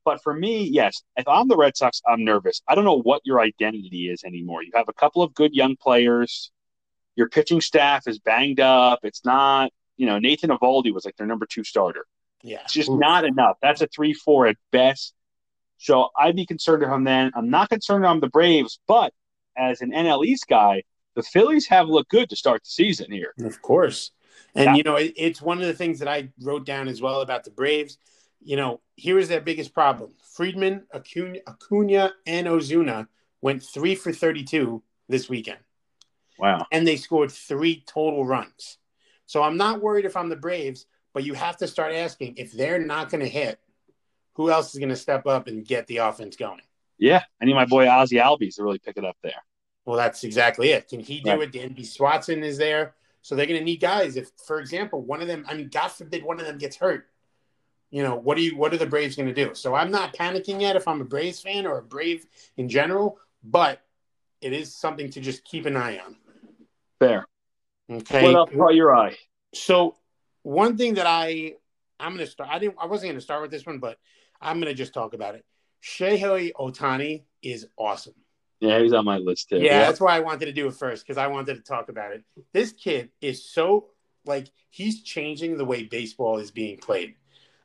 But 0.04 0.22
for 0.22 0.34
me, 0.34 0.64
yes, 0.64 1.02
if 1.16 1.26
I'm 1.26 1.48
the 1.48 1.56
Red 1.56 1.76
Sox, 1.76 2.02
I'm 2.06 2.24
nervous. 2.24 2.60
I 2.68 2.74
don't 2.74 2.84
know 2.84 3.00
what 3.00 3.22
your 3.24 3.40
identity 3.40 4.10
is 4.10 4.22
anymore. 4.24 4.62
You 4.62 4.70
have 4.74 4.88
a 4.88 4.92
couple 4.92 5.22
of 5.22 5.34
good 5.34 5.54
young 5.54 5.76
players. 5.76 6.50
Your 7.16 7.28
pitching 7.28 7.60
staff 7.60 8.06
is 8.06 8.18
banged 8.18 8.60
up. 8.60 9.00
It's 9.02 9.24
not, 9.24 9.72
you 9.96 10.06
know, 10.06 10.18
Nathan 10.18 10.50
Eovaldi 10.50 10.92
was 10.92 11.04
like 11.04 11.16
their 11.16 11.26
number 11.26 11.46
two 11.46 11.64
starter. 11.64 12.06
Yeah. 12.42 12.60
It's 12.64 12.74
just 12.74 12.90
Oof. 12.90 13.00
not 13.00 13.24
enough. 13.24 13.56
That's 13.62 13.80
a 13.80 13.86
three 13.86 14.12
four 14.12 14.46
at 14.46 14.56
best. 14.70 15.14
So 15.78 16.10
I'd 16.18 16.36
be 16.36 16.46
concerned 16.46 16.84
I'm 16.84 17.04
then. 17.04 17.32
I'm 17.34 17.50
not 17.50 17.70
concerned 17.70 18.04
on 18.04 18.20
the 18.20 18.28
Braves, 18.28 18.78
but 18.86 19.12
as 19.56 19.80
an 19.80 19.90
NL 19.90 20.24
East 20.26 20.46
guy, 20.48 20.82
the 21.14 21.22
Phillies 21.22 21.66
have 21.68 21.88
looked 21.88 22.10
good 22.10 22.28
to 22.30 22.36
start 22.36 22.62
the 22.64 22.70
season 22.70 23.10
here. 23.10 23.32
Of 23.40 23.62
course. 23.62 24.10
And, 24.54 24.66
Yeah. 24.66 24.74
you 24.74 24.82
know, 24.82 24.96
it, 24.96 25.12
it's 25.16 25.42
one 25.42 25.60
of 25.60 25.66
the 25.66 25.74
things 25.74 25.98
that 25.98 26.08
I 26.08 26.28
wrote 26.40 26.64
down 26.66 26.88
as 26.88 27.00
well 27.00 27.20
about 27.20 27.44
the 27.44 27.50
Braves. 27.50 27.98
You 28.42 28.56
know, 28.56 28.80
here 28.96 29.18
is 29.18 29.28
their 29.28 29.40
biggest 29.40 29.72
problem 29.74 30.12
Freeman, 30.34 30.86
Acuna, 30.94 31.38
Acuna, 31.46 32.12
and 32.26 32.46
Ozuna 32.46 33.08
went 33.40 33.62
three 33.62 33.94
for 33.94 34.12
32 34.12 34.82
this 35.08 35.28
weekend, 35.28 35.58
Wow. 36.38 36.66
and 36.72 36.86
they 36.86 36.96
scored 36.96 37.30
three 37.30 37.82
total 37.86 38.24
runs. 38.24 38.78
So 39.26 39.42
I'm 39.42 39.56
not 39.56 39.80
worried 39.80 40.04
if 40.04 40.16
I'm 40.16 40.28
the 40.28 40.36
Braves, 40.36 40.86
but 41.12 41.24
you 41.24 41.34
have 41.34 41.56
to 41.58 41.66
start 41.66 41.94
asking 41.94 42.34
if 42.36 42.52
they're 42.52 42.78
not 42.78 43.10
going 43.10 43.22
to 43.22 43.28
hit 43.28 43.60
who 44.34 44.50
else 44.50 44.74
is 44.74 44.78
going 44.78 44.88
to 44.90 44.96
step 44.96 45.26
up 45.26 45.46
and 45.46 45.64
get 45.64 45.86
the 45.86 45.98
offense 45.98 46.36
going? 46.36 46.60
Yeah, 46.98 47.22
I 47.40 47.44
need 47.44 47.54
my 47.54 47.66
boy 47.66 47.86
Ozzy 47.86 48.20
Albies 48.22 48.56
to 48.56 48.64
really 48.64 48.78
pick 48.78 48.96
it 48.96 49.04
up 49.04 49.16
there. 49.22 49.32
Well, 49.84 49.96
that's 49.96 50.24
exactly 50.24 50.70
it. 50.70 50.88
Can 50.88 51.00
he 51.00 51.20
do 51.20 51.30
Right. 51.30 51.42
it? 51.42 51.52
Dansby 51.52 51.86
Swanson 51.86 52.42
is 52.42 52.58
there. 52.58 52.94
So 53.24 53.34
they're 53.34 53.46
going 53.46 53.58
to 53.58 53.64
need 53.64 53.80
guys. 53.80 54.16
If, 54.16 54.32
for 54.46 54.60
example, 54.60 55.00
one 55.00 55.22
of 55.22 55.28
them, 55.28 55.46
I 55.48 55.54
mean, 55.54 55.70
God 55.72 55.88
forbid 55.88 56.22
one 56.22 56.38
of 56.38 56.46
them 56.46 56.58
gets 56.58 56.76
hurt. 56.76 57.08
You 57.90 58.02
know, 58.02 58.16
what 58.16 58.36
do 58.36 58.42
you 58.42 58.54
what 58.54 58.74
are 58.74 58.76
the 58.76 58.84
Braves 58.84 59.16
going 59.16 59.32
to 59.32 59.34
do? 59.34 59.54
So 59.54 59.74
I'm 59.74 59.90
not 59.90 60.14
panicking 60.14 60.60
yet 60.60 60.76
if 60.76 60.86
I'm 60.86 61.00
a 61.00 61.06
Braves 61.06 61.40
fan 61.40 61.64
or 61.64 61.78
a 61.78 61.82
Brave 61.82 62.26
in 62.58 62.68
general, 62.68 63.18
but 63.42 63.80
it 64.42 64.52
is 64.52 64.74
something 64.74 65.10
to 65.12 65.20
just 65.20 65.42
keep 65.42 65.64
an 65.64 65.74
eye 65.74 65.98
on. 66.04 66.16
Fair. 66.98 67.24
Okay. 67.90 68.24
What 68.24 68.34
else 68.34 68.50
caught 68.54 68.74
your 68.74 68.94
eye? 68.94 69.16
So 69.54 69.96
one 70.42 70.76
thing 70.76 70.94
that 70.94 71.06
I 71.06 71.54
I'm 71.98 72.12
gonna 72.12 72.26
start 72.26 72.50
I 72.52 72.58
didn't 72.58 72.76
I 72.78 72.86
wasn't 72.86 73.12
gonna 73.12 73.22
start 73.22 73.40
with 73.40 73.50
this 73.50 73.64
one, 73.64 73.78
but 73.78 73.96
I'm 74.38 74.60
gonna 74.60 74.74
just 74.74 74.92
talk 74.92 75.14
about 75.14 75.34
it. 75.34 75.46
Shohei 75.82 76.52
Ohtani 76.52 77.22
is 77.42 77.68
awesome. 77.78 78.14
Yeah, 78.64 78.78
he's 78.80 78.92
on 78.92 79.04
my 79.04 79.18
list 79.18 79.48
too. 79.50 79.58
Yeah, 79.58 79.80
that's 79.80 80.00
why 80.00 80.16
I 80.16 80.20
wanted 80.20 80.46
to 80.46 80.52
do 80.52 80.66
it 80.68 80.74
first 80.74 81.04
because 81.04 81.18
I 81.18 81.26
wanted 81.26 81.54
to 81.56 81.60
talk 81.62 81.88
about 81.88 82.12
it. 82.12 82.24
This 82.52 82.72
kid 82.72 83.10
is 83.20 83.44
so 83.44 83.86
like 84.24 84.46
he's 84.70 85.02
changing 85.02 85.58
the 85.58 85.64
way 85.64 85.82
baseball 85.84 86.38
is 86.38 86.50
being 86.50 86.78
played. 86.78 87.14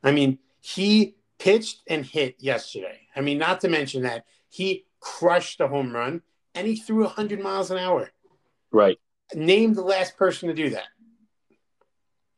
I 0.04 0.12
mean, 0.12 0.40
he 0.62 1.16
pitched 1.38 1.82
and 1.88 2.06
hit 2.06 2.36
yesterday. 2.40 3.00
I 3.16 3.22
mean, 3.22 3.38
not 3.38 3.62
to 3.62 3.70
mention 3.70 4.04
that 4.04 4.26
he 4.50 4.86
crushed 5.00 5.62
a 5.62 5.68
home 5.68 5.94
run 5.94 6.22
and 6.54 6.68
he 6.68 6.76
threw 6.76 7.04
100 7.04 7.40
miles 7.42 7.72
an 7.72 7.78
hour. 7.78 8.10
right. 8.72 8.98
Name 9.36 9.76
the 9.76 9.84
last 9.84 10.18
person 10.18 10.50
to 10.50 10.56
do 10.56 10.72
that. 10.72 10.88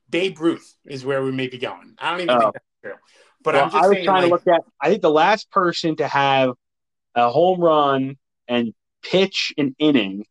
Babe 0.09 0.37
Ruth 0.39 0.75
is 0.85 1.05
where 1.05 1.23
we 1.23 1.31
may 1.31 1.47
be 1.47 1.57
going. 1.57 1.95
I 1.97 2.11
don't 2.11 2.21
even 2.21 2.35
Oh. 2.35 2.39
think 2.41 2.53
that's 2.53 2.65
true. 2.83 2.93
But 3.43 3.53
Well, 3.55 3.63
I'm 3.63 3.71
just 3.71 3.83
I 3.83 3.87
was 3.87 3.95
saying, 3.95 4.05
trying 4.05 4.29
like, 4.29 4.43
to 4.43 4.49
look 4.51 4.59
at. 4.59 4.61
I 4.81 4.89
think 4.89 5.01
the 5.01 5.09
last 5.09 5.49
person 5.51 5.95
to 5.95 6.07
have 6.07 6.51
a 7.15 7.29
home 7.29 7.61
run 7.61 8.17
and 8.51 8.73
pitch 9.01 9.53
an 9.57 9.75
inning 9.79 10.25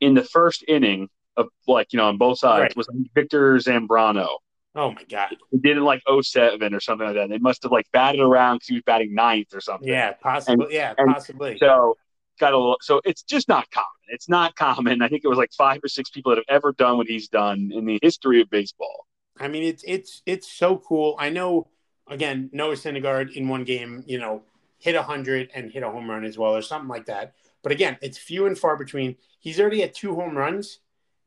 in 0.00 0.14
the 0.14 0.24
first 0.24 0.64
inning 0.68 1.08
of 1.36 1.48
like 1.66 1.92
you 1.92 1.96
know 1.98 2.06
on 2.06 2.18
both 2.18 2.38
sides 2.38 2.60
Right. 2.60 2.76
was 2.76 2.88
Victor 3.14 3.56
Zambrano. 3.56 4.28
oh 4.74 4.92
my 4.92 5.04
God. 5.08 5.28
He 5.50 5.58
did 5.58 5.76
it 5.76 5.82
like 5.82 6.02
07 6.20 6.74
or 6.74 6.80
something 6.80 7.06
like 7.06 7.16
that. 7.16 7.28
They 7.28 7.38
must 7.38 7.62
have 7.64 7.72
like 7.72 7.86
batted 7.92 8.20
around 8.20 8.56
because 8.56 8.68
he 8.68 8.74
was 8.74 8.82
batting 8.84 9.14
ninth 9.14 9.48
or 9.54 9.60
something. 9.60 9.88
Yeah, 9.88 10.12
possibly. 10.12 10.74
yeah, 10.74 10.94
and 10.96 11.12
possibly. 11.12 11.58
So 11.58 11.96
got 12.40 12.54
a 12.54 12.76
so 12.80 13.00
it's 13.04 13.22
just 13.22 13.48
not 13.48 13.70
common. 13.70 13.86
It's 14.08 14.28
not 14.28 14.54
common. 14.56 15.02
I 15.02 15.08
think 15.08 15.22
it 15.24 15.28
was 15.28 15.38
like 15.38 15.52
five 15.56 15.80
or 15.84 15.88
six 15.88 16.10
people 16.10 16.30
that 16.32 16.36
have 16.38 16.56
ever 16.56 16.72
done 16.72 16.96
what 16.96 17.06
he's 17.06 17.28
done 17.28 17.70
in 17.72 17.84
the 17.86 17.98
history 18.02 18.40
of 18.40 18.50
baseball. 18.50 19.06
I 19.38 19.48
mean, 19.48 19.62
it's 19.62 19.82
it's 19.86 20.22
it's 20.26 20.50
so 20.50 20.76
cool. 20.78 21.16
I 21.18 21.30
know. 21.30 21.68
Again, 22.08 22.50
Noah 22.52 22.74
Syndergaard 22.74 23.32
in 23.36 23.48
one 23.48 23.62
game, 23.64 24.02
you 24.06 24.18
know, 24.18 24.42
hit 24.82 24.96
a 24.96 25.02
hundred 25.02 25.50
and 25.54 25.70
hit 25.70 25.84
a 25.84 25.88
home 25.88 26.10
run 26.10 26.24
as 26.24 26.36
well, 26.36 26.56
or 26.56 26.62
something 26.62 26.88
like 26.88 27.06
that. 27.06 27.34
But 27.62 27.70
again, 27.70 27.96
it's 28.02 28.18
few 28.18 28.46
and 28.46 28.58
far 28.58 28.76
between. 28.76 29.16
He's 29.38 29.60
already 29.60 29.82
at 29.84 29.94
two 29.94 30.14
home 30.14 30.36
runs, 30.36 30.80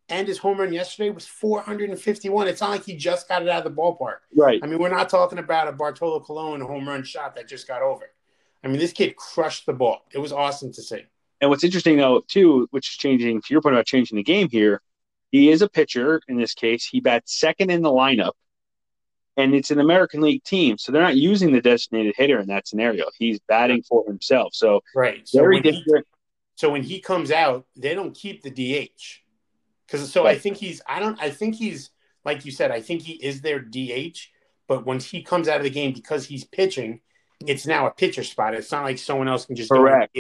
and 0.10 0.28
his 0.28 0.38
home 0.38 0.60
run 0.60 0.74
yesterday 0.74 1.10
was 1.10 1.26
451. 1.26 2.48
It's 2.50 2.60
not 2.60 2.72
like 2.72 2.84
he 2.84 2.98
just 2.98 3.30
got 3.30 3.42
it 3.42 3.48
out 3.48 3.66
of 3.66 3.76
the 3.76 3.82
ballpark. 3.82 4.18
Right. 4.36 4.60
I 4.62 4.68
mean, 4.68 4.80
we're 4.80 4.90
not 4.90 5.10
talking 5.10 5.40
about 5.40 5.70
a 5.70 5.72
Bartolo 5.72 6.20
Colon 6.20 6.60
home 6.60 6.88
run 6.88 7.04
shot 7.04 7.36
that 7.36 7.48
just 7.48 7.68
got 7.68 7.82
over. 7.82 8.06
I 8.64 8.68
mean, 8.68 8.80
this 8.80 8.92
kid 8.92 9.16
crushed 9.16 9.66
the 9.66 9.74
ball. 9.74 10.04
It 10.12 10.20
was 10.20 10.34
awesome 10.34 10.74
to 10.74 10.82
see. 10.82 11.06
And 11.40 11.50
what's 11.50 11.64
interesting 11.64 11.98
though, 11.98 12.24
too, 12.28 12.68
which 12.72 12.90
is 12.90 12.96
changing 12.98 13.42
to 13.42 13.48
your 13.54 13.62
point 13.62 13.76
about 13.76 13.86
changing 13.86 14.18
the 14.18 14.24
game 14.24 14.50
here, 14.50 14.82
he 15.32 15.50
is 15.50 15.62
a 15.62 15.70
pitcher 15.70 16.22
in 16.28 16.38
this 16.38 16.54
case. 16.54 16.86
He 16.86 17.00
bats 17.00 17.38
second 17.38 17.70
in 17.70 17.82
the 17.82 17.90
lineup, 17.90 18.34
and 19.38 19.54
it's 19.54 19.72
an 19.72 19.80
American 19.80 20.22
League 20.22 20.44
team, 20.44 20.78
so 20.78 20.92
they're 20.92 21.02
not 21.02 21.18
using 21.18 21.52
the 21.52 21.62
designated 21.62 22.16
hitter 22.18 22.40
in 22.40 22.48
that 22.48 22.68
scenario. 22.68 23.06
He's 23.18 23.40
batting 23.48 23.84
for 23.84 24.06
himself, 24.08 24.54
so 24.54 24.82
Right. 24.96 25.28
So 25.28 25.40
very 25.40 25.56
when 25.56 25.64
he, 25.64 25.72
different. 25.72 26.08
so 26.56 26.70
when 26.72 26.84
he 26.84 27.00
comes 27.00 27.32
out, 27.32 27.66
they 27.76 27.96
don't 27.96 28.16
keep 28.16 28.44
the 28.44 28.50
DH. 28.50 29.22
Because 29.86 30.12
so 30.12 30.26
I 30.26 30.38
think 30.38 30.58
he's 30.58 30.82
I 30.88 31.00
don't 31.00 31.22
I 31.22 31.30
think 31.30 31.56
he's 31.56 31.92
like 32.24 32.46
you 32.46 32.52
said, 32.52 32.72
I 32.72 32.82
think 32.82 33.02
he 33.02 33.14
is 33.14 33.42
their 33.42 33.60
DH, 33.60 34.18
but 34.68 34.86
once 34.86 35.06
he 35.06 35.22
comes 35.22 35.48
out 35.48 35.58
of 35.58 35.64
the 35.64 35.70
game 35.70 35.94
because 35.94 36.26
he's 36.26 36.44
pitching, 36.44 37.02
it's 37.46 37.68
now 37.68 37.86
a 37.88 37.92
pitcher 37.92 38.24
spot. 38.24 38.56
It's 38.56 38.72
not 38.72 38.84
like 38.84 38.98
someone 38.98 39.28
else 39.28 39.46
can 39.46 39.56
just 39.56 39.70
Correct. 39.70 40.18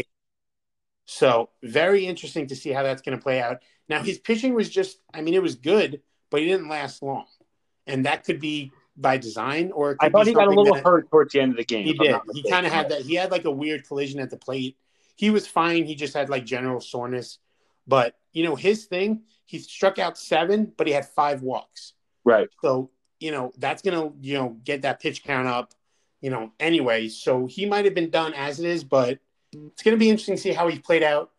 So 1.05 1.49
very 1.63 2.05
interesting 2.05 2.47
to 2.47 2.55
see 2.55 2.71
how 2.71 2.83
that's 2.83 3.01
going 3.01 3.17
to 3.17 3.23
play 3.23 3.41
out. 3.41 3.61
Now 3.87 4.03
his 4.03 4.19
pitching 4.19 4.53
was 4.53 4.69
just 4.69 4.97
I 5.13 5.21
mean 5.21 5.33
it 5.33 5.41
was 5.41 5.55
good, 5.55 6.01
but 6.29 6.41
he 6.41 6.47
didn't 6.47 6.69
last 6.69 7.01
long. 7.01 7.25
And 7.87 8.05
that 8.05 8.23
could 8.23 8.39
be 8.39 8.71
by 8.97 9.17
design 9.17 9.71
or 9.71 9.97
I 9.99 10.09
thought 10.09 10.27
he 10.27 10.33
got 10.33 10.47
a 10.47 10.51
little 10.51 10.73
that- 10.75 10.83
hurt 10.83 11.09
towards 11.09 11.33
the 11.33 11.41
end 11.41 11.51
of 11.51 11.57
the 11.57 11.65
game. 11.65 11.85
he 11.85 11.93
did. 11.93 12.15
He 12.33 12.49
kind 12.49 12.65
of 12.65 12.71
had 12.71 12.89
that. 12.89 13.01
He 13.01 13.15
had 13.15 13.31
like 13.31 13.45
a 13.45 13.51
weird 13.51 13.87
collision 13.87 14.19
at 14.19 14.29
the 14.29 14.37
plate. 14.37 14.77
He 15.15 15.29
was 15.29 15.47
fine. 15.47 15.85
He 15.85 15.95
just 15.95 16.13
had 16.13 16.29
like 16.29 16.45
general 16.45 16.79
soreness. 16.81 17.39
But 17.87 18.15
you 18.33 18.43
know, 18.43 18.55
his 18.55 18.85
thing, 18.85 19.23
he 19.45 19.59
struck 19.59 19.99
out 19.99 20.17
seven, 20.17 20.71
but 20.77 20.87
he 20.87 20.93
had 20.93 21.05
five 21.07 21.41
walks. 21.41 21.93
right. 22.23 22.49
So 22.61 22.89
you 23.19 23.31
know 23.31 23.53
that's 23.57 23.81
gonna 23.81 24.11
you 24.21 24.37
know 24.37 24.57
get 24.63 24.81
that 24.83 24.99
pitch 25.01 25.23
count 25.23 25.47
up. 25.47 25.73
You 26.21 26.29
know, 26.31 26.51
anyway. 26.59 27.09
So 27.09 27.45
he 27.45 27.65
might 27.65 27.85
have 27.85 27.93
been 27.93 28.09
done 28.09 28.33
as 28.33 28.59
it 28.59 28.65
is, 28.65 28.83
but 28.83 29.19
it's 29.53 29.83
gonna 29.83 29.97
be 29.97 30.09
interesting 30.09 30.35
to 30.35 30.41
see 30.41 30.51
how 30.53 30.67
he 30.67 30.79
played 30.79 31.03
out. 31.03 31.31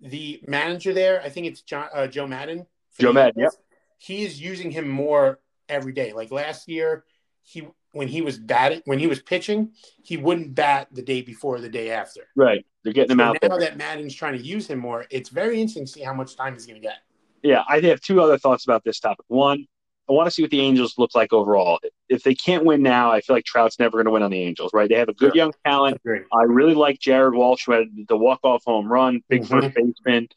The 0.00 0.40
manager 0.48 0.94
there, 0.94 1.20
I 1.22 1.28
think 1.28 1.46
it's 1.46 1.60
John, 1.60 1.88
uh, 1.92 2.06
Joe 2.06 2.26
Maddon. 2.26 2.66
Joe 2.98 3.12
Maddon, 3.12 3.34
Eagles. 3.36 3.58
He 3.98 4.24
is 4.24 4.40
using 4.40 4.70
him 4.70 4.88
more 4.88 5.40
every 5.70 5.92
day. 5.92 6.12
Like 6.12 6.30
last 6.30 6.68
year, 6.68 7.04
he 7.42 7.66
when 7.92 8.06
he 8.08 8.20
was 8.22 8.38
batting 8.38 8.82
when 8.84 8.98
he 8.98 9.06
was 9.06 9.20
pitching, 9.22 9.72
he 10.04 10.16
wouldn't 10.16 10.54
bat 10.54 10.88
the 10.92 11.02
day 11.02 11.22
before 11.22 11.56
or 11.56 11.60
the 11.60 11.68
day 11.68 11.90
after. 11.90 12.28
Right. 12.36 12.64
They're 12.84 12.92
getting 12.92 13.12
him 13.12 13.20
out 13.20 13.36
now 13.42 13.48
there. 13.48 13.60
that 13.60 13.76
Maddon's 13.76 14.14
trying 14.14 14.36
to 14.38 14.42
use 14.42 14.66
him 14.68 14.78
more, 14.78 15.06
it's 15.10 15.28
very 15.28 15.60
interesting 15.60 15.86
to 15.86 15.90
see 15.90 16.02
how 16.02 16.14
much 16.14 16.36
time 16.36 16.54
he's 16.54 16.66
going 16.66 16.80
to 16.80 16.86
get. 16.86 16.98
Yeah, 17.42 17.62
I 17.68 17.80
have 17.80 18.00
two 18.00 18.20
other 18.20 18.38
thoughts 18.38 18.64
about 18.64 18.84
this 18.84 19.00
topic. 19.00 19.24
One, 19.28 19.66
I 20.08 20.12
want 20.12 20.26
to 20.26 20.30
see 20.30 20.42
what 20.42 20.50
the 20.50 20.60
Angels 20.60 20.94
look 20.98 21.14
like 21.14 21.32
overall. 21.32 21.78
If 22.08 22.22
they 22.22 22.34
can't 22.34 22.64
win 22.64 22.82
now, 22.82 23.10
I 23.10 23.20
feel 23.22 23.36
like 23.36 23.44
Trout's 23.44 23.78
never 23.78 23.92
going 23.96 24.04
to 24.06 24.10
win 24.10 24.22
on 24.22 24.30
the 24.30 24.40
Angels, 24.42 24.72
right? 24.74 24.88
They 24.88 24.96
have 24.96 25.08
a 25.08 25.14
good 25.14 25.30
Sure. 25.30 25.36
young 25.36 25.52
talent. 25.64 25.96
Agree. 25.96 26.20
I 26.32 26.42
really 26.42 26.74
like 26.74 26.98
Jared 27.00 27.34
Walsh, 27.34 27.64
who 27.66 27.72
had 27.72 27.86
the 28.08 28.16
walk-off 28.16 28.62
home 28.66 28.90
run, 28.92 29.22
big 29.28 29.42
Mhm. 29.42 29.48
first 29.48 29.74
baseman. 29.74 30.28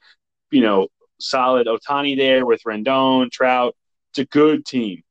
You 0.52 0.62
know, 0.62 0.88
solid 1.20 1.68
Ohtani 1.68 2.16
there 2.18 2.46
with 2.46 2.62
Rendon, 2.64 3.32
Trout. 3.32 3.76
It's 4.12 4.20
a 4.20 4.26
good 4.26 4.66
team. 4.66 5.04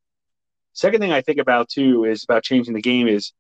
Second 0.72 1.00
thing 1.00 1.12
I 1.12 1.20
think 1.20 1.38
about 1.38 1.68
too 1.68 2.04
is 2.04 2.24
about 2.24 2.42
changing 2.42 2.74
the 2.74 2.80
game 2.82 3.08
is 3.08 3.32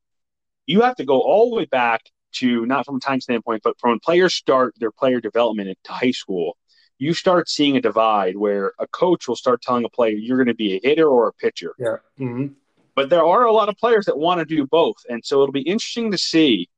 you 0.66 0.82
have 0.82 0.96
to 0.96 1.04
go 1.04 1.20
all 1.20 1.50
the 1.50 1.56
way 1.56 1.64
back 1.64 2.02
to 2.34 2.64
not 2.66 2.86
from 2.86 2.96
a 2.96 3.00
time 3.00 3.20
standpoint, 3.20 3.62
but 3.62 3.78
from 3.78 3.90
when 3.90 4.00
players 4.00 4.34
start 4.34 4.74
their 4.78 4.90
player 4.90 5.20
development 5.20 5.68
into 5.68 5.92
high 5.92 6.10
school. 6.12 6.56
You 6.98 7.14
start 7.14 7.48
seeing 7.48 7.76
a 7.76 7.80
divide 7.80 8.36
where 8.36 8.72
a 8.78 8.86
coach 8.86 9.26
will 9.26 9.36
start 9.36 9.60
telling 9.60 9.84
a 9.84 9.88
player 9.88 10.12
you're 10.12 10.36
going 10.36 10.46
to 10.46 10.54
be 10.54 10.76
a 10.76 10.80
hitter 10.82 11.08
or 11.08 11.28
a 11.28 11.32
pitcher 11.32 11.74
Yeah. 11.78 11.96
hmm 12.16 12.46
but 12.94 13.08
there 13.08 13.24
are 13.24 13.44
a 13.44 13.52
lot 13.52 13.70
of 13.70 13.76
players 13.76 14.04
that 14.04 14.18
want 14.18 14.38
to 14.38 14.44
do 14.44 14.66
both 14.66 14.96
and 15.08 15.24
so 15.24 15.42
it'll 15.42 15.52
be 15.52 15.62
interesting 15.62 16.10
to 16.12 16.18
see 16.18 16.68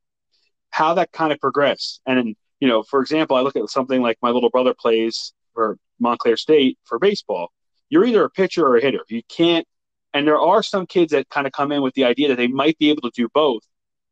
how 0.71 0.95
that 0.95 1.12
kind 1.12 1.33
of 1.33 1.38
progress 1.40 2.01
and 2.07 2.37
you 2.61 2.69
know 2.69 2.83
for 2.83 3.01
example 3.01 3.37
i 3.37 3.40
look 3.40 3.57
at 3.57 3.69
something 3.69 4.01
like 4.01 4.17
my 4.23 4.31
little 4.31 4.49
brother 4.51 4.75
plays 4.75 5.35
for 5.53 5.77
montclair 6.01 6.37
state 6.37 6.79
for 6.85 6.99
baseball 6.99 7.49
you're 7.90 8.05
either 8.05 8.25
a 8.25 8.31
pitcher 8.31 8.64
or 8.67 8.77
a 8.77 8.81
hitter 8.81 9.01
you 9.09 9.23
can't 9.29 9.67
and 10.14 10.27
there 10.27 10.40
are 10.40 10.62
some 10.62 10.87
kids 10.87 11.12
that 11.12 11.29
kind 11.29 11.46
of 11.46 11.53
come 11.53 11.72
in 11.72 11.83
with 11.83 11.92
the 11.94 12.05
idea 12.05 12.29
that 12.29 12.37
they 12.37 12.46
might 12.46 12.79
be 12.79 12.90
able 12.90 13.03
to 13.03 13.11
do 13.14 13.29
both 13.35 13.62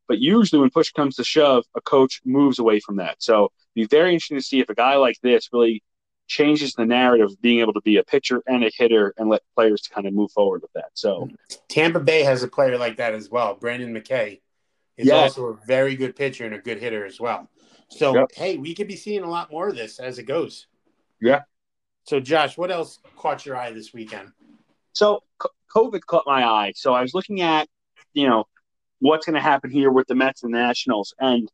but 0.08 0.18
usually 0.18 0.60
when 0.60 0.70
push 0.70 0.90
comes 0.92 1.16
to 1.16 1.24
shove 1.24 1.64
a 1.74 1.80
coach 1.80 2.20
moves 2.24 2.58
away 2.58 2.80
from 2.80 2.96
that 2.96 3.16
so 3.18 3.44
it'd 3.74 3.88
be 3.90 3.96
very 3.96 4.12
interesting 4.12 4.36
to 4.36 4.42
see 4.42 4.60
if 4.60 4.68
a 4.68 4.74
guy 4.74 4.96
like 4.96 5.16
this 5.22 5.48
really 5.52 5.82
changes 6.28 6.74
the 6.74 6.86
narrative 6.86 7.30
of 7.30 7.42
being 7.42 7.60
able 7.60 7.72
to 7.72 7.80
be 7.82 7.96
a 7.96 8.04
pitcher 8.04 8.42
and 8.46 8.64
a 8.64 8.70
hitter 8.76 9.14
and 9.16 9.28
let 9.28 9.42
players 9.54 9.88
kind 9.92 10.06
of 10.06 10.12
move 10.12 10.30
forward 10.32 10.62
with 10.62 10.72
that 10.74 10.90
so 10.94 11.28
Tampa 11.68 12.00
Bay 12.00 12.22
has 12.22 12.42
a 12.42 12.48
player 12.48 12.76
like 12.76 12.96
that 12.98 13.14
as 13.14 13.30
well. 13.30 13.54
Brendan 13.54 13.94
McKay 13.94 14.40
is 14.96 15.11
also 15.11 15.46
a 15.46 15.57
very 15.66 15.96
good 15.96 16.14
pitcher 16.14 16.44
and 16.44 16.55
a 16.55 16.59
good 16.59 16.78
hitter 16.78 17.05
as 17.07 17.18
well. 17.18 17.48
So, 17.88 18.14
Yep. 18.14 18.28
hey, 18.34 18.57
we 18.59 18.74
could 18.74 18.88
be 18.88 18.96
seeing 18.96 19.22
a 19.22 19.30
lot 19.30 19.50
more 19.50 19.68
of 19.68 19.76
this 19.76 19.98
as 19.98 20.18
it 20.18 20.24
goes. 20.24 20.66
Yeah. 21.20 21.42
So, 22.05 22.20
Josh, 22.20 22.59
what 22.59 22.70
else 22.70 22.98
caught 23.16 23.46
your 23.46 23.57
eye 23.57 23.72
this 23.72 23.92
weekend? 23.92 24.32
So 24.92 25.22
COVID 25.75 26.05
caught 26.07 26.25
my 26.27 26.45
eye. 26.45 26.73
So 26.77 26.93
I 26.95 27.03
was 27.03 27.14
looking 27.14 27.41
at, 27.41 27.68
you 28.14 28.29
know, 28.29 28.45
what's 29.01 29.27
going 29.27 29.35
to 29.35 29.41
happen 29.41 29.70
here 29.70 29.91
with 29.91 30.07
the 30.07 30.14
Mets 30.14 30.43
and 30.43 30.53
Nationals, 30.53 31.14
and 31.18 31.51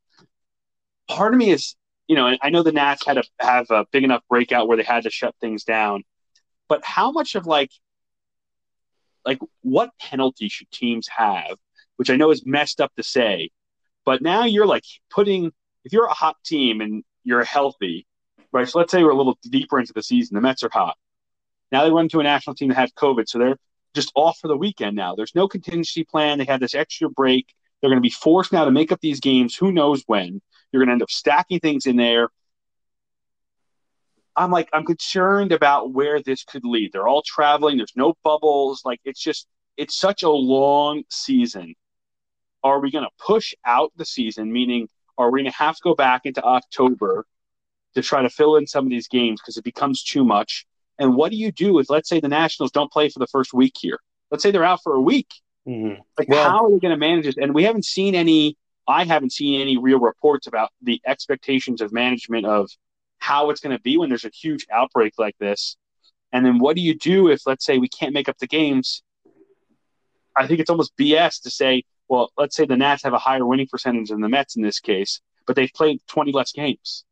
part 1.09 1.33
of 1.33 1.39
me 1.39 1.51
is, 1.51 1.75
you 2.07 2.17
know, 2.17 2.37
I 2.43 2.51
know 2.51 2.63
the 2.63 2.73
Nats 2.73 3.05
had 3.07 3.15
to 3.15 3.23
have 3.41 3.71
a 3.71 3.87
big 3.91 4.05
enough 4.05 4.23
breakout 4.29 4.69
where 4.69 4.77
they 4.77 4.83
had 4.83 5.05
to 5.05 5.11
shut 5.11 5.35
things 5.41 5.65
down, 5.65 6.05
but 6.69 6.85
how 6.85 7.11
much 7.11 7.35
of 7.35 7.47
like, 7.47 7.71
like 9.25 9.39
what 9.63 9.91
penalty 10.01 10.49
should 10.49 10.71
teams 10.71 11.09
have? 11.09 11.57
Which 11.97 12.11
I 12.11 12.17
know 12.17 12.31
is 12.31 12.47
messed 12.47 12.81
up 12.81 12.93
to 12.97 13.03
say, 13.03 13.51
but 14.05 14.23
now 14.23 14.45
you're 14.45 14.67
like 14.67 14.85
putting 15.11 15.53
if 15.85 15.93
you're 15.93 16.07
a 16.07 16.15
hot 16.15 16.37
team 16.45 16.81
and 16.81 17.03
you're 17.25 17.45
healthy, 17.45 18.07
right? 18.53 18.69
So 18.69 18.79
let's 18.79 18.93
say 18.93 19.03
we're 19.03 19.11
a 19.11 19.17
little 19.17 19.39
deeper 19.43 19.79
into 19.79 19.93
the 19.93 20.03
season, 20.03 20.35
the 20.35 20.41
Mets 20.41 20.63
are 20.63 20.71
hot. 20.73 20.97
Now 21.73 21.85
they 21.85 21.91
run 21.91 22.09
to 22.11 22.21
a 22.21 22.23
national 22.23 22.57
team 22.57 22.69
that 22.69 22.77
has 22.77 22.93
COVID, 22.93 23.29
so 23.29 23.39
they're 23.39 23.57
just 23.95 24.13
off 24.15 24.39
for 24.39 24.49
the 24.49 24.57
weekend 24.57 24.97
now. 24.97 25.15
There's 25.15 25.35
no 25.35 25.49
contingency 25.49 26.05
plan. 26.05 26.39
They 26.39 26.45
have 26.45 26.61
this 26.61 26.75
extra 26.75 27.09
break. 27.09 27.55
They're 27.81 27.91
going 27.91 27.99
to 27.99 28.07
be 28.07 28.11
forced 28.11 28.53
now 28.53 28.65
to 28.65 28.71
make 28.71 28.93
up 28.93 29.01
these 29.01 29.21
games. 29.21 29.57
Who 29.57 29.73
knows 29.73 30.03
when? 30.07 30.41
You're 30.73 30.81
going 30.81 30.89
to 30.89 30.93
end 30.93 31.03
up 31.03 31.11
stacking 31.11 31.61
things 31.61 31.87
in 31.87 31.97
there. 31.97 32.29
I'm 34.37 34.51
like, 34.53 34.69
I'm 34.73 34.85
concerned 34.85 35.51
about 35.51 35.93
where 35.93 36.23
this 36.23 36.45
could 36.45 36.65
lead. 36.65 36.93
They're 36.93 37.09
all 37.09 37.23
traveling. 37.23 37.77
There's 37.77 37.95
no 37.97 38.15
bubbles. 38.23 38.83
Like, 38.85 39.01
it's 39.05 39.21
just, 39.21 39.49
it's 39.77 39.99
such 39.99 40.23
a 40.23 40.31
long 40.31 41.03
season. 41.11 41.75
Are 42.63 42.81
we 42.81 42.93
going 42.93 43.05
to 43.05 43.25
push 43.25 43.55
out 43.65 43.93
the 43.97 44.05
season? 44.05 44.53
Meaning, 44.53 44.89
are 45.17 45.31
we 45.31 45.41
going 45.41 45.51
to 45.51 45.59
have 45.59 45.77
to 45.77 45.83
go 45.83 45.95
back 45.95 46.23
into 46.25 46.43
October 46.43 47.27
to 47.95 48.03
try 48.03 48.23
to 48.23 48.31
fill 48.31 48.57
in 48.57 48.67
some 48.67 48.85
of 48.85 48.91
these 48.91 49.09
games 49.09 49.41
because 49.41 49.57
it 49.57 49.65
becomes 49.65 50.05
too 50.05 50.25
much? 50.25 50.67
And 50.99 51.15
what 51.15 51.31
do 51.31 51.37
you 51.37 51.53
do 51.53 51.79
if, 51.79 51.91
let's 51.91 52.09
say, 52.09 52.21
the 52.21 52.29
Nationals 52.29 52.73
don't 52.73 52.91
play 52.93 53.09
for 53.09 53.19
the 53.19 53.27
first 53.27 53.53
week 53.55 53.75
here? 53.79 53.99
Let's 54.31 54.43
say 54.43 54.51
they're 54.51 54.65
out 54.65 54.83
for 54.83 54.95
a 54.95 55.01
week. 55.01 55.33
Mhm. 55.67 56.01
Like, 56.19 56.29
Well- 56.29 56.51
how 56.51 56.65
are 56.65 56.71
they 56.71 56.79
going 56.79 56.91
to 56.93 56.97
manage 56.97 57.25
this? 57.27 57.37
And 57.37 57.55
we 57.55 57.65
haven't 57.65 57.85
seen 57.85 58.15
any. 58.15 58.57
I 58.87 59.05
haven't 59.05 59.33
seen 59.33 59.61
any 59.61 59.77
real 59.77 59.99
reports 60.01 60.47
about 60.47 60.71
the 60.81 61.01
expectations 61.07 61.83
of 61.83 61.93
management 61.93 62.47
of 62.47 62.71
how 63.19 63.51
it's 63.51 63.61
going 63.61 63.77
to 63.77 63.83
be 63.83 63.99
when 63.99 64.09
there's 64.09 64.25
a 64.25 64.31
huge 64.31 64.67
outbreak 64.73 65.13
like 65.19 65.37
this. 65.39 65.77
And 66.33 66.45
then 66.45 66.59
what 66.59 66.75
do 66.75 66.81
you 66.83 66.95
do 66.95 67.29
if, 67.29 67.47
let's 67.47 67.67
say, 67.67 67.77
we 67.77 67.89
can't 67.89 68.15
make 68.15 68.29
up 68.31 68.39
the 68.39 68.47
games? 68.47 69.03
I 70.35 70.47
think 70.47 70.61
it's 70.61 70.71
almost 70.71 70.97
BS 70.97 71.41
to 71.43 71.51
say, 71.51 71.83
well, 72.09 72.33
let's 72.39 72.57
say 72.57 72.65
the 72.65 72.77
Nats 72.77 73.03
have 73.03 73.13
a 73.13 73.19
higher 73.19 73.45
winning 73.45 73.67
percentage 73.67 74.09
than 74.09 74.21
the 74.21 74.29
Mets 74.29 74.57
in 74.57 74.63
this 74.63 74.81
case, 74.81 75.21
but 75.47 75.55
they've 75.57 75.73
played 75.75 76.01
20 76.07 76.33
less 76.33 76.53
games. 76.53 77.05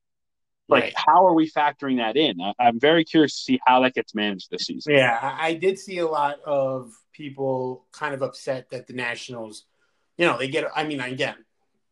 Like, 0.69 0.83
Right. 0.83 0.95
how 0.97 1.27
are 1.27 1.35
we 1.35 1.49
factoring 1.49 1.99
that 1.99 2.17
in? 2.17 2.41
I, 2.41 2.53
I'm 2.59 2.81
very 2.81 3.05
curious 3.05 3.37
to 3.37 3.43
see 3.43 3.61
how 3.67 3.81
that 3.83 3.95
gets 3.95 4.15
managed 4.15 4.51
this 4.51 4.67
season. 4.67 4.95
Yeah, 4.95 5.19
I 5.23 5.49
I 5.49 5.55
did 5.55 5.79
see 5.79 5.99
a 5.99 6.07
lot 6.09 6.41
of 6.45 6.93
people 7.13 7.87
kind 7.93 8.15
of 8.15 8.23
upset 8.23 8.71
that 8.71 8.87
the 8.87 8.93
Nationals, 8.93 9.65
you 10.19 10.27
know, 10.27 10.37
they 10.37 10.49
get. 10.49 10.65
I 10.75 10.83
mean, 10.85 11.01
again, 11.01 11.37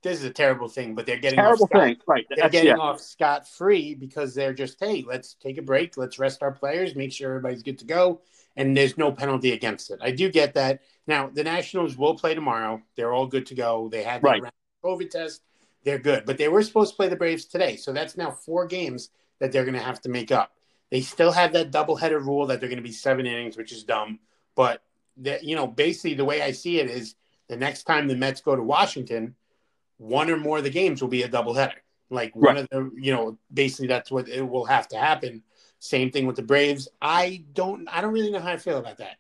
this 0.03 0.19
is 0.19 0.25
a 0.25 0.31
terrible 0.31 0.69
thing, 0.69 0.95
but 0.97 1.07
they're 1.07 1.19
getting 1.19 1.39
Terrible 1.39 1.65
off 1.65 1.71
scot- 1.71 1.83
thing, 1.85 1.97
right? 2.09 2.27
They're 2.29 2.37
That's, 2.43 2.53
getting 2.53 2.69
yeah, 2.71 2.77
off 2.79 3.01
scot 3.01 3.49
free 3.49 3.95
because 3.95 4.35
they're 4.35 4.53
just, 4.53 4.77
hey, 4.81 5.05
let's 5.07 5.35
take 5.35 5.57
a 5.57 5.63
break, 5.63 5.97
let's 5.97 6.19
rest 6.19 6.43
our 6.43 6.53
players, 6.53 6.95
make 6.97 7.13
sure 7.13 7.31
everybody's 7.31 7.63
good 7.63 7.79
to 7.79 7.85
go, 7.87 8.21
and 8.57 8.77
there's 8.77 8.99
no 8.99 9.13
penalty 9.13 9.53
against 9.53 9.91
it. 9.91 10.01
I 10.03 10.11
do 10.11 10.31
get 10.31 10.55
that. 10.55 10.81
Now 11.07 11.31
the 11.33 11.45
Nationals 11.45 11.97
will 11.97 12.17
play 12.17 12.35
tomorrow. 12.35 12.83
They're 12.97 13.13
all 13.13 13.27
good 13.29 13.47
to 13.47 13.55
go. 13.55 13.89
They 13.89 14.03
had 14.03 14.21
their 14.21 14.41
Right. 14.41 14.53
COVID 14.85 15.11
test. 15.11 15.43
They're 15.85 15.99
good, 15.99 16.25
but 16.25 16.39
they 16.39 16.49
were 16.49 16.63
supposed 16.63 16.93
to 16.93 16.97
play 16.97 17.09
the 17.09 17.17
Braves 17.17 17.45
today, 17.45 17.77
so 17.77 17.93
that's 17.93 18.17
now 18.17 18.31
four 18.31 18.67
games 18.67 19.11
that 19.39 19.53
they're 19.53 19.65
going 19.65 19.75
to 19.75 19.81
have 19.81 20.01
to 20.03 20.09
make 20.09 20.33
up. 20.33 20.53
They 20.91 21.01
still 21.01 21.33
have 21.33 21.53
that 21.53 21.71
double-headed 21.71 22.23
rule 22.23 22.47
that 22.47 22.61
they're 22.61 22.69
going 22.69 22.79
to 22.79 22.83
be 22.83 22.93
seven 22.93 23.27
innings, 23.27 23.57
which 23.57 23.73
is 23.73 23.85
dumb. 23.85 24.19
But 24.55 24.83
that 25.19 25.45
you 25.45 25.57
know, 25.57 25.67
basically, 25.67 26.15
the 26.15 26.25
way 26.25 26.41
I 26.43 26.53
see 26.53 26.81
it 26.81 26.89
is 26.89 27.17
the 27.49 27.57
next 27.57 27.85
time 27.85 28.09
the 28.09 28.17
Mets 28.17 28.41
go 28.41 28.57
to 28.57 28.63
Washington, 28.63 29.35
one 29.99 30.31
or 30.31 30.37
more 30.37 30.59
of 30.59 30.65
the 30.65 30.71
games 30.71 31.03
will 31.03 31.09
be 31.09 31.23
a 31.23 31.29
doubleheader. 31.29 31.75
Like 32.11 32.37
one 32.37 32.57
of 32.57 32.69
the, 32.71 32.91
you 32.97 33.13
know, 33.13 33.39
basically 33.53 33.89
that's 33.89 34.11
what 34.11 34.29
it 34.29 34.43
will 34.43 34.67
have 34.67 34.89
to 34.89 34.97
happen. 34.97 35.43
Same 35.81 36.11
thing 36.11 36.27
with 36.27 36.37
the 36.37 36.43
Braves. 36.43 36.89
I 37.03 37.45
don't, 37.53 37.89
I 37.89 38.01
don't 38.01 38.13
really 38.13 38.31
know 38.31 38.41
how 38.41 38.53
I 38.53 38.57
feel 38.57 38.79
about 38.79 38.99
that. 38.99 39.17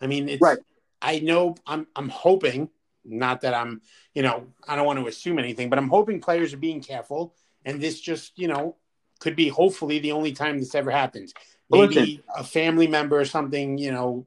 I 0.00 0.06
mean, 0.06 0.28
it's, 0.28 0.42
Right. 0.42 0.58
I 1.00 1.20
know, 1.20 1.54
I'm, 1.66 1.86
I'm 1.94 2.08
hoping, 2.08 2.70
not 3.08 3.42
that 3.42 3.54
I'm, 3.54 3.80
you 4.14 4.22
know, 4.22 4.46
I 4.66 4.76
don't 4.76 4.86
want 4.86 4.98
to 4.98 5.06
assume 5.06 5.38
anything, 5.38 5.70
but 5.70 5.78
I'm 5.78 5.88
hoping 5.88 6.20
players 6.20 6.52
are 6.52 6.58
being 6.58 6.82
careful, 6.82 7.34
and 7.64 7.80
this 7.80 8.00
just, 8.00 8.38
you 8.38 8.48
know, 8.48 8.76
could 9.20 9.36
be 9.36 9.48
hopefully 9.48 9.98
the 9.98 10.12
only 10.12 10.32
time 10.32 10.58
this 10.58 10.74
ever 10.74 10.90
happens. 10.90 11.32
Maybe 11.70 12.22
a 12.34 12.44
family 12.44 12.86
member 12.86 13.18
or 13.18 13.24
something, 13.24 13.78
you 13.78 13.90
know, 13.90 14.26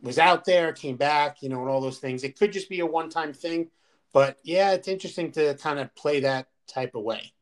was 0.00 0.18
out 0.18 0.44
there, 0.44 0.72
came 0.72 0.96
back, 0.96 1.42
you 1.42 1.48
know, 1.48 1.60
and 1.60 1.68
all 1.68 1.80
those 1.80 1.98
things. 1.98 2.22
It 2.22 2.38
could 2.38 2.52
just 2.52 2.68
be 2.68 2.80
a 2.80 2.86
one 2.86 3.08
time 3.08 3.32
thing. 3.32 3.70
But 4.12 4.38
yeah, 4.44 4.72
it's 4.72 4.86
interesting 4.86 5.32
to 5.32 5.54
kind 5.54 5.80
of 5.80 5.92
play 5.96 6.20
that 6.20 6.46
type 6.68 6.94
of 6.94 7.02
way. 7.02 7.32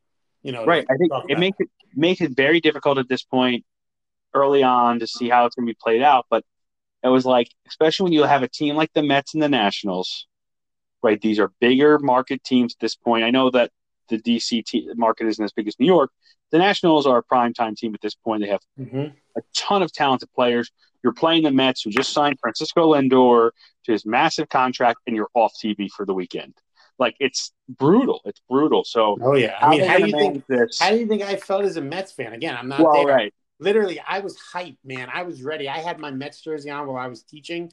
You 0.41 0.51
know, 0.51 0.65
right. 0.65 0.85
I 0.89 0.97
think 0.97 1.11
it 1.29 1.37
makes 1.37 1.57
it 1.59 1.69
makes 1.95 2.21
it 2.21 2.35
very 2.35 2.59
difficult 2.59 2.97
at 2.97 3.07
this 3.07 3.23
point 3.23 3.65
early 4.33 4.63
on 4.63 4.99
to 4.99 5.07
see 5.07 5.29
how 5.29 5.45
it's 5.45 5.55
going 5.55 5.67
to 5.67 5.71
be 5.71 5.77
played 5.79 6.01
out. 6.01 6.25
But 6.29 6.43
it 7.03 7.09
was 7.09 7.25
like, 7.25 7.49
especially 7.67 8.05
when 8.05 8.13
you 8.13 8.23
have 8.23 8.43
a 8.43 8.47
team 8.47 8.75
like 8.75 8.91
the 8.93 9.03
Mets 9.03 9.35
and 9.35 9.43
the 9.43 9.49
Nationals, 9.49 10.27
right? 11.03 11.21
These 11.21 11.37
are 11.39 11.51
bigger 11.59 11.99
market 11.99 12.43
teams 12.43 12.73
at 12.73 12.79
this 12.79 12.95
point. 12.95 13.23
I 13.23 13.29
know 13.29 13.51
that 13.51 13.71
the 14.09 14.17
DC 14.17 14.65
t- 14.65 14.89
market 14.95 15.27
isn't 15.27 15.43
as 15.43 15.51
big 15.51 15.67
as 15.67 15.75
New 15.79 15.85
York. 15.85 16.09
The 16.51 16.57
Nationals 16.57 17.05
are 17.05 17.17
a 17.17 17.23
prime 17.23 17.53
time 17.53 17.75
team 17.75 17.93
at 17.93 18.01
this 18.01 18.15
point. 18.15 18.41
They 18.41 18.49
have 18.49 18.61
Mhm. 18.79 19.13
a 19.35 19.41
ton 19.55 19.81
of 19.83 19.91
talented 19.91 20.29
players. 20.33 20.71
You're 21.03 21.13
playing 21.13 21.43
the 21.43 21.51
Mets, 21.51 21.81
who 21.81 21.89
just 21.89 22.13
signed 22.13 22.39
Francisco 22.39 22.93
Lindor 22.93 23.51
to 23.85 23.91
his 23.91 24.05
massive 24.05 24.49
contract, 24.49 24.99
and 25.05 25.15
you're 25.15 25.29
off 25.33 25.53
TV 25.61 25.89
for 25.89 26.05
the 26.05 26.13
weekend. 26.13 26.53
Like 26.99 27.15
it's 27.19 27.51
brutal. 27.67 28.21
It's 28.25 28.39
brutal. 28.49 28.83
So 28.83 29.17
Oh 29.21 29.35
yeah. 29.35 29.57
I 29.59 29.65
how 29.65 29.69
mean, 29.71 29.81
how 29.83 29.97
do 29.97 30.05
you 30.07 30.11
think? 30.11 30.45
this? 30.47 30.79
How 30.79 30.91
do 30.91 30.97
you 30.97 31.07
think 31.07 31.23
I 31.23 31.35
felt 31.35 31.65
as 31.65 31.75
a 31.75 31.81
Mets 31.81 32.11
fan? 32.11 32.33
Again, 32.33 32.55
I'm 32.55 32.67
not 32.69 32.79
well, 32.81 32.93
there. 33.05 33.15
right. 33.15 33.33
Literally, 33.59 33.99
I 33.99 34.19
was 34.19 34.37
hyped, 34.53 34.77
man. 34.83 35.09
I 35.13 35.23
was 35.23 35.41
ready. 35.43 35.67
I 35.67 35.79
had 35.79 35.99
my 35.99 36.11
Mets 36.11 36.41
jersey 36.41 36.69
on 36.69 36.85
while 36.87 36.97
I 36.97 37.07
was 37.07 37.23
teaching, 37.23 37.71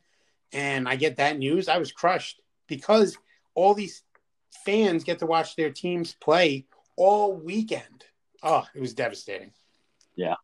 and 0.52 0.88
I 0.88 0.96
get 0.96 1.16
that 1.16 1.38
news. 1.38 1.68
I 1.68 1.78
was 1.78 1.92
crushed 1.92 2.39
because 2.70 3.18
all 3.54 3.74
these 3.74 4.02
fans 4.64 5.04
get 5.04 5.18
to 5.18 5.26
watch 5.26 5.56
their 5.56 5.70
teams 5.70 6.14
play 6.14 6.64
all 6.96 7.34
weekend. 7.34 8.04
Oh, 8.42 8.66
it 8.74 8.80
was 8.80 8.94
devastating. 8.94 9.52
Yeah. 10.16 10.36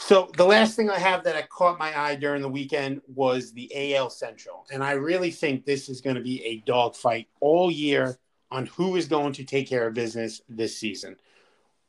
So 0.00 0.30
the 0.36 0.46
last 0.46 0.76
thing 0.76 0.88
I 0.88 0.98
have 0.98 1.24
that 1.24 1.36
I 1.36 1.42
caught 1.42 1.78
my 1.78 1.96
eye 1.96 2.16
during 2.16 2.40
the 2.40 2.48
weekend 2.48 3.02
was 3.06 3.52
the 3.52 3.94
AL 3.94 4.10
Central, 4.10 4.66
and 4.72 4.82
I 4.82 4.92
really 4.92 5.30
think 5.30 5.64
this 5.64 5.88
is 5.88 6.00
going 6.00 6.16
to 6.16 6.22
be 6.22 6.42
a 6.44 6.62
dogfight 6.66 7.28
all 7.40 7.70
year 7.70 8.18
on 8.50 8.66
who 8.66 8.96
is 8.96 9.06
going 9.06 9.34
to 9.34 9.44
take 9.44 9.68
care 9.68 9.86
of 9.86 9.94
business 9.94 10.40
this 10.48 10.76
season. 10.76 11.16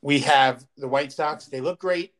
We 0.02 0.20
have 0.20 0.64
the 0.76 0.88
White 0.88 1.10
Sox; 1.10 1.46
they 1.46 1.62
look 1.62 1.80
great, 1.80 2.12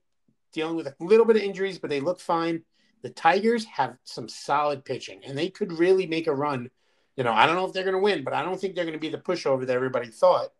dealing 0.53 0.77
with 0.77 0.87
a 0.87 0.95
little 0.99 1.27
bit 1.27 1.37
of 1.37 1.43
injuries, 1.43 1.79
but 1.79 1.91
they 1.91 2.01
look 2.01 2.20
fine. 2.20 2.62
The 3.03 3.11
Tigers 3.11 3.65
have 3.67 3.97
some 4.05 4.29
solid 4.29 4.85
pitching, 4.85 5.21
and 5.25 5.37
they 5.37 5.49
could 5.49 5.73
really 5.73 6.07
make 6.07 6.27
a 6.27 6.35
run. 6.35 6.71
You 7.17 7.25
know, 7.25 7.33
I 7.33 7.47
don't 7.47 7.57
know 7.57 7.67
if 7.67 7.73
they're 7.73 7.85
going 7.85 7.95
to 7.95 8.01
win, 8.01 8.25
but 8.25 8.33
I 8.33 8.43
don't 8.43 8.61
think 8.61 8.75
they're 8.75 8.85
going 8.85 8.95
to 8.95 9.01
be 9.01 9.09
the 9.09 9.19
pushover 9.19 9.67
that 9.67 9.77
everybody 9.77 10.09
thought. 10.09 10.51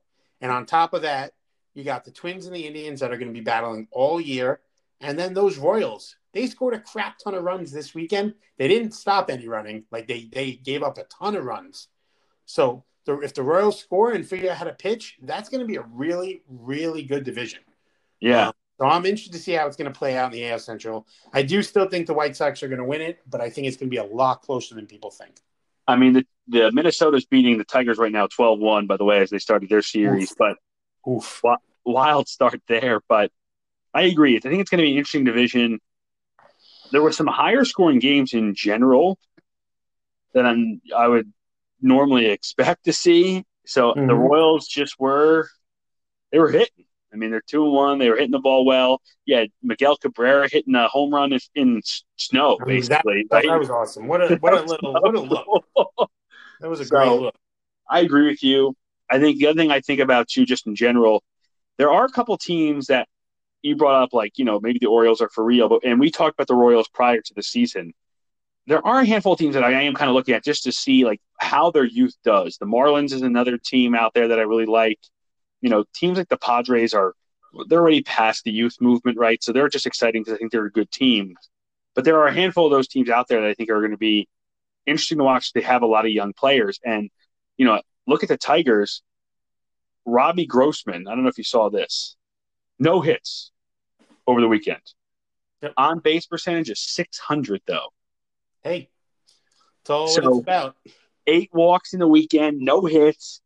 And 0.40 0.51
on 0.51 0.66
top 0.66 0.93
of 0.93 1.03
that, 1.03 1.32
you 1.74 1.84
got 1.84 2.05
the 2.05 2.11
Twins 2.11 2.47
and 2.47 2.55
the 2.55 2.66
Indians 2.66 3.01
that 3.01 3.12
are 3.12 3.16
going 3.16 3.32
to 3.32 3.38
be 3.38 3.45
battling 3.45 3.88
all 3.90 4.20
year. 4.20 4.61
And 5.01 5.18
then 5.18 5.34
those 5.34 5.59
Royals, 5.59 6.16
they 6.32 6.47
scored 6.47 6.74
a 6.74 6.80
crap 6.80 7.18
ton 7.18 7.34
of 7.34 7.45
runs 7.45 7.72
this 7.72 7.95
weekend. 7.95 8.34
They 8.59 8.68
didn't 8.68 8.93
stop 8.93 9.30
any 9.30 9.49
running. 9.49 9.84
Like 9.90 10.07
they 10.07 10.28
they 10.32 10.53
gave 10.53 10.82
up 10.82 10.99
a 10.99 11.05
ton 11.05 11.36
of 11.36 11.45
runs. 11.45 11.88
So 12.45 12.84
the, 13.05 13.18
if 13.20 13.34
the 13.34 13.43
Royals 13.43 13.80
score 13.80 14.12
and 14.12 14.26
figure 14.26 14.51
out 14.51 14.59
how 14.59 14.64
to 14.64 14.72
pitch, 14.72 15.18
that's 15.22 15.49
going 15.49 15.61
to 15.61 15.66
be 15.66 15.76
a 15.76 15.86
really 15.93 16.43
really 16.49 17.03
good 17.03 17.24
division. 17.24 17.61
Yeah. 18.20 18.49
Um, 18.49 18.55
So 18.78 18.86
I'm 18.86 19.04
interested 19.04 19.32
to 19.32 19.38
see 19.38 19.52
how 19.52 19.66
it's 19.66 19.76
going 19.76 19.92
to 19.92 19.96
play 19.96 20.16
out 20.16 20.32
in 20.32 20.40
the 20.40 20.48
AL 20.48 20.58
Central. 20.58 21.06
I 21.32 21.42
do 21.42 21.62
still 21.62 21.88
think 21.88 22.06
the 22.06 22.14
White 22.14 22.36
Sox 22.36 22.62
are 22.62 22.68
going 22.68 22.78
to 22.78 22.84
win 22.84 23.00
it, 23.00 23.20
but 23.28 23.40
I 23.40 23.50
think 23.50 23.66
it's 23.66 23.76
going 23.76 23.88
to 23.88 23.90
be 23.90 23.98
a 23.98 24.04
lot 24.04 24.42
closer 24.42 24.74
than 24.74 24.86
people 24.86 25.10
think. 25.10 25.36
I 25.86 25.96
mean, 25.96 26.14
the, 26.14 26.26
the 26.48 26.72
Minnesota's 26.72 27.26
beating 27.26 27.58
the 27.58 27.64
Tigers 27.64 27.98
right 27.98 28.12
now 28.12 28.26
12 28.26 28.58
1, 28.58 28.86
by 28.86 28.96
the 28.96 29.04
way, 29.04 29.20
as 29.20 29.30
they 29.30 29.38
started 29.38 29.68
their 29.68 29.82
series. 29.82 30.32
Oof. 30.32 30.36
But 30.38 30.56
Oof. 31.10 31.42
wild 31.84 32.28
start 32.28 32.60
there. 32.66 33.00
But 33.08 33.30
I 33.94 34.02
agree. 34.02 34.36
I 34.36 34.40
think 34.40 34.60
it's 34.60 34.70
going 34.70 34.78
to 34.78 34.84
be 34.84 34.92
an 34.92 34.98
interesting 34.98 35.24
division. 35.24 35.80
There 36.90 37.02
were 37.02 37.12
some 37.12 37.26
higher 37.26 37.64
scoring 37.64 37.98
games 37.98 38.32
in 38.32 38.54
general 38.54 39.18
than 40.34 40.46
I'm, 40.46 40.80
I 40.96 41.08
would 41.08 41.32
normally 41.80 42.26
expect 42.26 42.84
to 42.84 42.92
see. 42.92 43.44
So 43.66 43.92
the 43.94 44.00
Mhm. 44.00 44.28
Royals 44.28 44.66
just 44.66 44.98
were, 44.98 45.48
they 46.30 46.38
were 46.38 46.50
hitting. 46.50 46.86
I 47.12 47.16
mean, 47.16 47.30
they're 47.30 47.42
two 47.46 47.64
and 47.64 47.72
one. 47.72 47.98
They 47.98 48.08
were 48.08 48.16
hitting 48.16 48.30
the 48.30 48.38
ball 48.38 48.64
well. 48.64 49.02
Yeah, 49.26 49.44
Miguel 49.62 49.96
Cabrera 49.96 50.48
hitting 50.50 50.74
a 50.74 50.88
home 50.88 51.12
run 51.12 51.32
in, 51.32 51.40
in 51.54 51.82
snow, 52.16 52.58
mean, 52.66 52.80
that- 52.82 53.04
basically. 53.04 53.26
That, 53.30 53.58
was 53.58 53.70
awesome. 53.70 54.08
What 54.08 54.20
a 54.22 54.36
what 54.36 54.54
a 54.54 54.62
little 54.66 54.92
what 54.92 55.14
a 55.14 55.20
look. 55.20 56.10
That 56.60 56.70
was 56.70 56.78
a 56.78 56.86
great 56.86 57.08
look. 57.08 57.34
I 57.90 58.00
agree 58.00 58.28
with 58.28 58.44
you. 58.44 58.76
I 59.10 59.18
think 59.18 59.38
the 59.38 59.48
other 59.48 59.56
thing 59.56 59.72
I 59.72 59.80
think 59.80 59.98
about 59.98 60.28
too, 60.28 60.46
just 60.46 60.68
in 60.68 60.76
general, 60.76 61.24
there 61.76 61.90
are 61.90 62.04
a 62.04 62.08
couple 62.08 62.38
teams 62.38 62.86
that 62.86 63.08
you 63.62 63.74
brought 63.74 64.00
up, 64.00 64.12
like 64.12 64.38
you 64.38 64.44
know 64.44 64.60
maybe 64.60 64.78
the 64.78 64.86
Orioles 64.86 65.20
are 65.20 65.28
for 65.28 65.44
real, 65.44 65.68
but 65.68 65.84
and 65.84 65.98
we 65.98 66.10
talked 66.10 66.34
about 66.34 66.46
the 66.46 66.54
Royals 66.54 66.88
prior 66.88 67.20
to 67.20 67.34
the 67.34 67.42
season. 67.42 67.92
There 68.68 68.84
are 68.86 69.00
a 69.00 69.04
handful 69.04 69.32
of 69.32 69.40
teams 69.40 69.54
that 69.54 69.64
I 69.64 69.72
am 69.72 69.94
kind 69.94 70.08
of 70.08 70.14
looking 70.14 70.34
at 70.34 70.44
just 70.44 70.62
to 70.64 70.72
see 70.72 71.04
like 71.04 71.20
how 71.38 71.72
their 71.72 71.84
youth 71.84 72.14
does. 72.24 72.58
The 72.58 72.66
Marlins 72.66 73.12
is 73.12 73.22
another 73.22 73.58
team 73.58 73.96
out 73.96 74.14
there 74.14 74.28
that 74.28 74.38
I 74.38 74.42
really 74.42 74.66
like. 74.66 75.00
You 75.62 75.70
know, 75.70 75.84
teams 75.94 76.18
like 76.18 76.28
the 76.28 76.36
Padres 76.36 76.92
are 76.92 77.14
they're 77.68 77.80
already 77.80 78.02
past 78.02 78.44
the 78.44 78.50
youth 78.50 78.76
movement, 78.80 79.16
right? 79.18 79.42
So 79.42 79.52
they're 79.52 79.68
just 79.68 79.86
exciting 79.86 80.22
because 80.22 80.34
I 80.34 80.38
think 80.38 80.52
they're 80.52 80.66
a 80.66 80.70
good 80.72 80.90
team. 80.90 81.34
But 81.94 82.04
there 82.04 82.18
are 82.18 82.26
a 82.26 82.32
handful 82.34 82.66
of 82.66 82.72
those 82.72 82.88
teams 82.88 83.08
out 83.08 83.28
there 83.28 83.40
that 83.42 83.48
I 83.48 83.54
think 83.54 83.70
are 83.70 83.78
going 83.80 83.90
to 83.92 83.96
be 83.98 84.28
interesting 84.86 85.18
to 85.18 85.24
watch. 85.24 85.52
They 85.52 85.60
have 85.62 85.82
a 85.82 85.86
lot 85.86 86.04
of 86.06 86.10
young 86.12 86.32
players, 86.34 86.80
and 86.84 87.10
you 87.56 87.64
know, 87.66 87.80
look 88.06 88.22
at 88.22 88.28
the 88.28 88.36
Tigers. 88.36 89.02
Robbie 90.04 90.46
Grossman. 90.46 91.06
I 91.06 91.10
don't 91.14 91.22
know 91.22 91.28
if 91.28 91.38
you 91.38 91.44
saw 91.44 91.70
this. 91.70 92.16
No 92.78 93.00
hits 93.02 93.52
over 94.26 94.40
the 94.40 94.48
weekend. 94.48 94.80
Yep. 95.62 95.74
On 95.76 95.98
base 96.00 96.26
percentage 96.26 96.70
is 96.70 96.80
600, 96.80 97.60
though. 97.66 97.92
Hey, 98.62 98.88
it's 99.80 99.90
all 99.90 100.08
So- 100.08 100.28
it's 100.28 100.38
about. 100.40 100.76
eight 101.28 101.50
walks 101.52 101.92
in 101.92 102.00
the 102.00 102.08
weekend, 102.08 102.58
no 102.60 102.84
hits. 102.86 103.41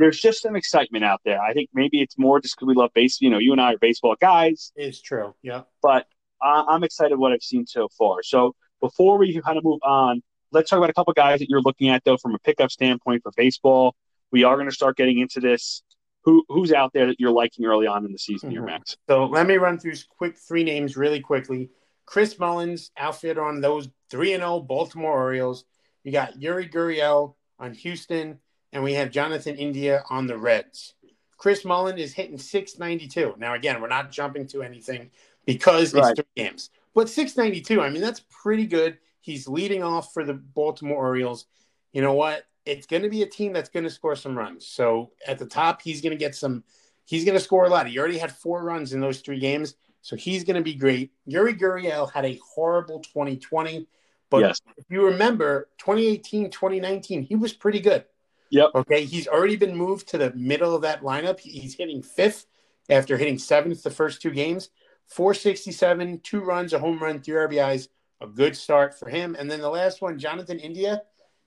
There's 0.00 0.18
just 0.18 0.40
some 0.42 0.56
excitement 0.56 1.04
out 1.04 1.20
there. 1.24 1.40
I 1.40 1.52
think 1.52 1.68
maybe 1.74 2.00
it's 2.00 2.16
more 2.18 2.40
just 2.40 2.56
because 2.56 2.66
we 2.66 2.74
love 2.74 2.90
baseball. 2.94 3.26
You 3.26 3.30
know, 3.30 3.38
you 3.38 3.52
and 3.52 3.60
I 3.60 3.74
are 3.74 3.78
baseball 3.78 4.16
guys. 4.20 4.72
It's 4.74 5.00
true. 5.02 5.34
Yeah. 5.42 5.62
But 5.82 6.06
I- 6.42 6.64
I'm 6.68 6.82
excited 6.84 7.18
what 7.18 7.32
I've 7.32 7.42
seen 7.42 7.66
so 7.66 7.88
far. 7.98 8.22
So 8.22 8.54
before 8.80 9.18
we 9.18 9.38
kind 9.42 9.58
of 9.58 9.64
move 9.64 9.80
on, 9.82 10.22
let's 10.52 10.70
talk 10.70 10.78
about 10.78 10.88
a 10.88 10.94
couple 10.94 11.12
guys 11.12 11.40
that 11.40 11.50
you're 11.50 11.60
looking 11.60 11.90
at 11.90 12.02
though 12.04 12.16
from 12.16 12.34
a 12.34 12.38
pickup 12.38 12.70
standpoint 12.70 13.22
for 13.22 13.30
baseball. 13.36 13.94
We 14.32 14.42
are 14.44 14.56
going 14.56 14.68
to 14.68 14.74
start 14.74 14.96
getting 14.96 15.18
into 15.18 15.38
this. 15.38 15.82
Who 16.24 16.44
who's 16.48 16.72
out 16.72 16.92
there 16.92 17.06
that 17.06 17.18
you're 17.18 17.30
liking 17.32 17.64
early 17.66 17.86
on 17.86 18.04
in 18.06 18.12
the 18.12 18.18
season 18.18 18.50
here, 18.50 18.62
Mhm. 18.62 18.66
Max? 18.66 18.96
So 19.08 19.24
let 19.26 19.46
me 19.46 19.56
run 19.56 19.78
through 19.78 19.94
quick 20.18 20.36
three 20.38 20.64
names 20.64 20.96
really 20.96 21.20
quickly. 21.20 21.70
Chris 22.06 22.38
Mullins, 22.38 22.90
outfitter 22.96 23.42
on 23.44 23.60
those 23.60 23.88
3 24.10 24.32
and 24.32 24.42
0 24.42 24.60
Baltimore 24.60 25.12
Orioles. 25.16 25.64
You 26.04 26.12
got 26.12 26.34
Yuli 26.34 26.70
Gurriel 26.72 27.36
on 27.58 27.72
Houston, 27.74 28.38
and 28.72 28.82
we 28.82 28.94
have 28.94 29.10
Jonathan 29.10 29.56
India 29.56 30.04
on 30.10 30.26
the 30.26 30.36
Reds. 30.38 30.94
Chris 31.36 31.64
Mullen 31.64 31.98
is 31.98 32.12
hitting 32.12 32.38
692. 32.38 33.34
Now, 33.38 33.54
again, 33.54 33.80
we're 33.80 33.88
not 33.88 34.10
jumping 34.12 34.46
to 34.48 34.62
anything 34.62 35.10
because 35.46 35.94
it's 35.94 36.06
Right. 36.06 36.16
three 36.16 36.24
games. 36.44 36.70
But 36.94 37.08
692, 37.08 37.80
I 37.80 37.88
mean, 37.90 38.02
that's 38.02 38.22
pretty 38.28 38.66
good. 38.66 38.98
He's 39.20 39.48
leading 39.48 39.82
off 39.82 40.12
for 40.12 40.24
the 40.24 40.34
Baltimore 40.34 40.98
Orioles. 40.98 41.46
You 41.92 42.02
know 42.02 42.12
what? 42.14 42.44
It's 42.66 42.86
going 42.86 43.02
to 43.02 43.08
be 43.08 43.22
a 43.22 43.26
team 43.26 43.52
that's 43.52 43.70
going 43.70 43.84
to 43.84 43.90
score 43.90 44.16
some 44.16 44.36
runs. 44.36 44.66
So 44.66 45.12
at 45.26 45.38
the 45.38 45.46
top, 45.46 45.80
he's 45.82 46.00
going 46.02 46.10
to 46.10 46.16
get 46.16 46.34
some, 46.34 46.62
he's 47.06 47.24
going 47.24 47.36
to 47.38 47.42
score 47.42 47.64
a 47.64 47.68
lot. 47.70 47.86
He 47.86 47.98
already 47.98 48.18
had 48.18 48.32
four 48.32 48.62
runs 48.62 48.92
in 48.92 49.00
those 49.00 49.20
three 49.20 49.38
games. 49.40 49.76
So 50.02 50.16
he's 50.16 50.44
going 50.44 50.56
to 50.56 50.62
be 50.62 50.74
great. 50.74 51.10
Yuli 51.28 51.58
Gurriel 51.58 52.10
had 52.12 52.24
a 52.24 52.38
horrible 52.54 53.00
2020. 53.00 53.86
But 54.30 54.38
Yes. 54.40 54.60
if 54.76 54.84
you 54.90 55.04
remember, 55.06 55.68
2018, 55.78 56.50
2019, 56.50 57.22
he 57.22 57.34
was 57.34 57.52
pretty 57.52 57.80
good. 57.80 58.04
Yep. 58.50 58.70
Okay. 58.74 59.04
He's 59.04 59.28
already 59.28 59.56
been 59.56 59.76
moved 59.76 60.08
to 60.08 60.18
the 60.18 60.32
middle 60.34 60.74
of 60.74 60.82
that 60.82 61.02
lineup. 61.02 61.40
He's 61.40 61.74
hitting 61.74 62.02
fifth 62.02 62.46
after 62.88 63.16
hitting 63.16 63.38
seventh 63.38 63.82
the 63.82 63.90
first 63.90 64.20
two 64.20 64.30
games. 64.30 64.70
467, 65.08 66.20
two 66.20 66.40
runs, 66.40 66.72
a 66.72 66.78
home 66.78 66.98
run, 66.98 67.20
three 67.20 67.34
RBIs. 67.34 67.88
A 68.20 68.26
good 68.26 68.54
start 68.54 68.98
for 68.98 69.08
him. 69.08 69.34
And 69.38 69.50
then 69.50 69.60
the 69.60 69.70
last 69.70 70.02
one, 70.02 70.18
Jonathan 70.18 70.58
India. 70.58 71.02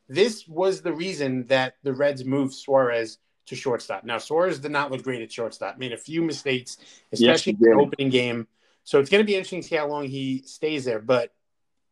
This 0.09 0.47
was 0.47 0.81
the 0.81 0.91
reason 0.91 1.45
that 1.47 1.75
the 1.83 1.93
Reds 1.93 2.25
moved 2.25 2.53
Suarez 2.53 3.19
to 3.45 3.55
shortstop. 3.55 4.03
Now, 4.03 4.17
Suarez 4.17 4.59
did 4.59 4.71
not 4.71 4.91
look 4.91 5.03
great 5.03 5.21
at 5.21 5.31
shortstop, 5.31 5.77
made 5.77 5.93
a 5.93 5.97
few 5.97 6.21
mistakes, 6.21 6.77
especially 7.11 7.53
he 7.53 7.65
in 7.65 7.77
the 7.77 7.83
opening 7.83 8.09
game. 8.09 8.47
So 8.83 8.99
it's 8.99 9.09
going 9.09 9.23
to 9.23 9.25
be 9.25 9.35
interesting 9.35 9.61
to 9.61 9.67
see 9.67 9.75
how 9.75 9.87
long 9.87 10.05
he 10.05 10.43
stays 10.45 10.83
there. 10.85 10.99
But 10.99 11.33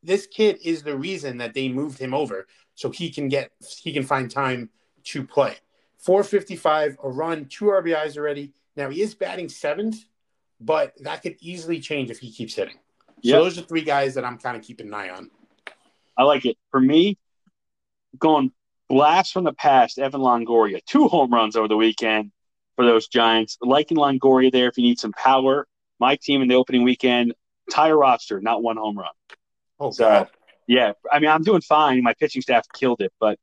this 0.03 0.27
kid 0.27 0.59
is 0.63 0.83
the 0.83 0.97
reason 0.97 1.37
that 1.37 1.53
they 1.53 1.69
moved 1.69 1.99
him 1.99 2.13
over 2.13 2.47
so 2.75 2.89
he 2.89 3.11
can 3.11 3.27
get 3.27 3.51
he 3.81 3.93
can 3.93 4.03
find 4.03 4.29
time 4.29 4.69
to 5.05 5.23
play. 5.23 5.57
455, 5.97 6.97
a 7.03 7.09
run, 7.09 7.45
two 7.45 7.65
RBIs 7.65 8.17
already. 8.17 8.53
Now 8.75 8.89
he 8.89 9.01
is 9.01 9.13
batting 9.13 9.49
seventh, 9.49 10.03
but 10.59 10.93
that 11.03 11.21
could 11.21 11.35
easily 11.39 11.79
change 11.79 12.09
if 12.09 12.19
he 12.19 12.31
keeps 12.31 12.55
hitting. 12.55 12.77
So 13.23 13.43
those 13.43 13.57
are 13.59 13.61
three 13.61 13.83
guys 13.83 14.15
that 14.15 14.25
I'm 14.25 14.37
kind 14.39 14.57
of 14.57 14.63
keeping 14.63 14.87
an 14.87 14.93
eye 14.95 15.09
on. 15.09 15.29
I 16.17 16.23
like 16.23 16.45
it. 16.45 16.57
For 16.71 16.79
me, 16.79 17.17
going 18.17 18.51
blast 18.89 19.31
from 19.33 19.43
the 19.43 19.53
past, 19.53 19.99
Evan 19.99 20.21
Longoria, 20.21 20.83
two 20.85 21.07
home 21.07 21.31
runs 21.31 21.55
over 21.55 21.67
the 21.67 21.77
weekend 21.77 22.31
for 22.75 22.85
those 22.85 23.07
Giants. 23.07 23.57
Liking 23.61 23.97
Longoria 23.97 24.51
there 24.51 24.67
if 24.69 24.77
you 24.77 24.83
need 24.83 24.99
some 24.99 25.13
power. 25.13 25.67
My 25.99 26.15
team 26.15 26.41
in 26.41 26.47
the 26.47 26.55
opening 26.55 26.83
weekend, 26.83 27.33
entire 27.67 27.95
roster, 27.97 28.41
not 28.41 28.63
one 28.63 28.77
home 28.77 28.97
run. 28.97 29.11
Oh, 29.79 29.91
So, 29.91 30.05
God. 30.05 30.29
yeah, 30.67 30.93
I 31.11 31.19
mean, 31.19 31.29
I'm 31.29 31.43
doing 31.43 31.61
fine. 31.61 32.01
My 32.01 32.13
pitching 32.15 32.41
staff 32.41 32.65
killed 32.73 33.01
it, 33.01 33.13
but 33.19 33.37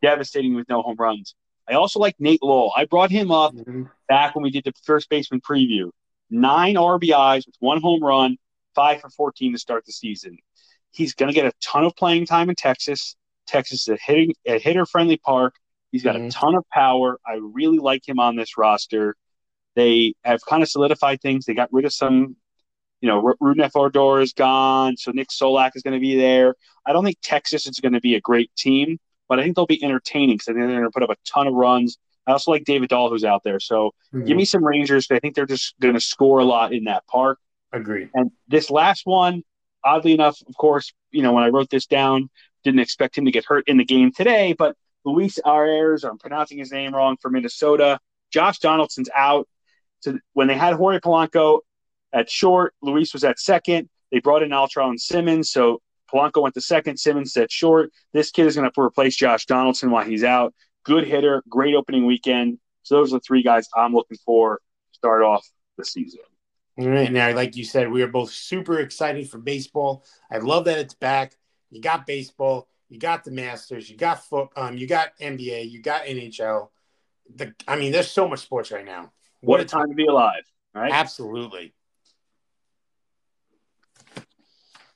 devastating 0.00 0.54
with 0.54 0.68
no 0.68 0.82
home 0.82 0.96
runs. 0.98 1.34
I 1.68 1.74
also 1.74 2.00
like 2.00 2.16
Nate 2.18 2.42
Lowe. 2.42 2.70
I 2.76 2.84
brought 2.86 3.10
him 3.10 3.30
up 3.30 3.54
Mhm. 3.54 3.90
back 4.08 4.34
when 4.34 4.42
we 4.42 4.50
did 4.50 4.64
the 4.64 4.72
first 4.84 5.08
baseman 5.08 5.40
preview. 5.40 5.90
Nine 6.30 6.76
RBIs 6.76 7.46
with 7.46 7.56
one 7.60 7.80
home 7.80 8.02
run, 8.02 8.36
five 8.74 9.00
for 9.00 9.10
14 9.10 9.52
to 9.52 9.58
start 9.58 9.84
the 9.86 9.92
season. 9.92 10.38
He's 10.90 11.14
going 11.14 11.28
to 11.28 11.34
get 11.34 11.46
a 11.46 11.52
ton 11.60 11.84
of 11.84 11.94
playing 11.96 12.26
time 12.26 12.48
in 12.50 12.56
Texas. 12.56 13.16
Texas 13.46 13.82
is 13.82 13.88
a, 13.88 13.96
hitting, 14.04 14.34
a 14.46 14.58
hitter 14.58 14.86
friendly 14.86 15.16
park. 15.18 15.54
He's 15.90 16.02
got 16.02 16.16
a 16.16 16.20
Mhm. 16.20 16.30
ton 16.32 16.54
of 16.54 16.64
power. 16.70 17.20
I 17.26 17.34
really 17.40 17.78
like 17.78 18.06
him 18.08 18.18
on 18.18 18.36
this 18.36 18.56
roster. 18.56 19.16
They 19.74 20.14
have 20.24 20.40
kind 20.44 20.62
of 20.62 20.68
solidified 20.68 21.20
things. 21.20 21.44
They 21.44 21.54
got 21.54 21.72
rid 21.72 21.84
of 21.84 21.92
some, 21.92 22.36
you 23.00 23.08
know, 23.08 23.24
R- 23.40 23.70
Odor 23.74 24.20
is 24.20 24.32
gone, 24.32 24.96
so 24.96 25.10
Nick 25.12 25.28
Solak 25.28 25.72
is 25.74 25.82
going 25.82 25.94
to 25.94 26.00
be 26.00 26.16
there. 26.16 26.54
I 26.86 26.92
don't 26.92 27.04
think 27.04 27.18
Texas 27.22 27.66
is 27.66 27.78
going 27.80 27.92
to 27.94 28.00
be 28.00 28.14
a 28.14 28.20
great 28.20 28.50
team, 28.56 28.98
but 29.32 29.40
I 29.40 29.44
think 29.44 29.56
they'll 29.56 29.64
be 29.64 29.82
entertaining 29.82 30.36
because 30.36 30.48
I 30.48 30.52
think 30.52 30.66
they're 30.66 30.80
going 30.80 30.82
to 30.82 30.90
put 30.90 31.02
up 31.02 31.08
a 31.08 31.16
ton 31.26 31.46
of 31.46 31.54
runs. 31.54 31.96
I 32.26 32.32
also 32.32 32.50
like 32.50 32.64
David 32.64 32.90
Dahl, 32.90 33.08
who's 33.08 33.24
out 33.24 33.42
there. 33.42 33.58
So 33.60 33.92
mm-hmm. 34.12 34.26
give 34.26 34.36
me 34.36 34.44
some 34.44 34.62
Rangers. 34.62 35.06
I 35.10 35.20
think 35.20 35.34
they're 35.34 35.46
just 35.46 35.74
going 35.80 35.94
to 35.94 36.02
score 36.02 36.40
a 36.40 36.44
lot 36.44 36.74
in 36.74 36.84
that 36.84 37.06
park. 37.06 37.38
Agreed. 37.72 38.10
And 38.12 38.30
this 38.46 38.70
last 38.70 39.06
one, 39.06 39.42
oddly 39.82 40.12
enough, 40.12 40.38
of 40.46 40.54
course, 40.58 40.92
you 41.12 41.22
know, 41.22 41.32
when 41.32 41.44
I 41.44 41.48
wrote 41.48 41.70
this 41.70 41.86
down, 41.86 42.28
didn't 42.62 42.80
expect 42.80 43.16
him 43.16 43.24
to 43.24 43.30
get 43.30 43.46
hurt 43.46 43.66
in 43.68 43.78
the 43.78 43.86
game 43.86 44.12
today, 44.12 44.52
but 44.52 44.76
Luis 45.06 45.38
Arraez, 45.46 46.06
I'm 46.06 46.18
pronouncing 46.18 46.58
his 46.58 46.70
name 46.70 46.94
wrong 46.94 47.16
for 47.18 47.30
Minnesota. 47.30 48.00
Josh 48.30 48.58
Donaldson's 48.58 49.08
out. 49.16 49.48
So 50.00 50.18
when 50.34 50.46
they 50.46 50.58
had 50.58 50.74
Jorge 50.74 50.98
Polanco 50.98 51.60
at 52.12 52.28
short, 52.28 52.74
Luis 52.82 53.14
was 53.14 53.24
at 53.24 53.40
second. 53.40 53.88
They 54.10 54.20
brought 54.20 54.42
in 54.42 54.50
Andrelton 54.50 55.00
Simmons, 55.00 55.50
so 55.50 55.80
Polanco 56.12 56.42
went 56.42 56.54
to 56.54 56.60
second, 56.60 56.98
Simmons 56.98 57.36
at 57.36 57.50
short. 57.50 57.90
This 58.12 58.30
kid 58.30 58.46
is 58.46 58.56
going 58.56 58.70
to 58.70 58.80
replace 58.80 59.16
Josh 59.16 59.46
Donaldson 59.46 59.90
while 59.90 60.04
he's 60.04 60.24
out. 60.24 60.54
Good 60.84 61.06
hitter, 61.06 61.42
great 61.48 61.74
opening 61.74 62.06
weekend. 62.06 62.58
So 62.82 62.96
those 62.96 63.12
are 63.12 63.16
the 63.16 63.20
three 63.20 63.42
guys 63.42 63.68
I'm 63.76 63.94
looking 63.94 64.18
for 64.24 64.56
to 64.56 64.96
start 64.96 65.22
off 65.22 65.48
the 65.78 65.84
season. 65.84 66.20
All 66.78 66.88
right. 66.88 67.12
Now, 67.12 67.32
like 67.34 67.56
you 67.56 67.64
said, 67.64 67.90
we 67.90 68.02
are 68.02 68.08
both 68.08 68.30
super 68.30 68.80
excited 68.80 69.28
for 69.30 69.38
baseball. 69.38 70.04
I 70.30 70.38
love 70.38 70.64
that 70.64 70.78
it's 70.78 70.94
back. 70.94 71.36
You 71.70 71.80
got 71.80 72.06
baseball, 72.06 72.68
you 72.88 72.98
got 72.98 73.24
the 73.24 73.30
Masters, 73.30 73.88
you 73.88 73.96
got 73.96 74.24
foot, 74.24 74.50
um, 74.56 74.76
you 74.76 74.86
got 74.86 75.16
NBA, 75.18 75.70
you 75.70 75.80
got 75.80 76.04
NHL. 76.04 76.68
The, 77.34 77.54
I 77.66 77.76
mean, 77.76 77.92
there's 77.92 78.10
so 78.10 78.28
much 78.28 78.40
sports 78.40 78.70
right 78.70 78.84
now. 78.84 79.12
What 79.40 79.60
a 79.60 79.64
time 79.64 79.88
to 79.88 79.94
be 79.94 80.06
alive, 80.06 80.42
right? 80.74 80.92
Absolutely. 80.92 81.72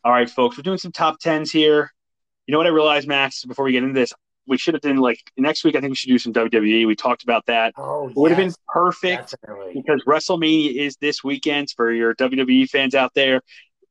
All 0.07 0.13
right, 0.13 0.31
folks, 0.31 0.57
we're 0.57 0.63
doing 0.63 0.79
some 0.79 0.93
top 0.93 1.19
tens 1.19 1.51
here. 1.51 1.93
You 2.47 2.53
know 2.53 2.59
what 2.59 2.69
I 2.69 2.71
realized, 2.71 3.09
Max, 3.09 3.45
before 3.45 3.65
we 3.65 3.73
get 3.73 3.83
into 3.83 3.99
this? 3.99 4.13
We 4.47 4.57
should 4.57 4.75
have 4.75 4.81
done 4.81 4.99
like 4.99 5.19
next 5.37 5.65
week. 5.65 5.75
I 5.75 5.81
think 5.81 5.91
we 5.91 5.97
should 5.97 6.11
do 6.11 6.19
some 6.21 6.33
WWE. 6.33 6.87
We 6.87 6.95
talked 6.95 7.25
about 7.25 7.45
that. 7.47 7.75
Oh, 7.77 8.09
It 8.09 8.15
would 8.15 8.31
have 8.31 8.39
been 8.39 8.55
perfect 8.69 9.35
definitely. 9.43 9.73
because 9.75 10.05
WrestleMania 10.07 10.77
is 10.77 10.97
this 10.99 11.25
weekend 11.25 11.71
for 11.77 11.91
your 11.91 12.15
WWE 12.15 12.69
fans 12.71 12.95
out 12.95 13.15
there. 13.15 13.41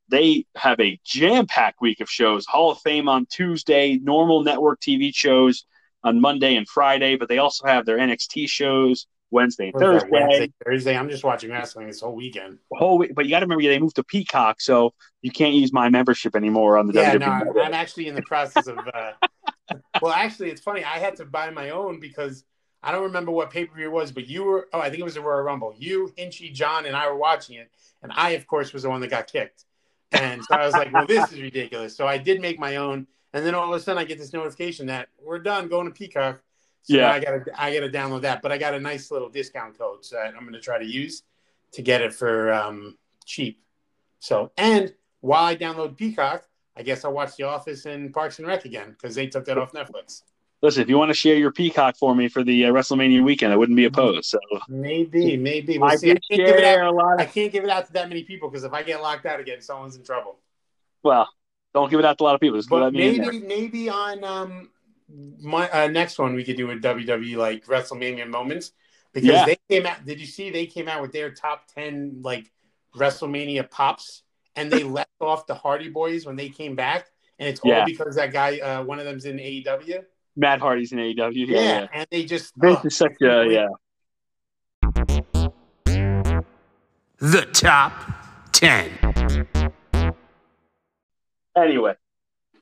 They 0.08 0.46
have 0.56 0.80
a 0.80 0.98
jam 1.04 1.48
packed 1.48 1.82
week 1.82 2.00
of 2.00 2.10
shows 2.10 2.46
Hall 2.46 2.72
of 2.72 2.80
Fame 2.80 3.10
on 3.10 3.26
Tuesday, 3.26 4.00
normal 4.02 4.42
network 4.42 4.80
TV 4.80 5.14
shows 5.14 5.66
on 6.02 6.22
Monday 6.22 6.56
and 6.56 6.66
Friday, 6.66 7.18
but 7.18 7.28
they 7.28 7.40
also 7.40 7.68
have 7.68 7.86
their 7.86 7.98
NXT 7.98 8.48
shows 8.48 9.06
Wednesday 9.32 9.66
and 9.66 9.74
What 9.74 9.84
is 9.96 10.04
that, 10.04 10.10
Thursday. 10.10 10.10
Wednesday, 10.12 10.54
Thursday. 10.66 10.98
I'm 10.98 11.10
just 11.10 11.24
watching 11.24 11.52
wrestling 11.52 11.88
this 11.88 12.02
whole 12.02 12.16
weekend. 12.16 12.60
Whole 12.72 12.98
week, 12.98 13.16
but 13.16 13.26
you 13.26 13.32
got 13.32 13.40
to 13.40 13.46
remember 13.46 13.64
they 13.64 13.80
moved 13.80 13.96
to 13.98 14.04
Peacock, 14.04 14.62
so 14.62 14.94
you 15.22 15.32
can't 15.32 15.54
use 15.54 15.74
my 15.74 15.90
membership 15.90 16.36
anymore 16.36 16.78
on 16.78 16.88
the 16.88 16.94
Yeah, 16.94 17.16
WWE. 17.16 17.20
no, 17.20 17.26
I'm. 17.26 17.60
I'm 17.68 17.74
actually 17.74 18.08
in 18.08 18.16
the 18.16 18.22
process 18.24 18.68
of. 18.68 18.78
Uh, 18.78 19.12
well, 20.02 20.14
actually, 20.14 20.52
it's 20.52 20.62
funny. 20.62 20.84
I 20.84 21.00
had 21.00 21.16
to 21.18 21.26
buy 21.26 21.50
my 21.50 21.72
own 21.72 22.00
because 22.00 22.44
I 22.84 22.92
don't 22.92 23.04
remember 23.04 23.32
what 23.32 23.50
pay 23.50 23.66
per 23.66 23.76
view 23.76 23.92
was, 23.92 24.12
but 24.12 24.28
you 24.28 24.44
were. 24.44 24.68
Oh, 24.74 24.80
I 24.80 24.90
think 24.90 25.00
it 25.00 25.06
was 25.06 25.16
the 25.16 25.22
Royal 25.22 25.42
Rumble. 25.42 25.74
You, 25.78 26.14
Hinchy, 26.18 26.54
John, 26.54 26.86
and 26.86 26.96
I 26.96 27.10
were 27.10 27.18
watching 27.18 27.58
it, 27.58 27.72
and 28.04 28.12
I, 28.16 28.32
of 28.32 28.46
course, 28.48 28.74
was 28.74 28.84
the 28.84 28.90
one 28.90 29.02
that 29.02 29.10
got 29.10 29.28
kicked. 29.28 29.66
And 30.12 30.44
so 30.44 30.56
I 30.56 30.66
was 30.66 30.76
like, 30.76 30.94
"Well, 30.94 31.08
this 31.08 31.32
is 31.32 31.42
ridiculous." 31.42 31.98
So 31.98 32.08
I 32.08 32.18
did 32.20 32.40
make 32.40 32.60
my 32.60 32.76
own, 32.76 33.08
and 33.34 33.46
then 33.46 33.56
all 33.56 33.74
of 33.74 33.80
a 33.80 33.84
sudden, 33.84 34.00
I 34.00 34.06
get 34.06 34.20
this 34.20 34.32
notification 34.34 34.86
that 34.86 35.10
we're 35.22 35.40
done 35.40 35.68
going 35.68 35.88
to 35.88 35.92
Peacock. 35.92 36.42
So 36.86 36.96
Yeah. 36.96 37.12
I 37.12 37.20
gotta, 37.20 37.44
I 37.58 37.74
gotta 37.74 37.90
download 37.90 38.22
that, 38.22 38.42
but 38.42 38.52
I 38.52 38.58
got 38.58 38.74
a 38.74 38.80
nice 38.80 39.10
little 39.12 39.30
discount 39.30 39.78
code 39.78 40.04
that 40.12 40.34
I'm 40.38 40.46
gonna 40.46 40.60
try 40.62 40.78
to 40.80 40.86
use 40.86 41.24
to 41.74 41.82
get 41.82 42.02
it 42.02 42.14
for 42.14 42.54
um, 42.54 42.98
cheap. 43.26 43.62
So, 44.20 44.52
and 44.58 44.94
while 45.22 45.44
I 45.44 45.56
download 45.56 45.98
Peacock, 45.98 46.48
I 46.78 46.84
guess 46.84 47.04
I'll 47.04 47.14
watch 47.14 47.36
The 47.38 47.44
Office 47.44 47.86
and 47.86 48.14
Parks 48.14 48.38
and 48.40 48.48
Rec 48.48 48.66
again 48.66 48.92
because 48.92 49.16
they 49.16 49.28
took 49.28 49.46
that 49.46 49.58
off 49.58 49.72
Netflix. 49.74 50.22
Listen, 50.62 50.84
if 50.84 50.90
you 50.90 50.98
want 50.98 51.10
to 51.10 51.14
share 51.14 51.36
your 51.36 51.52
Peacock 51.52 51.98
for 51.98 52.16
me 52.16 52.28
for 52.28 52.44
the 52.44 52.66
uh, 52.66 52.72
WrestleMania 52.72 53.24
weekend, 53.24 53.52
I 53.52 53.56
wouldn't 53.56 53.76
be 53.76 53.86
opposed. 53.86 54.26
So 54.26 54.40
Maybe, 54.70 55.38
maybe 55.38 55.78
we'll 55.78 55.90
I 55.92 55.96
see. 55.96 56.12
I 56.12 56.14
can't, 56.16 56.46
give 56.46 56.56
it 56.56 56.64
out, 56.64 56.88
a 56.88 56.92
lot. 56.92 57.20
I 57.20 57.26
can't 57.26 57.52
give 57.52 57.64
it 57.64 57.70
out 57.70 57.88
to 57.88 57.94
that 57.94 58.10
many 58.10 58.24
people 58.24 58.50
because 58.50 58.64
if 58.64 58.74
I 58.74 58.82
get 58.84 59.02
locked 59.02 59.26
out 59.26 59.40
again, 59.40 59.62
someone's 59.62 59.96
in 59.96 60.04
trouble. 60.04 60.38
well, 61.04 61.28
don't 61.74 61.90
give 61.90 62.00
it 62.00 62.06
out 62.06 62.18
to 62.18 62.24
a 62.24 62.26
lot 62.26 62.36
of 62.36 62.42
people. 62.42 62.58
Just 62.58 62.70
But 62.70 62.82
let 62.84 62.94
me 62.94 63.16
in 63.16 63.22
there. 63.22 63.32
maybe, 63.32 63.46
maybe 63.46 63.90
on 63.90 64.24
um 64.24 64.70
my 65.42 65.70
uh, 65.70 65.88
next 65.88 66.20
one 66.20 66.34
we 66.36 66.44
could 66.44 66.58
do 66.58 66.72
a 66.72 66.76
WWE 66.76 67.36
like 67.38 67.66
WrestleMania 67.66 68.28
moments 68.30 68.72
because 69.14 69.30
Yeah. 69.30 69.46
they 69.46 69.58
came 69.70 69.86
out. 69.86 70.06
Did 70.06 70.20
you 70.20 70.26
see 70.28 70.50
they 70.50 70.66
came 70.66 70.88
out 70.88 71.02
with 71.02 71.12
their 71.12 71.32
top 71.32 71.68
ten 71.74 72.20
like 72.22 72.52
WrestleMania 72.96 73.70
pops 73.70 74.24
and 74.56 74.72
they 74.72 74.84
left 75.00 75.10
off 75.22 75.48
the 75.48 75.56
Hardy 75.56 75.90
Boys 75.90 76.26
when 76.26 76.36
they 76.36 76.50
came 76.50 76.76
back 76.76 77.08
and 77.40 77.50
it's 77.50 77.60
all 77.62 77.86
because 77.86 78.16
that 78.16 78.32
guy, 78.32 78.60
uh, 78.60 78.84
one 78.84 79.00
of 79.00 79.06
them's 79.06 79.26
in 79.26 79.38
AEW. 79.38 80.04
Matt 80.38 80.60
Hardy's 80.60 80.92
in 80.92 81.00
AEW. 81.00 81.48
Yeah, 81.48 81.60
Yeah, 81.60 81.62
yeah. 81.62 81.88
and 81.94 82.08
they 82.12 82.26
just 82.26 82.54
Vince 82.58 82.80
oh, 82.84 82.88
is 82.88 82.96
such 82.96 83.14
a 83.22 83.46
yeah. 83.50 83.68
The 87.20 87.48
top 87.54 87.94
10. 88.52 88.92
Anyway, 91.58 91.94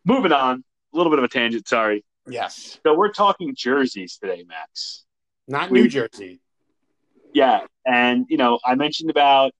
moving 0.05 0.31
on. 0.31 0.63
A 0.93 0.97
little 0.97 1.11
bit 1.11 1.17
of 1.17 1.25
a 1.25 1.27
tangent. 1.27 1.67
Sorry. 1.67 2.03
Yes, 2.27 2.79
So 2.85 2.95
we're 2.95 3.11
talking 3.11 3.53
jerseys 3.55 4.17
today, 4.17 4.43
Max. 4.47 5.05
not 5.47 5.69
We- 5.69 5.81
New 5.81 5.87
Jersey. 5.89 6.39
Yeah, 7.33 7.65
and 7.85 8.25
you 8.29 8.37
know, 8.37 8.59
I 8.63 8.75
mentioned 8.75 9.09
about 9.09 9.53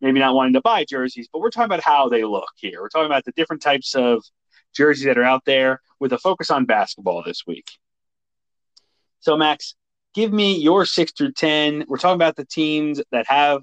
maybe 0.00 0.20
not 0.20 0.34
wanting 0.34 0.52
to 0.54 0.60
buy 0.60 0.84
jerseys, 0.84 1.28
but 1.32 1.40
we're 1.40 1.50
talking 1.50 1.66
about 1.66 1.82
how 1.82 2.08
they 2.08 2.24
look 2.24 2.48
here. 2.56 2.80
We're 2.80 2.88
talking 2.88 3.06
about 3.06 3.24
the 3.24 3.32
different 3.32 3.62
types 3.62 3.94
of 3.94 4.22
jerseys 4.72 5.04
that 5.06 5.18
are 5.18 5.24
out 5.24 5.44
there 5.44 5.80
with 5.98 6.12
a 6.12 6.18
focus 6.18 6.50
on 6.50 6.64
basketball 6.66 7.22
this 7.24 7.42
week. 7.46 7.68
So, 9.18 9.36
Max, 9.36 9.74
give 10.14 10.32
me 10.32 10.56
your 10.56 10.86
six 10.86 11.12
through 11.12 11.32
ten. 11.32 11.84
We're 11.88 11.98
talking 11.98 12.14
about 12.14 12.36
the 12.36 12.44
teams 12.46 13.02
that 13.10 13.26
have 13.26 13.62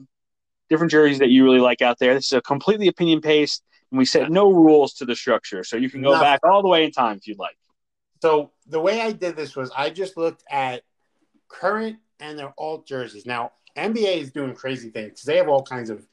different 0.69 0.91
jerseys 0.91 1.19
that 1.19 1.29
you 1.29 1.45
really 1.45 1.59
like 1.61 1.81
out 1.81 1.97
there. 1.99 2.13
This 2.13 2.27
is 2.27 2.33
a 2.33 2.41
completely 2.41 2.87
opinion 2.89 3.21
based, 3.21 3.63
and 3.91 3.97
we 3.97 4.05
set 4.05 4.29
no 4.29 4.51
rules 4.51 4.93
to 4.95 5.05
the 5.05 5.15
structure, 5.15 5.63
so 5.63 5.77
you 5.77 5.89
can 5.89 6.01
go 6.01 6.11
Nothing. 6.11 6.23
back 6.25 6.39
all 6.43 6.61
the 6.61 6.67
way 6.67 6.83
in 6.83 6.91
time 6.91 7.15
if 7.17 7.27
you'd 7.27 7.39
like. 7.39 7.57
So 8.21 8.51
the 8.67 8.79
way 8.79 9.01
I 9.01 9.11
did 9.11 9.35
this 9.35 9.55
was 9.55 9.71
I 9.75 9.89
just 9.89 10.17
looked 10.17 10.43
at 10.49 10.83
current 11.47 11.97
and 12.19 12.37
their 12.37 12.53
alt 12.57 12.87
jerseys. 12.87 13.25
Now 13.25 13.51
NBA 13.77 14.17
is 14.17 14.31
doing 14.31 14.53
crazy 14.55 14.89
things. 14.89 15.09
Because 15.09 15.23
they 15.23 15.37
have 15.37 15.47
all 15.47 15.63
kinds 15.63 15.89
of 15.89 16.05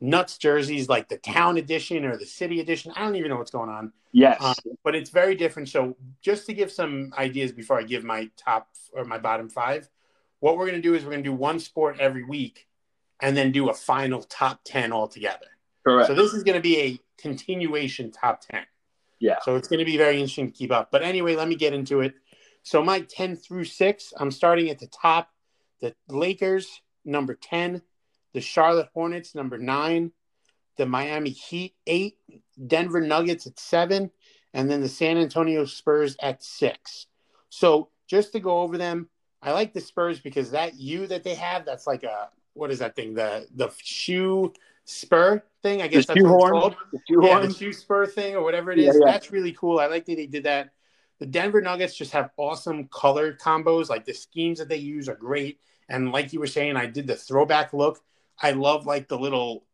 nuts 0.00 0.38
jerseys, 0.38 0.88
like 0.88 1.08
the 1.08 1.18
town 1.18 1.58
edition 1.58 2.04
or 2.04 2.16
the 2.16 2.26
city 2.26 2.60
edition. 2.60 2.92
I 2.96 3.00
don't 3.00 3.16
even 3.16 3.30
know 3.30 3.36
what's 3.36 3.50
going 3.50 3.68
on, 3.68 3.92
Yes, 4.12 4.40
um, 4.40 4.54
but 4.84 4.94
it's 4.94 5.10
very 5.10 5.34
different. 5.34 5.68
So 5.68 5.96
just 6.22 6.46
to 6.46 6.54
give 6.54 6.70
some 6.70 7.12
ideas 7.18 7.52
before 7.52 7.78
I 7.78 7.82
give 7.82 8.04
my 8.04 8.30
top 8.36 8.68
or 8.92 9.04
my 9.04 9.18
bottom 9.18 9.48
five, 9.48 9.88
what 10.40 10.56
we're 10.56 10.66
going 10.66 10.80
to 10.80 10.88
do 10.88 10.94
is 10.94 11.04
we're 11.04 11.10
going 11.10 11.24
to 11.24 11.28
do 11.28 11.34
one 11.34 11.58
sport 11.58 11.96
every 11.98 12.24
week, 12.24 12.68
and 13.20 13.36
then 13.36 13.52
do 13.52 13.68
a 13.68 13.74
final 13.74 14.22
top 14.22 14.60
ten 14.64 14.92
altogether. 14.92 15.46
correct. 15.84 16.06
So 16.06 16.14
this 16.14 16.32
is 16.32 16.44
going 16.44 16.56
to 16.56 16.62
be 16.62 16.78
a 16.80 17.00
continuation 17.20 18.12
top 18.12 18.40
10. 18.48 18.62
Yeah. 19.20 19.36
So 19.42 19.56
it's 19.56 19.68
going 19.68 19.78
to 19.78 19.84
be 19.84 19.96
very 19.96 20.14
interesting 20.14 20.46
to 20.46 20.52
keep 20.52 20.72
up. 20.72 20.90
But 20.90 21.02
anyway, 21.02 21.34
let 21.34 21.48
me 21.48 21.56
get 21.56 21.72
into 21.72 22.00
it. 22.00 22.14
So 22.62 22.82
my 22.82 23.00
10 23.00 23.36
through 23.36 23.64
6, 23.64 24.12
I'm 24.18 24.30
starting 24.30 24.70
at 24.70 24.78
the 24.78 24.88
top. 24.88 25.30
The 25.80 25.94
Lakers, 26.08 26.82
number 27.04 27.34
10. 27.34 27.82
The 28.34 28.40
Charlotte 28.40 28.88
Hornets, 28.94 29.34
number 29.34 29.58
9. 29.58 30.12
The 30.76 30.86
Miami 30.86 31.30
Heat, 31.30 31.74
8. 31.86 32.16
Denver 32.66 33.00
Nuggets 33.00 33.46
at 33.46 33.58
7. 33.58 34.10
And 34.54 34.70
then 34.70 34.80
the 34.80 34.88
San 34.88 35.18
Antonio 35.18 35.64
Spurs 35.64 36.16
at 36.20 36.42
6. 36.42 37.06
So 37.50 37.90
just 38.06 38.32
to 38.32 38.40
go 38.40 38.60
over 38.60 38.78
them, 38.78 39.08
I 39.42 39.52
like 39.52 39.72
the 39.72 39.80
Spurs 39.80 40.20
because 40.20 40.50
that 40.50 40.74
U 40.74 41.06
that 41.06 41.22
they 41.22 41.34
have, 41.34 41.64
that's 41.64 41.86
like 41.86 42.02
a, 42.02 42.28
what 42.54 42.70
is 42.70 42.80
that 42.80 42.96
thing? 42.96 43.14
The 43.14 43.46
the 43.54 43.70
shoe 43.82 44.52
spur 44.88 45.42
thing. 45.62 45.82
I 45.82 45.88
guess 45.88 46.06
The 46.06 46.14
that's 46.14 46.24
what 46.24 46.34
it's 46.34 46.50
called. 46.50 46.76
The 46.92 46.98
Yeah, 47.08 47.14
shoehorn? 47.14 47.48
the 47.48 47.54
shoe 47.54 47.72
spur 47.72 48.06
thing 48.06 48.34
or 48.34 48.42
whatever 48.42 48.72
it 48.72 48.78
is. 48.78 48.86
Yeah, 48.94 49.00
yeah. 49.04 49.12
That's 49.12 49.30
really 49.30 49.52
cool. 49.52 49.78
I 49.78 49.86
like 49.86 50.06
that 50.06 50.16
they 50.16 50.26
did 50.26 50.44
that. 50.44 50.70
The 51.18 51.26
Denver 51.26 51.60
Nuggets 51.60 51.96
just 51.96 52.12
have 52.12 52.30
awesome 52.36 52.88
color 52.88 53.34
combos. 53.34 53.90
Like 53.90 54.04
the 54.04 54.14
schemes 54.14 54.58
that 54.58 54.68
they 54.68 54.76
use 54.76 55.08
are 55.08 55.14
great. 55.14 55.60
And 55.88 56.12
like 56.12 56.32
you 56.32 56.40
were 56.40 56.46
saying, 56.46 56.76
I 56.76 56.86
did 56.86 57.06
the 57.06 57.16
throwback 57.16 57.72
look. 57.72 58.00
I 58.40 58.52
love 58.52 58.86
like 58.86 59.08
the 59.08 59.18
little 59.18 59.64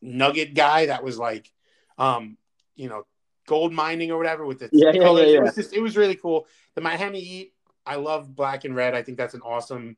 nugget 0.00 0.54
guy 0.54 0.86
that 0.86 1.02
was 1.02 1.18
like, 1.18 1.50
um, 1.98 2.36
you 2.76 2.88
know, 2.88 3.06
gold 3.46 3.72
mining 3.72 4.12
or 4.12 4.18
whatever 4.18 4.46
with 4.46 4.60
the 4.60 4.70
Yeah, 4.72 4.92
yeah, 4.94 5.02
yeah, 5.02 5.38
It 5.38 5.42
was 5.42 5.54
just, 5.54 5.72
it 5.74 5.80
was 5.80 5.96
really 5.96 6.14
cool. 6.14 6.46
The 6.74 6.80
Miami 6.80 7.20
Heat, 7.20 7.54
I 7.84 7.96
love 7.96 8.34
black 8.34 8.64
and 8.64 8.74
red. 8.74 8.94
I 8.94 9.02
think 9.02 9.18
that's 9.18 9.34
an 9.34 9.42
awesome, 9.42 9.96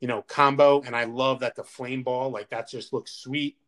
you 0.00 0.08
know, 0.08 0.22
combo. 0.22 0.80
And 0.82 0.96
I 0.96 1.04
love 1.04 1.40
that 1.40 1.56
the 1.56 1.64
flame 1.64 2.02
ball, 2.02 2.30
like 2.30 2.48
that 2.50 2.68
just 2.70 2.92
looks 2.92 3.12
sweet. 3.12 3.58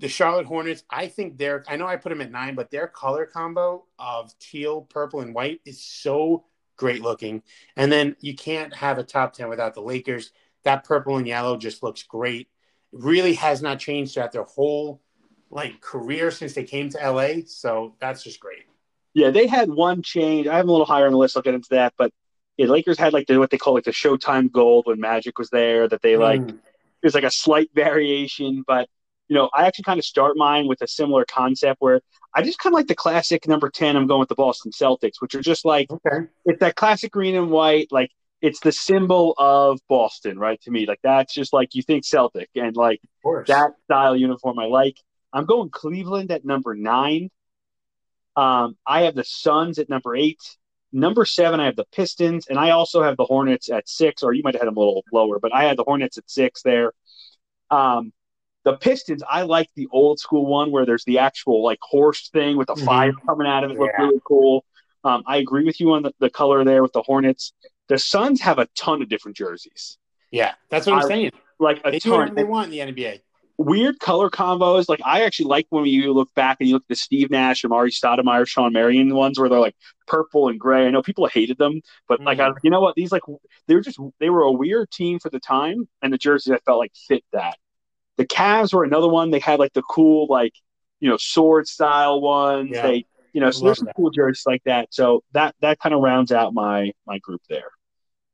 The 0.00 0.08
Charlotte 0.08 0.46
Hornets, 0.46 0.82
I 0.90 1.08
think 1.08 1.36
they're, 1.36 1.62
I 1.68 1.76
know 1.76 1.86
I 1.86 1.96
put 1.96 2.08
them 2.08 2.22
at 2.22 2.30
nine, 2.30 2.54
but 2.54 2.70
their 2.70 2.86
color 2.86 3.26
combo 3.26 3.84
of 3.98 4.36
teal, 4.38 4.82
purple, 4.82 5.20
and 5.20 5.34
white 5.34 5.60
is 5.66 5.82
so 5.82 6.44
great 6.76 7.02
looking. 7.02 7.42
And 7.76 7.92
then 7.92 8.16
you 8.20 8.34
can't 8.34 8.74
have 8.74 8.98
a 8.98 9.04
top 9.04 9.34
10 9.34 9.48
without 9.50 9.74
the 9.74 9.82
Lakers. 9.82 10.32
That 10.64 10.84
purple 10.84 11.18
and 11.18 11.26
yellow 11.26 11.58
just 11.58 11.82
looks 11.82 12.02
great. 12.02 12.48
It 12.92 12.98
really 12.98 13.34
has 13.34 13.60
not 13.60 13.78
changed 13.78 14.14
throughout 14.14 14.32
their 14.32 14.44
whole 14.44 15.02
like 15.50 15.80
career 15.80 16.30
since 16.30 16.54
they 16.54 16.64
came 16.64 16.88
to 16.90 17.10
LA. 17.10 17.42
So 17.46 17.94
that's 18.00 18.22
just 18.22 18.40
great. 18.40 18.64
Yeah, 19.12 19.30
they 19.30 19.46
had 19.46 19.68
one 19.68 20.02
change. 20.02 20.46
I 20.46 20.56
have 20.56 20.62
them 20.64 20.70
a 20.70 20.72
little 20.72 20.86
higher 20.86 21.06
on 21.06 21.12
the 21.12 21.18
list. 21.18 21.36
I'll 21.36 21.42
get 21.42 21.54
into 21.54 21.70
that. 21.72 21.92
But 21.98 22.12
yeah, 22.56 22.66
Lakers 22.66 22.98
had 22.98 23.12
like 23.12 23.26
the 23.26 23.38
what 23.38 23.50
they 23.50 23.58
call 23.58 23.74
like 23.74 23.84
the 23.84 23.90
Showtime 23.90 24.50
Gold 24.50 24.86
when 24.86 25.00
Magic 25.00 25.38
was 25.38 25.50
there. 25.50 25.88
That 25.88 26.00
they 26.00 26.16
like 26.16 26.40
Mm. 26.40 26.58
there's 27.02 27.14
like 27.14 27.24
a 27.24 27.30
slight 27.30 27.68
variation, 27.74 28.64
but 28.66 28.88
you 29.30 29.36
know 29.36 29.48
I 29.54 29.66
actually 29.66 29.84
kind 29.84 29.98
of 30.00 30.04
start 30.04 30.36
mine 30.36 30.68
with 30.68 30.82
a 30.82 30.88
similar 30.88 31.24
concept 31.24 31.80
where 31.80 32.02
I 32.34 32.42
just 32.42 32.58
kind 32.58 32.74
of 32.74 32.78
like 32.78 32.88
the 32.88 32.96
classic 32.96 33.48
number 33.48 33.70
ten. 33.70 33.96
I'm 33.96 34.06
going 34.08 34.20
with 34.20 34.28
the 34.28 34.34
Boston 34.34 34.72
Celtics, 34.72 35.20
which 35.20 35.34
are 35.36 35.42
just 35.42 35.64
like 35.64 35.88
Okay. 35.90 36.26
it's 36.46 36.60
that 36.60 36.76
classic 36.76 37.12
green 37.12 37.36
and 37.36 37.50
white. 37.50 37.88
Like 37.92 38.10
it's 38.42 38.60
the 38.60 38.72
symbol 38.72 39.34
of 39.38 39.80
Boston, 39.88 40.38
right? 40.38 40.60
To 40.62 40.70
me, 40.72 40.86
like 40.86 41.00
that's 41.02 41.34
just 41.34 41.52
like 41.54 41.74
you 41.74 41.82
think 41.82 42.04
Celtic 42.04 42.50
and 42.56 42.76
like 42.76 43.00
that 43.46 43.72
style 43.84 44.16
uniform 44.16 44.58
I 44.58 44.66
like. 44.66 44.96
I'm 45.32 45.46
going 45.46 45.70
Cleveland 45.70 46.32
at 46.32 46.44
number 46.44 46.74
nine. 46.74 47.30
Um, 48.36 48.76
I 48.86 49.02
have 49.02 49.14
the 49.14 49.24
Suns 49.24 49.78
at 49.78 49.88
number 49.88 50.16
eight. 50.16 50.40
Number 50.92 51.24
seven, 51.24 51.60
I 51.60 51.66
have 51.66 51.76
the 51.76 51.86
Pistons, 51.92 52.48
and 52.48 52.58
I 52.58 52.70
also 52.70 53.02
have 53.02 53.16
the 53.16 53.24
Hornets 53.24 53.70
at 53.70 53.88
six, 53.88 54.22
or 54.24 54.32
you 54.32 54.42
might 54.42 54.54
have 54.54 54.62
had 54.62 54.68
them 54.68 54.76
a 54.76 54.80
little 54.80 55.04
lower, 55.12 55.38
but 55.38 55.54
I 55.54 55.64
had 55.64 55.76
the 55.76 55.84
Hornets 55.84 56.18
at 56.18 56.28
six 56.28 56.62
there. 56.62 56.92
Um, 57.70 58.12
the 58.64 58.74
Pistons, 58.76 59.22
I 59.28 59.42
like 59.42 59.68
the 59.76 59.88
old 59.90 60.18
school 60.18 60.46
one 60.46 60.70
where 60.70 60.84
there's 60.84 61.04
the 61.04 61.18
actual 61.18 61.62
like 61.62 61.78
horse 61.80 62.28
thing 62.30 62.56
with 62.56 62.66
the 62.68 62.74
Mhm. 62.74 62.84
fire 62.84 63.12
coming 63.26 63.46
out 63.46 63.64
of 63.64 63.70
it. 63.70 63.78
Look 63.78 63.90
Yeah. 63.98 64.04
really 64.06 64.20
cool. 64.26 64.64
Um, 65.04 65.22
I 65.26 65.38
agree 65.38 65.64
with 65.64 65.80
you 65.80 65.92
on 65.92 66.02
the, 66.02 66.12
the 66.18 66.28
color 66.30 66.62
there 66.64 66.82
with 66.82 66.92
the 66.92 67.02
Hornets. 67.02 67.52
The 67.88 67.98
Suns 67.98 68.40
have 68.42 68.58
a 68.58 68.66
ton 68.76 69.00
of 69.02 69.08
different 69.08 69.36
jerseys, 69.36 69.96
yeah, 70.30 70.54
that's 70.68 70.86
what 70.86 70.96
I'm 70.96 71.04
I- 71.04 71.08
saying. 71.08 71.30
like 71.58 71.80
a 71.84 71.90
They 71.90 71.98
ton. 71.98 72.34
they 72.34 72.44
want 72.44 72.66
in 72.66 72.70
the 72.72 72.80
NBA. 72.80 73.20
weird 73.58 73.98
color 74.00 74.30
combos. 74.30 74.88
Like 74.88 75.00
I 75.04 75.22
actually 75.24 75.46
like 75.46 75.66
when 75.70 75.84
you 75.84 76.12
look 76.14 76.32
back 76.34 76.56
and 76.60 76.68
you 76.68 76.76
look 76.76 76.84
at 76.84 76.88
the 76.88 76.94
Steve 76.96 77.30
Nash, 77.30 77.60
Amar'e 77.62 77.88
Stoudemire, 77.92 78.46
Shawn 78.48 78.72
Marion 78.72 79.14
ones 79.14 79.38
where 79.38 79.50
they're 79.50 79.58
like 79.58 79.76
purple 80.06 80.48
and 80.48 80.58
gray. 80.58 80.86
I 80.86 80.90
know 80.90 81.02
people 81.02 81.26
hated 81.26 81.58
them, 81.58 81.82
but 82.08 82.20
like 82.22 82.40
I, 82.40 82.52
you 82.62 82.70
know 82.70 82.80
what? 82.80 82.94
These 82.94 83.12
like 83.12 83.20
they 83.66 83.74
were 83.74 83.82
just 83.82 83.98
they 84.18 84.30
were 84.30 84.42
a 84.42 84.52
weird 84.52 84.90
team 84.90 85.18
for 85.18 85.28
the 85.30 85.40
time, 85.40 85.86
and 86.00 86.10
the 86.12 86.16
jerseys 86.18 86.52
I 86.54 86.58
felt 86.60 86.78
like 86.78 86.92
fit 87.08 87.22
that. 87.32 87.56
The 88.20 88.26
Cavs 88.26 88.74
were 88.74 88.84
another 88.84 89.08
one. 89.08 89.30
They 89.30 89.38
had 89.38 89.58
like 89.58 89.72
the 89.72 89.80
cool 89.80 90.26
like 90.28 90.52
you 91.00 91.08
know 91.08 91.16
sword 91.16 91.66
style 91.66 92.20
ones. 92.20 92.68
Yeah. 92.70 92.82
They 92.82 93.06
you 93.32 93.40
know 93.40 93.50
so 93.50 93.64
there's 93.64 93.78
some 93.78 93.86
that. 93.86 93.96
cool 93.96 94.10
jerseys 94.10 94.44
like 94.44 94.62
that. 94.64 94.88
So 94.92 95.24
that 95.32 95.54
that 95.62 95.78
kind 95.78 95.94
of 95.94 96.02
rounds 96.02 96.30
out 96.30 96.52
my 96.52 96.92
my 97.06 97.18
group 97.20 97.40
there. 97.48 97.70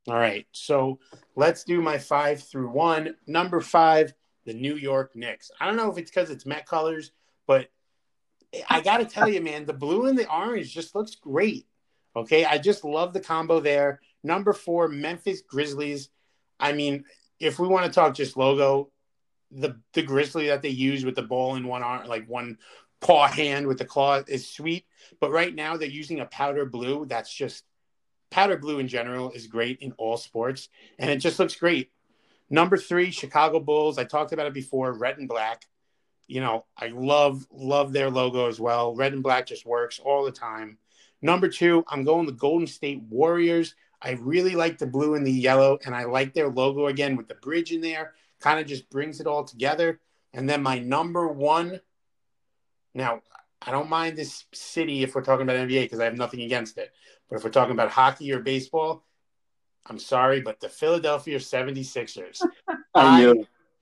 All 0.09 0.15
right. 0.15 0.45
So 0.51 0.99
let's 1.37 1.63
do 1.63 1.81
my 1.81 1.99
five 1.99 2.43
through 2.43 2.69
one. 2.69 3.15
Number 3.27 3.61
five, 3.61 4.13
the 4.45 4.53
New 4.53 4.75
York 4.75 5.15
Knicks. 5.15 5.51
I 5.57 5.67
don't 5.67 5.77
know 5.77 5.89
if 5.89 5.97
it's 5.97 6.11
because 6.11 6.31
it's 6.31 6.45
Met 6.45 6.65
colors, 6.65 7.11
but 7.45 7.69
I 8.69 8.81
got 8.81 8.97
to 8.97 9.05
tell 9.05 9.29
you, 9.29 9.39
man, 9.39 9.65
the 9.65 9.71
blue 9.71 10.07
and 10.07 10.19
the 10.19 10.29
orange 10.29 10.73
just 10.73 10.95
looks 10.95 11.15
great. 11.15 11.65
Okay. 12.13 12.43
I 12.43 12.57
just 12.57 12.83
love 12.83 13.13
the 13.13 13.21
combo 13.21 13.61
there. 13.61 14.01
Number 14.21 14.51
four, 14.51 14.89
Memphis 14.89 15.43
Grizzlies. 15.47 16.09
I 16.59 16.73
mean, 16.73 17.05
if 17.39 17.57
we 17.57 17.69
want 17.69 17.85
to 17.85 17.91
talk 17.91 18.15
just 18.15 18.35
logo, 18.35 18.91
the 19.51 19.79
the 19.93 20.01
grizzly 20.01 20.47
that 20.47 20.61
they 20.61 20.69
use 20.69 21.05
with 21.05 21.15
the 21.15 21.21
ball 21.21 21.55
in 21.55 21.67
one 21.67 21.83
arm, 21.83 22.07
like 22.07 22.27
one 22.27 22.57
paw 22.99 23.27
hand 23.27 23.67
with 23.67 23.77
the 23.77 23.85
claw, 23.85 24.21
is 24.27 24.49
sweet. 24.49 24.85
But 25.19 25.31
right 25.31 25.53
now 25.53 25.77
they're 25.77 25.87
using 25.87 26.19
a 26.19 26.25
powder 26.25 26.65
blue. 26.65 27.05
That's 27.05 27.33
just 27.33 27.63
powder 28.29 28.57
blue 28.57 28.79
in 28.79 28.87
general 28.87 29.31
is 29.31 29.47
great 29.47 29.79
in 29.79 29.93
all 29.93 30.17
sports, 30.17 30.69
and 30.99 31.09
it 31.09 31.17
just 31.17 31.39
looks 31.39 31.55
great. 31.55 31.91
Number 32.49 32.77
three, 32.77 33.11
Chicago 33.11 33.59
Bulls. 33.59 33.97
I 33.97 34.05
talked 34.05 34.31
about 34.31 34.47
it 34.47 34.53
before. 34.53 34.93
Red 34.93 35.17
and 35.17 35.27
black. 35.27 35.63
You 36.27 36.41
know, 36.41 36.65
I 36.77 36.87
love 36.87 37.45
love 37.51 37.93
their 37.93 38.09
logo 38.09 38.47
as 38.47 38.59
well. 38.59 38.95
Red 38.95 39.13
and 39.13 39.23
black 39.23 39.47
just 39.47 39.65
works 39.65 39.99
all 39.99 40.25
the 40.25 40.31
time. 40.31 40.77
Number 41.21 41.47
two, 41.47 41.83
I'm 41.87 42.03
going 42.03 42.25
the 42.25 42.31
Golden 42.31 42.67
State 42.67 43.01
Warriors. 43.09 43.75
I 44.01 44.11
really 44.11 44.55
like 44.55 44.77
the 44.77 44.85
blue 44.85 45.15
and 45.15 45.25
the 45.25 45.31
yellow, 45.31 45.79
and 45.85 45.95
I 45.95 46.03
like 46.03 46.33
their 46.33 46.49
logo 46.49 46.87
again 46.87 47.15
with 47.15 47.27
the 47.27 47.35
bridge 47.35 47.71
in 47.71 47.81
there. 47.81 48.13
Kind 48.39 48.59
of 48.59 48.67
just 48.67 48.89
brings 48.89 49.19
it 49.19 49.27
all 49.27 49.43
together. 49.43 49.99
And 50.33 50.49
then 50.49 50.61
my 50.61 50.79
number 50.79 51.27
one. 51.27 51.79
Now, 52.93 53.21
I 53.61 53.71
don't 53.71 53.89
mind 53.89 54.17
this 54.17 54.45
city 54.53 55.03
if 55.03 55.15
we're 55.15 55.23
talking 55.23 55.43
about 55.43 55.57
NBA 55.57 55.83
because 55.83 55.99
I 55.99 56.05
have 56.05 56.17
nothing 56.17 56.41
against 56.41 56.77
it. 56.77 56.91
But 57.29 57.37
if 57.37 57.43
we're 57.43 57.49
talking 57.49 57.73
about 57.73 57.91
hockey 57.91 58.31
or 58.31 58.39
baseball, 58.39 59.03
I'm 59.85 59.99
sorry, 59.99 60.41
but 60.41 60.59
the 60.59 60.69
Philadelphia 60.69 61.37
76ers. 61.37 62.41
I 62.95 63.29
I 63.29 63.33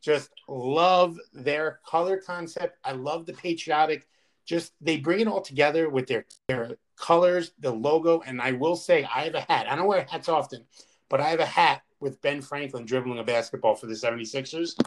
just 0.02 0.30
love 0.48 1.18
their 1.34 1.80
color 1.86 2.18
concept. 2.18 2.78
I 2.84 2.92
love 2.92 3.26
the 3.26 3.34
patriotic 3.34 4.08
just 4.46 4.74
they 4.80 4.98
bring 4.98 5.20
it 5.20 5.28
all 5.28 5.42
together 5.42 5.90
with 5.90 6.08
their 6.08 6.26
their 6.48 6.78
colors, 6.96 7.52
the 7.60 7.72
logo, 7.72 8.22
and 8.26 8.42
I 8.42 8.54
will 8.54 8.76
say 8.76 9.04
I 9.04 9.24
have 9.24 9.36
a 9.36 9.42
hat. 9.42 9.68
I 9.70 9.76
don't 9.76 9.88
wear 9.88 10.06
hats 10.10 10.30
often, 10.30 10.66
but 11.10 11.20
I 11.20 11.30
have 11.30 11.40
a 11.40 11.46
hat 11.46 11.82
with 12.00 12.22
Ben 12.22 12.42
Franklin 12.42 12.86
dribbling 12.86 13.20
a 13.20 13.24
basketball 13.24 13.76
for 13.76 13.88
the 13.88 13.94
76ers. 13.94 14.78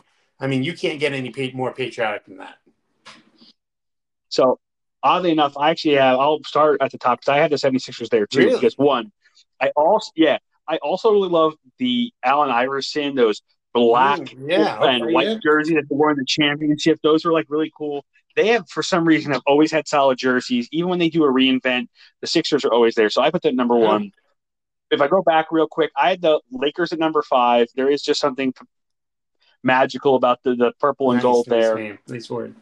I 0.40 0.46
mean, 0.46 0.62
you 0.62 0.74
can't 0.74 1.00
get 1.00 1.12
any 1.12 1.52
more 1.54 1.72
patriotic 1.72 2.26
than 2.26 2.38
that. 2.38 2.58
So, 4.28 4.58
oddly 5.02 5.32
enough, 5.32 5.56
I 5.56 5.70
actually 5.70 5.94
have, 5.94 6.18
I'll 6.18 6.42
start 6.44 6.80
at 6.80 6.92
the 6.92 6.98
top 6.98 7.20
because 7.20 7.32
I 7.32 7.38
had 7.38 7.50
the 7.50 7.56
76ers 7.56 8.08
there 8.10 8.26
too. 8.26 8.40
Really? 8.40 8.54
Because 8.54 8.76
one, 8.76 9.10
I 9.60 9.70
also, 9.76 10.12
yeah, 10.14 10.38
I 10.68 10.76
also 10.76 11.10
really 11.10 11.28
love 11.28 11.54
the 11.78 12.12
Allen 12.22 12.50
Iverson, 12.50 13.14
those 13.14 13.42
black 13.74 14.18
Mm, 14.18 14.48
yeah, 14.48 14.78
and 14.82 15.04
okay, 15.04 15.12
white 15.14 15.26
yeah. 15.26 15.36
jersey 15.42 15.74
that 15.74 15.88
they 15.88 15.94
wore 15.96 16.10
in 16.10 16.16
the 16.16 16.24
championship. 16.26 16.98
Those 17.02 17.24
were 17.24 17.32
like 17.32 17.46
really 17.48 17.72
cool. 17.76 18.04
They 18.36 18.48
have, 18.48 18.68
for 18.68 18.82
some 18.82 19.04
reason, 19.04 19.32
have 19.32 19.42
always 19.46 19.72
had 19.72 19.88
solid 19.88 20.18
jerseys. 20.18 20.68
Even 20.70 20.90
when 20.90 20.98
they 20.98 21.08
do 21.08 21.24
a 21.24 21.32
reinvent, 21.32 21.88
the 22.20 22.26
Sixers 22.26 22.64
are 22.64 22.72
always 22.72 22.94
there. 22.94 23.10
So 23.10 23.22
I 23.22 23.30
put 23.30 23.42
that 23.42 23.54
number 23.54 23.76
Yeah. 23.76 23.86
one. 23.86 24.12
If 24.90 25.00
I 25.00 25.08
go 25.08 25.22
back 25.22 25.46
real 25.50 25.68
quick, 25.68 25.90
I 25.96 26.10
had 26.10 26.22
the 26.22 26.40
Lakers 26.50 26.92
at 26.92 26.98
number 26.98 27.22
five. 27.22 27.66
There 27.74 27.90
is 27.90 28.02
just 28.02 28.20
something 28.20 28.54
magical 29.62 30.14
about 30.14 30.42
the, 30.42 30.54
the 30.54 30.72
purple 30.80 31.10
and 31.10 31.16
Nice, 31.18 31.22
gold 31.22 31.46
nice 31.48 31.62
there. 31.62 31.74
name. 31.74 31.98
Nice 32.08 32.30
word. 32.30 32.54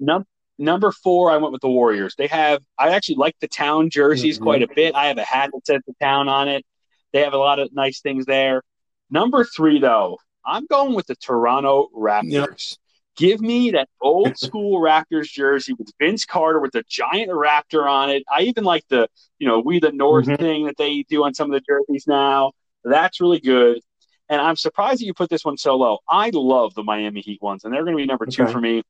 Num- 0.00 0.26
number 0.58 0.90
four, 0.92 1.30
I 1.30 1.36
went 1.36 1.52
with 1.52 1.60
the 1.60 1.68
Warriors. 1.68 2.14
They 2.16 2.28
have, 2.28 2.62
I 2.78 2.90
actually 2.90 3.16
like 3.16 3.36
the 3.40 3.48
town 3.48 3.90
jerseys 3.90 4.38
Mhm. 4.38 4.42
quite 4.42 4.62
a 4.62 4.68
bit. 4.74 4.94
I 4.94 5.06
have 5.06 5.18
a 5.18 5.24
hat 5.24 5.50
that 5.52 5.66
says 5.66 5.82
the 5.86 5.94
town 6.00 6.28
on 6.28 6.48
it. 6.48 6.64
They 7.12 7.20
have 7.20 7.34
a 7.34 7.38
lot 7.38 7.58
of 7.58 7.72
nice 7.72 8.00
things 8.00 8.24
there. 8.26 8.62
Number 9.10 9.44
three, 9.44 9.78
though, 9.80 10.18
I'm 10.46 10.66
going 10.66 10.94
with 10.94 11.06
the 11.06 11.16
Toronto 11.16 11.88
Raptors. 11.94 12.78
Give 13.16 13.40
me 13.40 13.70
that 13.72 13.88
old 14.00 14.36
school 14.38 14.80
Raptors 14.80 15.26
jersey 15.28 15.72
with 15.74 15.90
Vince 16.00 16.24
Carter 16.24 16.60
with 16.60 16.72
the 16.72 16.84
giant 16.88 17.30
raptor 17.30 17.88
on 17.88 18.10
it. 18.10 18.24
I 18.30 18.42
even 18.42 18.64
like 18.64 18.84
the, 18.88 19.08
you 19.38 19.46
know, 19.46 19.60
we 19.60 19.78
the 19.80 19.92
North 19.92 20.26
Mhm. 20.26 20.38
thing 20.38 20.66
that 20.66 20.76
they 20.76 21.02
do 21.08 21.24
on 21.24 21.34
some 21.34 21.52
of 21.52 21.60
the 21.60 21.64
jerseys 21.66 22.06
now. 22.06 22.52
That's 22.84 23.20
really 23.20 23.40
good. 23.40 23.80
And 24.28 24.40
I'm 24.40 24.56
surprised 24.56 25.00
that 25.00 25.06
you 25.06 25.14
put 25.14 25.30
this 25.30 25.44
one 25.44 25.56
so 25.58 25.76
low. 25.76 25.98
I 26.08 26.30
love 26.32 26.74
the 26.74 26.82
Miami 26.82 27.20
Heat 27.20 27.42
ones, 27.42 27.64
and 27.64 27.72
they're 27.72 27.84
going 27.84 27.96
to 27.96 28.02
be 28.02 28.06
number 28.06 28.26
two 28.26 28.44
Okay. 28.44 28.52
for 28.52 28.60
me. 28.60 28.82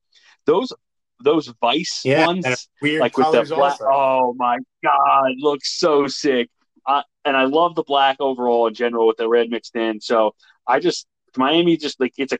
Those 0.45 0.71
those 1.23 1.47
Vice 1.61 2.01
Yeah, 2.03 2.25
ones, 2.25 2.67
weird 2.81 3.01
like 3.01 3.17
with 3.17 3.31
the 3.31 3.43
black. 3.55 3.71
also. 3.79 3.85
Oh 3.89 4.33
my 4.37 4.57
god, 4.83 5.31
looks 5.37 5.77
so 5.79 6.07
sick. 6.07 6.49
Uh, 6.85 7.03
and 7.23 7.35
I 7.37 7.45
love 7.45 7.75
the 7.75 7.83
black 7.83 8.17
overall 8.19 8.67
in 8.67 8.73
general 8.73 9.07
with 9.07 9.17
the 9.17 9.27
red 9.27 9.49
mixed 9.49 9.75
in. 9.75 9.99
So 10.01 10.35
I 10.67 10.79
just 10.79 11.07
Miami 11.37 11.77
just 11.77 11.99
like 11.99 12.13
it's 12.17 12.33
a 12.33 12.37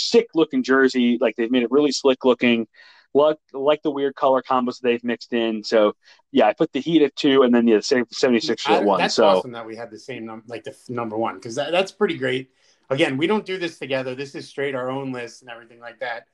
sick 0.00 0.28
looking 0.34 0.62
jersey. 0.62 1.18
Like 1.20 1.36
they've 1.36 1.50
made 1.50 1.62
it 1.62 1.70
really 1.70 1.92
slick 1.92 2.24
looking. 2.24 2.66
Like 3.12 3.38
like 3.52 3.82
the 3.82 3.90
weird 3.90 4.14
color 4.14 4.40
combos 4.40 4.80
they've 4.80 5.02
mixed 5.02 5.32
in. 5.32 5.64
So 5.64 5.94
yeah, 6.30 6.46
I 6.46 6.52
put 6.52 6.72
the 6.72 6.80
Heat 6.80 7.02
at 7.02 7.16
two, 7.16 7.42
and 7.42 7.52
then 7.52 7.66
yeah, 7.66 7.76
the 7.76 7.82
76ers 7.82 8.68
at 8.70 8.84
one. 8.84 8.98
That's 8.98 9.14
So 9.14 9.26
awesome 9.26 9.52
that 9.52 9.66
we 9.66 9.74
had 9.74 9.90
the 9.90 9.98
same 9.98 10.26
number, 10.26 10.44
like 10.46 10.62
the 10.62 10.70
f- 10.70 10.88
number 10.88 11.16
one, 11.18 11.34
because 11.34 11.56
that, 11.56 11.72
that's 11.72 11.90
pretty 11.90 12.16
great. 12.16 12.50
Again, 12.88 13.16
we 13.16 13.26
don't 13.26 13.44
do 13.44 13.58
this 13.58 13.78
together. 13.78 14.14
This 14.14 14.34
is 14.34 14.48
straight 14.48 14.74
our 14.74 14.90
own 14.90 15.12
list 15.12 15.42
and 15.42 15.50
everything 15.50 15.80
like 15.80 16.00
that. 16.00 16.26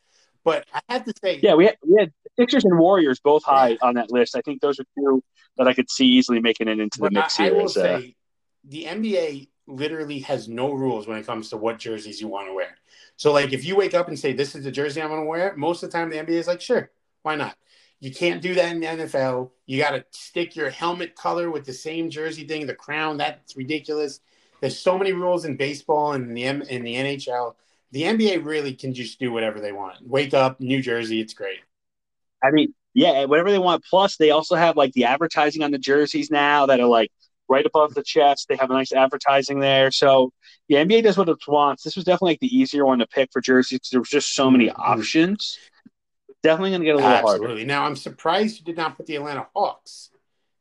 But 0.45 0.65
I 0.73 0.81
have 0.91 1.05
to 1.05 1.13
say, 1.23 1.41
yeah, 1.43 1.55
we 1.55 1.67
had, 1.67 1.77
we 1.87 1.99
had 1.99 2.13
Sixers 2.39 2.65
and 2.65 2.79
Warriors 2.79 3.19
both 3.21 3.43
high 3.43 3.77
on 3.83 3.95
that 3.95 4.11
list. 4.13 4.37
I 4.37 4.43
think 4.43 4.61
those 4.61 4.79
are 4.79 4.85
two 4.97 5.23
that 5.57 5.67
I 5.67 5.75
could 5.75 5.91
see 5.91 6.07
easily 6.07 6.41
making 6.41 6.69
it 6.69 6.79
into 6.79 7.01
the 7.01 7.11
mix 7.11 7.41
I, 7.41 7.49
I 7.49 7.51
will 7.51 7.65
uh, 7.65 7.69
say, 7.69 8.17
the 8.65 8.85
NBA 8.85 9.49
literally 9.67 10.21
has 10.21 10.49
no 10.49 10.73
rules 10.73 11.07
when 11.09 11.19
it 11.19 11.27
comes 11.27 11.51
to 11.51 11.57
what 11.57 11.79
jerseys 11.79 12.21
you 12.21 12.29
want 12.29 12.49
to 12.49 12.55
wear. 12.55 12.76
So, 13.17 13.33
like, 13.33 13.53
if 13.53 13.65
you 13.65 13.77
wake 13.77 13.95
up 13.95 14.09
and 14.09 14.19
say, 14.19 14.33
"This 14.33 14.55
is 14.55 14.65
the 14.65 14.71
jersey 14.71 15.01
I'm 15.01 15.09
going 15.09 15.21
to 15.21 15.27
wear," 15.27 15.55
most 15.57 15.83
of 15.83 15.91
the 15.91 15.97
time 15.97 16.11
the 16.11 16.19
NBA 16.19 16.39
is 16.39 16.47
like, 16.47 16.61
"Sure, 16.61 16.91
why 17.23 17.37
not?" 17.37 17.57
You 17.99 18.13
can't 18.13 18.43
do 18.43 18.55
that 18.55 18.73
in 18.73 18.81
the 18.81 18.87
NFL. 18.87 19.53
You 19.65 19.81
got 19.81 19.91
to 19.91 20.05
stick 20.11 20.55
your 20.55 20.69
helmet 20.69 21.15
color 21.15 21.51
with 21.51 21.65
the 21.65 21.73
same 21.73 22.11
jersey 22.11 22.47
thing, 22.47 22.67
the 22.67 22.75
crown. 22.75 23.17
That's 23.17 23.57
ridiculous. 23.57 24.21
There's 24.61 24.79
so 24.79 24.99
many 24.99 25.13
rules 25.13 25.45
in 25.45 25.57
baseball 25.57 26.13
and 26.13 26.29
in 26.29 26.35
the 26.35 26.45
M- 26.45 26.63
in 26.63 26.83
the 26.83 26.95
NHL. 26.95 27.57
The 27.93 28.03
NBA 28.03 28.45
really 28.45 28.75
can 28.75 28.93
just 28.93 29.19
do 29.19 29.33
whatever 29.33 29.61
they 29.61 29.73
want. 29.73 30.07
Wake 30.07 30.35
up, 30.35 30.61
New 30.61 30.83
Jersey, 30.83 31.21
it's 31.21 31.35
great. 31.35 31.61
I 32.43 32.51
mean, 32.51 32.75
yeah, 32.93 33.25
whatever 33.25 33.51
they 33.51 33.59
want. 33.59 33.85
Plus, 33.85 34.17
they 34.17 34.31
also 34.31 34.57
have 34.57 34.77
like 34.77 34.93
the 34.93 35.05
advertising 35.05 35.63
on 35.63 35.71
the 35.71 35.79
jerseys 35.79 36.31
now 36.31 36.67
that 36.67 36.81
are 36.81 36.87
like 36.87 37.11
right 37.49 37.65
above 37.67 37.95
the 37.95 38.03
chest. 38.03 38.47
They 38.49 38.57
have 38.57 38.71
a 38.71 38.75
nice 38.75 38.93
advertising 38.93 39.61
there. 39.61 39.91
So, 39.91 40.33
yeah, 40.69 40.83
NBA 40.85 41.03
does 41.03 41.17
what 41.17 41.29
it 41.29 41.39
wants. 41.47 41.83
This 41.83 41.97
was 41.97 42.05
definitely 42.05 42.33
like 42.33 42.41
the 42.41 42.57
easier 42.57 42.85
one 42.85 42.99
to 42.99 43.07
pick 43.07 43.31
for 43.33 43.41
jerseys 43.41 43.79
because 43.79 43.91
there 43.91 44.01
was 44.01 44.09
just 44.11 44.35
so 44.35 44.51
many 44.51 44.67
Mhm. 44.69 44.79
options. 44.79 45.59
Definitely 46.43 46.71
going 46.71 46.81
to 46.83 46.85
get 46.87 46.95
a 46.95 46.97
little 46.97 47.11
harder. 47.11 47.29
Absolutely. 47.45 47.65
Now, 47.65 47.85
I'm 47.85 47.97
surprised 47.97 48.59
you 48.59 48.65
did 48.65 48.77
not 48.77 48.97
put 48.97 49.07
the 49.07 49.17
Atlanta 49.17 49.47
Hawks 49.55 50.11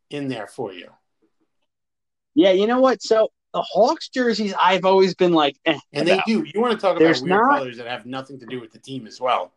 in 0.09 0.27
there 0.27 0.47
for 0.47 0.73
you. 0.73 0.91
Yeah, 2.33 2.51
you 2.51 2.67
know 2.67 2.79
what? 2.79 3.01
So 3.01 3.31
the 3.53 3.61
Hawks 3.61 4.09
jerseys, 4.09 4.53
I've 4.59 4.85
always 4.85 5.15
been 5.15 5.31
like, 5.33 5.57
eh, 5.65 5.79
And 5.93 6.07
they 6.07 6.19
do. 6.25 6.43
You 6.53 6.59
want 6.61 6.73
to 6.73 6.79
talk 6.79 6.99
There's 6.99 7.21
about 7.21 7.29
weird 7.29 7.41
not- 7.49 7.57
colors 7.59 7.77
that 7.77 7.87
have 7.87 8.05
nothing 8.05 8.39
to 8.39 8.45
do 8.45 8.59
with 8.59 8.71
the 8.71 8.79
team 8.79 9.07
as 9.07 9.19
well. 9.21 9.53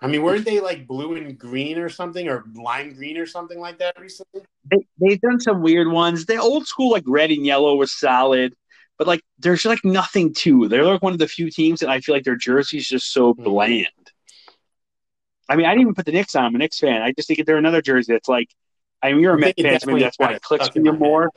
I 0.00 0.06
mean, 0.06 0.22
weren't 0.22 0.44
they 0.44 0.60
like 0.60 0.86
blue 0.86 1.16
and 1.16 1.36
green 1.38 1.78
or 1.78 1.88
something, 1.88 2.28
or 2.28 2.44
lime 2.54 2.94
green 2.94 3.16
or 3.18 3.26
something 3.26 3.58
like 3.58 3.78
that 3.78 3.98
recently? 4.00 4.42
they, 4.70 4.86
they've 5.00 5.20
done 5.20 5.40
some 5.40 5.62
weird 5.62 5.88
ones. 5.88 6.26
The 6.26 6.36
old 6.36 6.66
school 6.66 6.90
like 6.90 7.04
red 7.06 7.30
and 7.30 7.44
yellow 7.44 7.74
was 7.76 7.92
solid, 7.92 8.54
but 8.96 9.06
like 9.06 9.22
there's 9.38 9.64
like 9.64 9.84
nothing 9.84 10.34
to. 10.34 10.68
They're 10.68 10.84
like 10.84 11.02
one 11.02 11.12
of 11.12 11.18
the 11.18 11.28
few 11.28 11.50
teams 11.50 11.80
that 11.80 11.88
I 11.88 12.00
feel 12.00 12.14
like 12.14 12.24
their 12.24 12.36
jersey's 12.36 12.86
just 12.86 13.12
so 13.12 13.34
Mhm. 13.34 13.44
bland. 13.44 13.86
I 15.48 15.56
mean, 15.56 15.66
I 15.66 15.70
didn't 15.70 15.82
even 15.82 15.94
put 15.94 16.06
the 16.06 16.12
Knicks 16.12 16.34
on. 16.36 16.44
I'm 16.44 16.54
a 16.54 16.58
Knicks 16.58 16.78
fan. 16.78 17.00
I 17.00 17.12
just 17.12 17.26
think 17.26 17.44
they're 17.46 17.56
another 17.56 17.82
jersey 17.82 18.12
that's 18.12 18.28
like. 18.28 18.50
I 19.00 19.12
mean, 19.12 19.20
you're 19.20 19.34
a 19.34 19.38
Met 19.38 19.54
think 19.56 19.58
it 19.58 19.70
fan, 19.70 19.80
so 19.80 19.86
maybe 19.86 20.00
that's 20.00 20.18
why 20.18 20.32
it 20.32 20.42
clicks 20.42 20.68
for 20.68 20.80
you 20.80 20.92
more. 20.92 21.30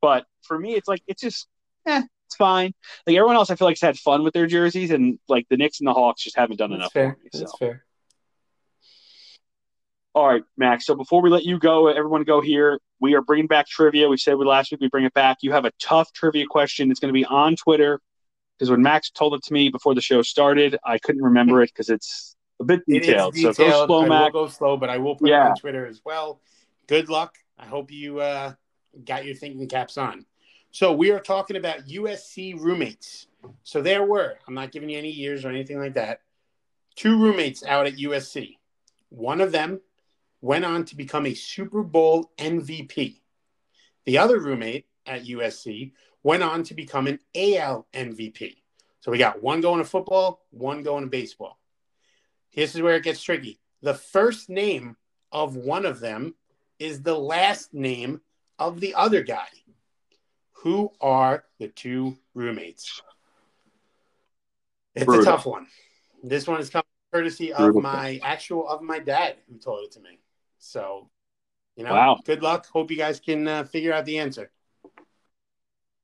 But 0.00 0.24
for 0.42 0.56
me, 0.56 0.74
it's 0.74 0.86
like 0.86 1.02
it's 1.08 1.20
just, 1.20 1.48
eh, 1.84 2.02
it's 2.26 2.36
fine. 2.36 2.72
Like 3.06 3.16
everyone 3.16 3.36
else, 3.36 3.50
I 3.50 3.56
feel 3.56 3.66
like 3.68 3.76
has 3.76 3.80
had 3.80 3.98
fun 3.98 4.22
with 4.24 4.34
their 4.34 4.46
jerseys, 4.46 4.90
and 4.90 5.18
like 5.28 5.46
the 5.48 5.56
Knicks 5.56 5.80
and 5.80 5.86
the 5.88 5.92
Hawks 5.94 6.22
just 6.22 6.36
haven't 6.36 6.56
done 6.56 6.70
That's 6.70 6.80
enough 6.80 6.92
fair. 6.92 7.12
for 7.12 7.18
me. 7.24 7.30
So. 7.32 7.38
That's 7.40 7.58
fair. 7.58 7.84
All 10.14 10.26
right, 10.26 10.42
Max. 10.56 10.86
So 10.86 10.94
before 10.94 11.20
we 11.20 11.28
let 11.28 11.44
you 11.44 11.58
go, 11.58 11.88
everyone 11.88 12.24
go 12.24 12.40
here. 12.40 12.80
We 13.00 13.14
are 13.14 13.20
bringing 13.20 13.46
back 13.46 13.68
trivia. 13.68 14.08
We 14.08 14.16
said 14.16 14.36
we 14.36 14.46
last 14.46 14.70
week 14.72 14.80
we 14.80 14.88
bring 14.88 15.04
it 15.04 15.12
back. 15.12 15.38
You 15.42 15.52
have 15.52 15.66
a 15.66 15.72
tough 15.78 16.10
trivia 16.14 16.46
question. 16.46 16.90
It's 16.90 17.00
going 17.00 17.12
to 17.12 17.18
be 17.18 17.26
on 17.26 17.54
Twitter 17.56 18.00
because 18.58 18.70
when 18.70 18.80
Max 18.80 19.10
told 19.10 19.34
it 19.34 19.42
to 19.44 19.52
me 19.52 19.68
before 19.68 19.94
the 19.94 20.00
show 20.00 20.22
started, 20.22 20.78
I 20.82 20.96
couldn't 20.98 21.22
remember 21.22 21.60
it 21.62 21.70
because 21.70 21.90
it's 21.90 22.34
a 22.60 22.64
bit 22.64 22.80
It 22.88 23.02
is 23.02 23.06
detailed. 23.08 23.36
So 23.36 23.52
go 23.52 23.86
slow, 23.86 24.04
I 24.04 24.08
Max. 24.08 24.32
will 24.32 24.46
go 24.46 24.50
slow, 24.50 24.76
but 24.78 24.88
I 24.88 24.96
will 24.96 25.16
put 25.16 25.28
Yeah. 25.28 25.48
it 25.48 25.50
on 25.50 25.56
Twitter 25.56 25.86
as 25.86 26.00
well. 26.02 26.40
Good 26.86 27.10
luck. 27.10 27.34
I 27.58 27.66
hope 27.66 27.90
you 27.90 28.20
uh, 28.20 28.54
got 29.04 29.26
your 29.26 29.34
thinking 29.34 29.68
caps 29.68 29.98
on. 29.98 30.24
So 30.76 30.92
we 30.92 31.10
are 31.10 31.20
talking 31.20 31.56
about 31.56 31.86
USC 31.86 32.60
roommates. 32.60 33.28
So 33.62 33.80
there 33.80 34.04
were, 34.04 34.34
I'm 34.46 34.52
not 34.52 34.72
giving 34.72 34.90
you 34.90 34.98
any 34.98 35.10
years 35.10 35.42
or 35.42 35.48
anything 35.48 35.78
like 35.78 35.94
that, 35.94 36.20
two 36.96 37.18
roommates 37.18 37.64
out 37.64 37.86
at 37.86 37.96
USC. 37.96 38.58
One 39.08 39.40
of 39.40 39.52
them 39.52 39.80
went 40.42 40.66
on 40.66 40.84
to 40.84 40.94
become 40.94 41.24
a 41.24 41.32
Super 41.32 41.82
Bowl 41.82 42.30
MVP. 42.36 43.22
The 44.04 44.18
other 44.18 44.38
roommate 44.38 44.84
at 45.06 45.24
USC 45.24 45.92
went 46.22 46.42
on 46.42 46.62
to 46.64 46.74
become 46.74 47.06
an 47.06 47.20
AL 47.34 47.86
MVP. 47.94 48.56
So 49.00 49.10
we 49.10 49.16
got 49.16 49.42
one 49.42 49.62
going 49.62 49.78
to 49.78 49.88
football, 49.88 50.42
one 50.50 50.82
going 50.82 51.04
to 51.04 51.08
baseball. 51.08 51.58
This 52.54 52.74
is 52.74 52.82
where 52.82 52.96
it 52.96 53.02
gets 53.02 53.22
tricky. 53.22 53.60
The 53.80 53.94
first 53.94 54.50
name 54.50 54.98
of 55.32 55.56
one 55.56 55.86
of 55.86 56.00
them 56.00 56.34
is 56.78 57.00
the 57.00 57.18
last 57.18 57.72
name 57.72 58.20
of 58.58 58.80
the 58.80 58.94
other 58.94 59.22
guy. 59.22 59.48
Who 60.62 60.90
are 61.00 61.44
the 61.58 61.68
two 61.68 62.16
roommates? 62.34 63.02
It's 64.94 65.04
Brutal. 65.04 65.22
a 65.22 65.26
tough 65.26 65.46
one. 65.46 65.66
This 66.22 66.46
one 66.46 66.60
is 66.60 66.70
coming 66.70 66.84
courtesy 67.12 67.52
of 67.52 67.58
Brutal. 67.58 67.82
my 67.82 68.20
actual 68.22 68.66
of 68.68 68.82
my 68.82 68.98
dad 68.98 69.36
who 69.48 69.58
told 69.58 69.84
it 69.84 69.92
to 69.92 70.00
me. 70.00 70.18
So, 70.58 71.08
you 71.76 71.84
know, 71.84 71.92
Wow. 71.92 72.18
good 72.24 72.42
luck. 72.42 72.66
Hope 72.66 72.90
you 72.90 72.96
guys 72.96 73.20
can 73.20 73.46
uh, 73.46 73.64
figure 73.64 73.92
out 73.92 74.06
the 74.06 74.18
answer. 74.18 74.50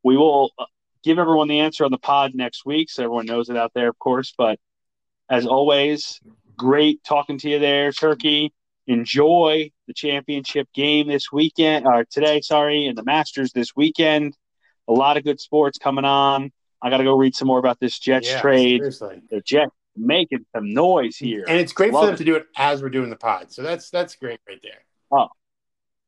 We 0.04 0.16
will 0.16 0.50
uh, 0.58 0.66
give 1.02 1.18
everyone 1.18 1.48
the 1.48 1.60
answer 1.60 1.84
on 1.84 1.90
the 1.90 1.98
pod 1.98 2.34
next 2.34 2.64
week, 2.66 2.90
so 2.90 3.04
everyone 3.04 3.26
knows 3.26 3.48
it 3.48 3.56
out 3.56 3.72
there, 3.74 3.88
of 3.88 3.98
course. 3.98 4.34
But 4.36 4.58
as 5.30 5.46
always, 5.46 6.20
great 6.56 7.02
talking 7.04 7.38
to 7.38 7.48
you 7.48 7.58
there, 7.58 7.90
Turkey. 7.92 8.52
Enjoy 8.86 9.70
the 9.86 9.94
championship 9.94 10.68
game 10.74 11.08
this 11.08 11.32
weekend, 11.32 11.86
or 11.86 12.04
today, 12.04 12.40
sorry, 12.40 12.86
and 12.86 12.98
the 12.98 13.04
Masters 13.04 13.52
this 13.52 13.74
weekend. 13.74 14.36
A 14.92 14.98
lot 14.98 15.16
of 15.16 15.24
good 15.24 15.40
sports 15.40 15.78
coming 15.78 16.04
on. 16.04 16.52
I 16.82 16.90
got 16.90 16.98
to 16.98 17.04
go 17.04 17.16
read 17.16 17.34
some 17.34 17.48
more 17.48 17.58
about 17.58 17.80
this 17.80 17.98
Jets 17.98 18.28
Yeah, 18.28 18.40
trade. 18.42 18.80
seriously. 18.80 19.22
The 19.30 19.40
Jets 19.40 19.72
making 19.96 20.44
some 20.54 20.74
noise 20.74 21.16
here. 21.16 21.44
And 21.48 21.58
it's 21.58 21.72
great 21.72 21.92
Love 21.94 22.02
for 22.02 22.06
them 22.08 22.14
it. 22.14 22.18
to 22.18 22.24
do 22.24 22.34
it 22.36 22.46
as 22.58 22.82
we're 22.82 22.90
doing 22.90 23.08
the 23.08 23.16
pod. 23.16 23.50
So 23.52 23.62
that's 23.62 23.88
that's 23.88 24.16
great 24.16 24.38
right 24.46 24.60
there. 24.62 24.84
Oh, 25.10 25.28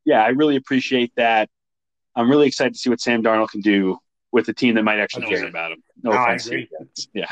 yeah, 0.05 0.23
I 0.23 0.29
really 0.29 0.57
appreciate 0.57 1.13
that. 1.17 1.49
I'm 2.15 2.29
really 2.29 2.47
excited 2.47 2.75
to 2.75 2.79
see 2.79 2.91
what 2.91 3.01
Sam 3.01 3.23
Darnold 3.23 3.49
can 3.51 3.63
do 3.63 3.99
with 4.33 4.49
a 4.49 4.53
team 4.53 4.75
that 4.75 4.83
might 4.83 4.99
actually 4.99 5.27
care 5.29 5.47
about 5.47 5.73
him. 5.73 5.83
No 6.03 6.11
No, 6.11 6.23
offense. 6.23 6.51
Yeah. 7.15 7.27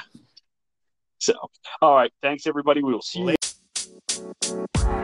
So, 1.19 1.35
all 1.83 1.95
right. 1.95 2.13
Thanks, 2.23 2.47
everybody. 2.47 2.83
We 2.83 2.93
will 2.95 3.03
see 3.03 3.19
you. 3.21 3.25
Later. 3.27 5.02